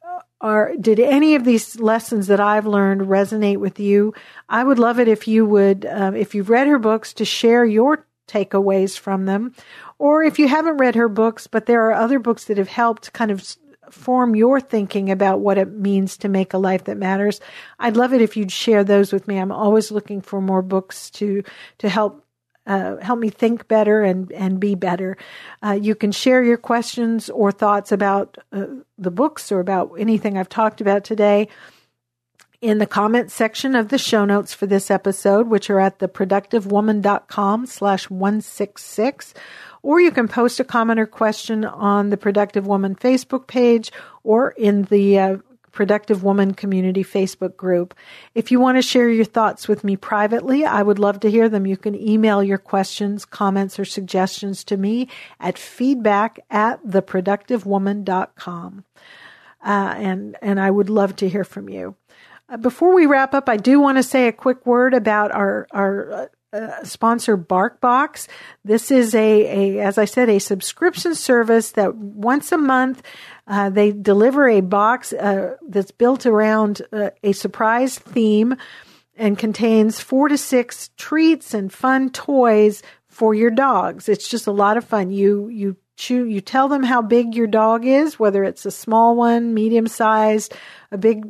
or 0.42 0.74
did 0.80 1.00
any 1.00 1.36
of 1.36 1.44
these 1.44 1.80
lessons 1.80 2.28
that 2.28 2.40
I've 2.40 2.66
learned 2.66 3.02
resonate 3.02 3.58
with 3.58 3.80
you? 3.80 4.14
I 4.50 4.64
would 4.64 4.80
love 4.80 5.00
it 5.00 5.08
if 5.08 5.28
you 5.28 5.46
would, 5.46 5.86
uh, 5.86 6.14
if 6.16 6.34
you've 6.34 6.50
read 6.50 6.68
her 6.68 6.80
books, 6.80 7.14
to 7.14 7.26
share 7.26 7.64
your 7.64 8.08
takeaways 8.28 8.98
from 8.98 9.26
them, 9.26 9.54
or 10.00 10.24
if 10.24 10.40
you 10.40 10.48
haven't 10.48 10.78
read 10.78 10.96
her 10.96 11.10
books, 11.10 11.48
but 11.48 11.66
there 11.66 11.88
are 11.88 11.94
other 11.94 12.18
books 12.18 12.46
that 12.46 12.58
have 12.58 12.70
helped 12.70 13.14
kind 13.14 13.30
of 13.30 13.56
form 13.92 14.36
your 14.36 14.60
thinking 14.60 15.12
about 15.12 15.40
what 15.40 15.58
it 15.58 15.72
means 15.72 16.18
to 16.18 16.30
make 16.30 16.54
a 16.54 16.58
life 16.58 16.86
that 16.86 16.98
matters. 16.98 17.40
I'd 17.80 17.98
love 17.98 18.14
it 18.14 18.22
if 18.22 18.38
you'd 18.38 18.52
share 18.52 18.84
those 18.84 19.14
with 19.14 19.28
me. 19.28 19.38
I'm 19.38 19.52
always 19.52 19.92
looking 19.92 20.22
for 20.22 20.42
more 20.42 20.62
books 20.62 21.10
to 21.12 21.44
to 21.80 21.90
help 21.90 22.26
uh, 22.66 22.98
help 22.98 23.20
me 23.20 23.30
think 23.30 23.68
better 23.68 24.02
and 24.02 24.32
and 24.32 24.60
be 24.60 24.76
better. 24.76 25.18
Uh, 25.64 25.78
you 25.80 25.96
can 25.96 26.12
share 26.12 26.44
your 26.44 26.58
questions 26.58 27.30
or 27.30 27.52
thoughts 27.52 27.92
about 27.92 28.38
uh, 28.52 28.66
the 28.98 29.12
books 29.12 29.52
or 29.52 29.60
about 29.60 29.94
anything 29.98 30.38
I've 30.38 30.50
talked 30.50 30.82
about 30.82 31.04
today 31.04 31.48
in 32.62 32.78
the 32.78 32.86
comments 32.86 33.34
section 33.34 33.76
of 33.76 33.90
the 33.90 33.98
show 33.98 34.24
notes 34.24 34.54
for 34.54 34.68
this 34.68 34.92
episode, 34.92 35.48
which 35.48 35.70
are 35.72 35.80
at 35.80 35.98
theproductivewoman.com 35.98 37.66
slash 37.66 38.10
166 38.10 39.34
or 39.84 40.00
you 40.00 40.12
can 40.12 40.28
post 40.28 40.60
a 40.60 40.64
comment 40.64 41.00
or 41.00 41.06
question 41.06 41.66
on 41.66 42.10
the 42.10 42.18
Productive 42.18 42.68
Woman 42.68 42.96
Facebook 42.96 43.48
page 43.48 43.92
or 44.24 44.52
in 44.52 44.84
the 44.84 45.20
uh, 45.20 45.38
Productive 45.72 46.24
Woman 46.24 46.54
Community 46.54 47.04
Facebook 47.04 47.56
group. 47.56 47.96
If 48.36 48.52
you 48.52 48.60
want 48.60 48.78
to 48.78 48.82
share 48.82 49.10
your 49.10 49.26
thoughts 49.26 49.68
with 49.68 49.84
me 49.84 49.96
privately, 49.96 50.66
I 50.66 50.84
would 50.84 51.00
love 51.00 51.20
to 51.22 51.32
hear 51.32 51.50
them. 51.50 51.66
You 51.66 51.78
can 51.78 51.96
email 51.96 52.44
your 52.44 52.58
questions, 52.58 53.26
comments, 53.26 53.80
or 53.80 53.86
suggestions 53.86 54.64
to 54.66 54.78
me 54.78 55.08
at 55.40 55.58
feedback 55.58 56.40
at 56.50 56.86
theproductivewoman.com. 56.86 58.84
Uh, 59.64 59.94
and, 59.98 60.38
and 60.42 60.60
I 60.60 60.72
would 60.72 60.90
love 60.90 61.16
to 61.18 61.30
hear 61.30 61.44
from 61.44 61.70
you. 61.70 61.96
Uh, 62.50 62.58
before 62.58 62.94
we 62.94 63.06
wrap 63.06 63.34
up, 63.34 63.48
I 63.48 63.58
do 63.58 63.80
want 63.80 63.98
to 63.98 64.04
say 64.04 64.28
a 64.28 64.34
quick 64.34 64.66
word 64.66 64.94
about 64.94 65.32
our 65.32 65.68
our 65.72 66.30
uh, 66.54 66.84
sponsor 66.84 67.38
BarkBox. 67.38 68.28
This 68.66 68.92
is 68.92 69.16
a, 69.16 69.78
a, 69.78 69.80
as 69.80 69.98
I 69.98 70.06
said, 70.06 70.30
a 70.30 70.40
subscription 70.40 71.16
service 71.16 71.72
that 71.72 71.96
once 71.96 72.52
a 72.52 72.58
month 72.58 73.02
uh, 73.48 73.70
they 73.70 73.92
deliver 73.92 74.48
a 74.48 74.62
box 74.62 75.14
uh, 75.14 75.56
that's 75.68 75.92
built 75.92 76.26
around 76.26 76.82
uh, 76.92 77.12
a 77.24 77.32
surprise 77.34 77.98
theme 78.00 78.56
and 79.16 79.38
contains 79.38 80.00
four 80.00 80.28
to 80.28 80.38
six 80.38 80.90
treats 80.98 81.54
and 81.54 81.72
fun 81.72 82.10
toys 82.10 82.82
for 83.08 83.34
your 83.34 83.52
dogs. 83.52 84.08
It's 84.10 84.28
just 84.28 84.48
a 84.48 84.52
lot 84.52 84.78
of 84.78 84.86
fun. 84.86 85.12
You 85.12 85.50
you 85.50 85.78
you 86.10 86.42
tell 86.42 86.68
them 86.68 86.84
how 86.84 87.02
big 87.02 87.36
your 87.36 87.48
dog 87.48 87.86
is, 87.86 88.18
whether 88.18 88.44
it's 88.44 88.66
a 88.66 88.72
small 88.72 89.16
one, 89.16 89.54
medium 89.54 89.86
sized, 89.88 90.56
a 90.92 90.98
big 90.98 91.26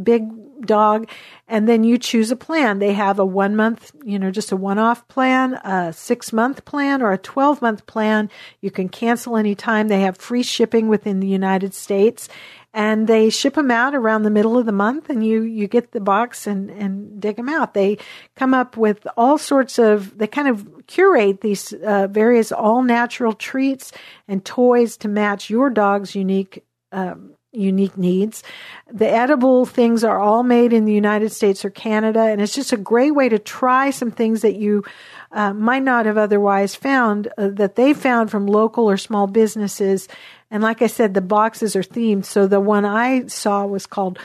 big 0.00 0.28
dog, 0.66 1.08
and 1.48 1.68
then 1.68 1.84
you 1.84 1.98
choose 1.98 2.30
a 2.30 2.36
plan. 2.36 2.78
They 2.78 2.92
have 2.92 3.18
a 3.18 3.24
one 3.24 3.56
month, 3.56 3.92
you 4.04 4.18
know, 4.18 4.30
just 4.30 4.52
a 4.52 4.56
one 4.56 4.78
off 4.78 5.06
plan, 5.08 5.54
a 5.54 5.92
six 5.92 6.32
month 6.32 6.64
plan, 6.64 7.02
or 7.02 7.12
a 7.12 7.18
12 7.18 7.62
month 7.62 7.86
plan. 7.86 8.30
You 8.60 8.70
can 8.70 8.88
cancel 8.88 9.36
anytime. 9.36 9.88
They 9.88 10.00
have 10.00 10.16
free 10.16 10.42
shipping 10.42 10.88
within 10.88 11.20
the 11.20 11.28
United 11.28 11.74
States 11.74 12.28
and 12.74 13.06
they 13.06 13.28
ship 13.28 13.54
them 13.54 13.70
out 13.70 13.94
around 13.94 14.22
the 14.22 14.30
middle 14.30 14.56
of 14.56 14.66
the 14.66 14.72
month 14.72 15.10
and 15.10 15.24
you 15.24 15.42
you 15.42 15.68
get 15.68 15.92
the 15.92 16.00
box 16.00 16.46
and 16.46 16.70
and 16.70 17.20
dig 17.20 17.36
them 17.36 17.48
out 17.48 17.74
they 17.74 17.98
come 18.36 18.54
up 18.54 18.76
with 18.76 19.06
all 19.16 19.36
sorts 19.36 19.78
of 19.78 20.16
they 20.18 20.26
kind 20.26 20.48
of 20.48 20.86
curate 20.86 21.40
these 21.40 21.72
uh, 21.72 22.06
various 22.08 22.50
all 22.50 22.82
natural 22.82 23.32
treats 23.32 23.92
and 24.28 24.44
toys 24.44 24.96
to 24.96 25.08
match 25.08 25.50
your 25.50 25.70
dog's 25.70 26.14
unique 26.14 26.64
um, 26.92 27.34
unique 27.52 27.96
needs. 27.98 28.42
The 28.90 29.08
edible 29.08 29.66
things 29.66 30.04
are 30.04 30.18
all 30.18 30.42
made 30.42 30.72
in 30.72 30.84
the 30.84 30.92
United 30.92 31.30
States 31.30 31.64
or 31.64 31.70
Canada, 31.70 32.20
and 32.20 32.40
it's 32.40 32.54
just 32.54 32.72
a 32.72 32.78
great 32.78 33.12
way 33.12 33.28
to 33.28 33.38
try 33.38 33.90
some 33.90 34.10
things 34.10 34.42
that 34.42 34.56
you 34.56 34.84
uh, 35.30 35.52
might 35.52 35.82
not 35.82 36.06
have 36.06 36.18
otherwise 36.18 36.74
found 36.74 37.28
uh, 37.38 37.48
that 37.48 37.76
they 37.76 37.92
found 37.94 38.30
from 38.30 38.46
local 38.46 38.88
or 38.88 38.96
small 38.96 39.26
businesses. 39.26 40.08
And 40.50 40.62
like 40.62 40.82
I 40.82 40.86
said, 40.86 41.14
the 41.14 41.20
boxes 41.20 41.76
are 41.76 41.82
themed. 41.82 42.24
So 42.24 42.46
the 42.46 42.60
one 42.60 42.84
I 42.84 43.26
saw 43.26 43.66
was 43.66 43.86
called 43.86 44.18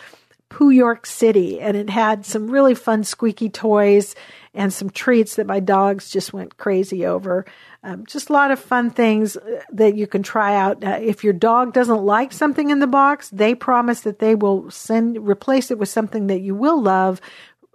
Poo 0.49 0.69
York 0.69 1.05
City, 1.05 1.59
and 1.59 1.75
it 1.75 1.89
had 1.89 2.25
some 2.25 2.49
really 2.49 2.75
fun 2.75 3.03
squeaky 3.03 3.49
toys 3.49 4.15
and 4.53 4.73
some 4.73 4.89
treats 4.89 5.35
that 5.35 5.45
my 5.45 5.59
dogs 5.59 6.09
just 6.09 6.33
went 6.33 6.57
crazy 6.57 7.05
over. 7.05 7.45
Um, 7.83 8.05
just 8.05 8.29
a 8.29 8.33
lot 8.33 8.51
of 8.51 8.59
fun 8.59 8.89
things 8.89 9.37
uh, 9.37 9.61
that 9.71 9.95
you 9.95 10.07
can 10.07 10.23
try 10.23 10.55
out. 10.55 10.83
Uh, 10.83 10.97
if 11.01 11.23
your 11.23 11.33
dog 11.33 11.73
doesn't 11.73 12.03
like 12.03 12.31
something 12.31 12.69
in 12.69 12.79
the 12.79 12.87
box, 12.87 13.29
they 13.29 13.55
promise 13.55 14.01
that 14.01 14.19
they 14.19 14.35
will 14.35 14.71
send 14.71 15.27
replace 15.27 15.69
it 15.69 15.77
with 15.77 15.89
something 15.89 16.27
that 16.27 16.39
you 16.39 16.55
will 16.55 16.81
love 16.81 17.21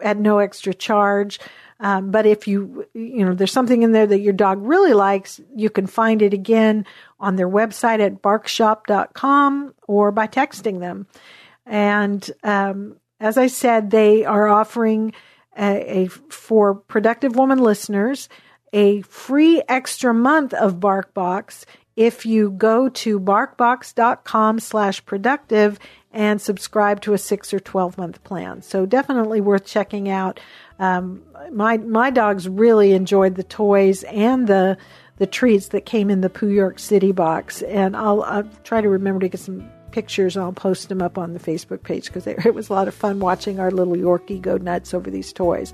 at 0.02 0.18
no 0.18 0.38
extra 0.38 0.74
charge. 0.74 1.38
Um, 1.78 2.10
but 2.10 2.26
if 2.26 2.46
you, 2.46 2.86
you 2.94 3.24
know, 3.24 3.34
there's 3.34 3.52
something 3.52 3.82
in 3.82 3.92
there 3.92 4.06
that 4.06 4.20
your 4.20 4.32
dog 4.32 4.58
really 4.62 4.92
likes, 4.92 5.40
you 5.54 5.68
can 5.68 5.86
find 5.86 6.22
it 6.22 6.32
again 6.32 6.86
on 7.18 7.36
their 7.36 7.48
website 7.48 8.00
at 8.00 8.22
barkshop.com 8.22 9.74
or 9.88 10.12
by 10.12 10.26
texting 10.26 10.80
them. 10.80 11.06
And 11.66 12.28
um, 12.42 12.96
as 13.20 13.38
I 13.38 13.46
said, 13.46 13.90
they 13.90 14.24
are 14.24 14.48
offering 14.48 15.12
a, 15.56 16.02
a, 16.02 16.08
for 16.08 16.74
productive 16.74 17.36
woman 17.36 17.58
listeners 17.58 18.28
a 18.72 19.02
free 19.02 19.62
extra 19.68 20.14
month 20.14 20.54
of 20.54 20.80
BarkBox 20.80 21.64
if 21.94 22.24
you 22.24 22.50
go 22.50 22.88
to 22.88 23.20
barkbox.com 23.20 24.58
slash 24.60 25.04
productive 25.04 25.78
and 26.10 26.40
subscribe 26.40 27.00
to 27.02 27.12
a 27.12 27.18
six 27.18 27.52
or 27.52 27.60
12 27.60 27.98
month 27.98 28.24
plan. 28.24 28.62
So 28.62 28.86
definitely 28.86 29.40
worth 29.40 29.66
checking 29.66 30.08
out. 30.08 30.40
Um, 30.78 31.22
my, 31.52 31.76
my 31.78 32.10
dogs 32.10 32.48
really 32.48 32.92
enjoyed 32.92 33.34
the 33.34 33.42
toys 33.42 34.04
and 34.04 34.46
the, 34.46 34.78
the 35.18 35.26
treats 35.26 35.68
that 35.68 35.86
came 35.86 36.10
in 36.10 36.22
the 36.22 36.30
Poo 36.30 36.48
York 36.48 36.78
City 36.78 37.12
box. 37.12 37.62
And 37.62 37.96
I'll, 37.96 38.22
I'll 38.22 38.48
try 38.64 38.80
to 38.80 38.88
remember 38.88 39.20
to 39.20 39.28
get 39.28 39.40
some 39.40 39.70
pictures. 39.92 40.36
I'll 40.36 40.52
post 40.52 40.88
them 40.88 41.00
up 41.00 41.18
on 41.18 41.34
the 41.34 41.40
Facebook 41.40 41.82
page 41.82 42.06
because 42.06 42.26
it 42.46 42.54
was 42.54 42.68
a 42.68 42.72
lot 42.72 42.88
of 42.88 42.94
fun 42.94 43.20
watching 43.20 43.60
our 43.60 43.70
little 43.70 43.94
Yorkie 43.94 44.40
go 44.40 44.56
nuts 44.56 44.94
over 44.94 45.10
these 45.10 45.32
toys. 45.32 45.72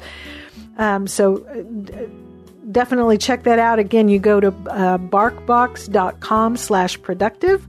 Um, 0.77 1.07
so 1.07 1.39
uh, 1.47 2.07
definitely 2.71 3.19
check 3.19 3.45
that 3.45 3.59
out. 3.59 3.79
Again, 3.79 4.09
you 4.09 4.19
go 4.19 4.41
to 4.41 4.49
uh, 4.49 4.99
barkbox.com 4.99 6.57
slash 6.57 7.01
productive 7.01 7.67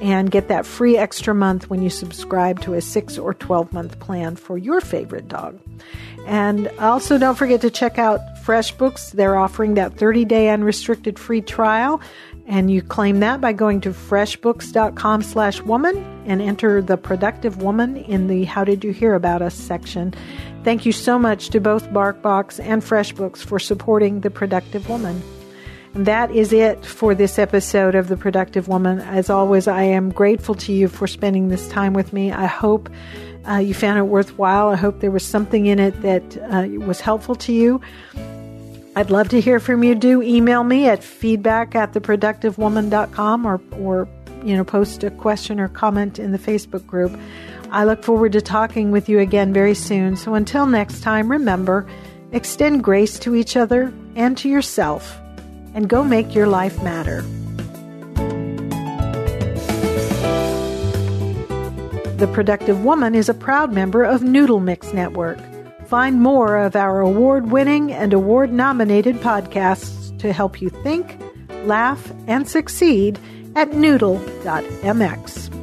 and 0.00 0.30
get 0.30 0.48
that 0.48 0.66
free 0.66 0.96
extra 0.96 1.34
month 1.34 1.68
when 1.70 1.82
you 1.82 1.90
subscribe 1.90 2.60
to 2.60 2.74
a 2.74 2.80
6 2.80 3.18
or 3.18 3.34
12 3.34 3.72
month 3.72 3.98
plan 3.98 4.36
for 4.36 4.58
your 4.58 4.80
favorite 4.80 5.28
dog. 5.28 5.58
And 6.26 6.68
also 6.78 7.18
don't 7.18 7.38
forget 7.38 7.60
to 7.62 7.70
check 7.70 7.98
out 7.98 8.20
FreshBooks. 8.44 9.12
They're 9.12 9.36
offering 9.36 9.74
that 9.74 9.96
30 9.96 10.24
day 10.24 10.50
unrestricted 10.50 11.18
free 11.18 11.40
trial 11.40 12.00
and 12.48 12.70
you 12.70 12.80
claim 12.80 13.20
that 13.20 13.42
by 13.42 13.52
going 13.52 13.80
to 13.82 13.90
freshbooks.com 13.90 15.22
slash 15.22 15.60
woman 15.60 15.96
and 16.26 16.40
enter 16.40 16.80
the 16.80 16.96
productive 16.96 17.62
woman 17.62 17.96
in 17.96 18.26
the 18.26 18.44
How 18.44 18.64
Did 18.64 18.82
You 18.82 18.90
Hear 18.90 19.14
About 19.14 19.42
Us 19.42 19.54
section. 19.54 20.14
Thank 20.64 20.86
you 20.86 20.92
so 20.92 21.18
much 21.18 21.50
to 21.50 21.60
both 21.60 21.90
BarkBox 21.90 22.58
and 22.64 22.82
FreshBooks 22.82 23.44
for 23.44 23.58
supporting 23.58 24.20
the 24.20 24.30
productive 24.30 24.88
woman. 24.88 25.22
That 25.98 26.30
is 26.30 26.52
it 26.52 26.86
for 26.86 27.12
this 27.12 27.40
episode 27.40 27.96
of 27.96 28.06
The 28.06 28.16
Productive 28.16 28.68
Woman. 28.68 29.00
As 29.00 29.28
always, 29.28 29.66
I 29.66 29.82
am 29.82 30.10
grateful 30.10 30.54
to 30.54 30.72
you 30.72 30.86
for 30.86 31.08
spending 31.08 31.48
this 31.48 31.68
time 31.68 31.92
with 31.92 32.12
me. 32.12 32.30
I 32.30 32.46
hope 32.46 32.88
uh, 33.48 33.56
you 33.56 33.74
found 33.74 33.98
it 33.98 34.02
worthwhile. 34.02 34.68
I 34.68 34.76
hope 34.76 35.00
there 35.00 35.10
was 35.10 35.24
something 35.24 35.66
in 35.66 35.80
it 35.80 36.00
that 36.02 36.38
uh, 36.52 36.68
was 36.86 37.00
helpful 37.00 37.34
to 37.34 37.52
you. 37.52 37.80
I'd 38.94 39.10
love 39.10 39.30
to 39.30 39.40
hear 39.40 39.58
from 39.58 39.82
you. 39.82 39.96
Do 39.96 40.22
email 40.22 40.62
me 40.62 40.86
at 40.86 41.02
feedback 41.02 41.74
at 41.74 41.94
theproductivewoman.com 41.94 43.44
or, 43.44 43.60
or, 43.72 44.08
you 44.44 44.56
know, 44.56 44.62
post 44.62 45.02
a 45.02 45.10
question 45.10 45.58
or 45.58 45.66
comment 45.66 46.20
in 46.20 46.30
the 46.30 46.38
Facebook 46.38 46.86
group. 46.86 47.18
I 47.72 47.82
look 47.82 48.04
forward 48.04 48.30
to 48.34 48.40
talking 48.40 48.92
with 48.92 49.08
you 49.08 49.18
again 49.18 49.52
very 49.52 49.74
soon. 49.74 50.14
So 50.14 50.34
until 50.34 50.64
next 50.64 51.00
time, 51.00 51.28
remember, 51.28 51.88
extend 52.30 52.84
grace 52.84 53.18
to 53.18 53.34
each 53.34 53.56
other 53.56 53.92
and 54.14 54.38
to 54.38 54.48
yourself, 54.48 55.18
and 55.78 55.88
go 55.88 56.02
make 56.02 56.34
your 56.34 56.48
life 56.48 56.82
matter. 56.82 57.22
The 62.16 62.28
Productive 62.32 62.82
Woman 62.82 63.14
is 63.14 63.28
a 63.28 63.34
proud 63.34 63.72
member 63.72 64.02
of 64.02 64.24
Noodle 64.24 64.58
Mix 64.58 64.92
Network. 64.92 65.38
Find 65.86 66.20
more 66.20 66.56
of 66.56 66.74
our 66.74 66.98
award 66.98 67.52
winning 67.52 67.92
and 67.92 68.12
award 68.12 68.52
nominated 68.52 69.18
podcasts 69.18 70.18
to 70.18 70.32
help 70.32 70.60
you 70.60 70.68
think, 70.68 71.16
laugh, 71.62 72.12
and 72.26 72.48
succeed 72.48 73.20
at 73.54 73.72
noodle.mx. 73.72 75.57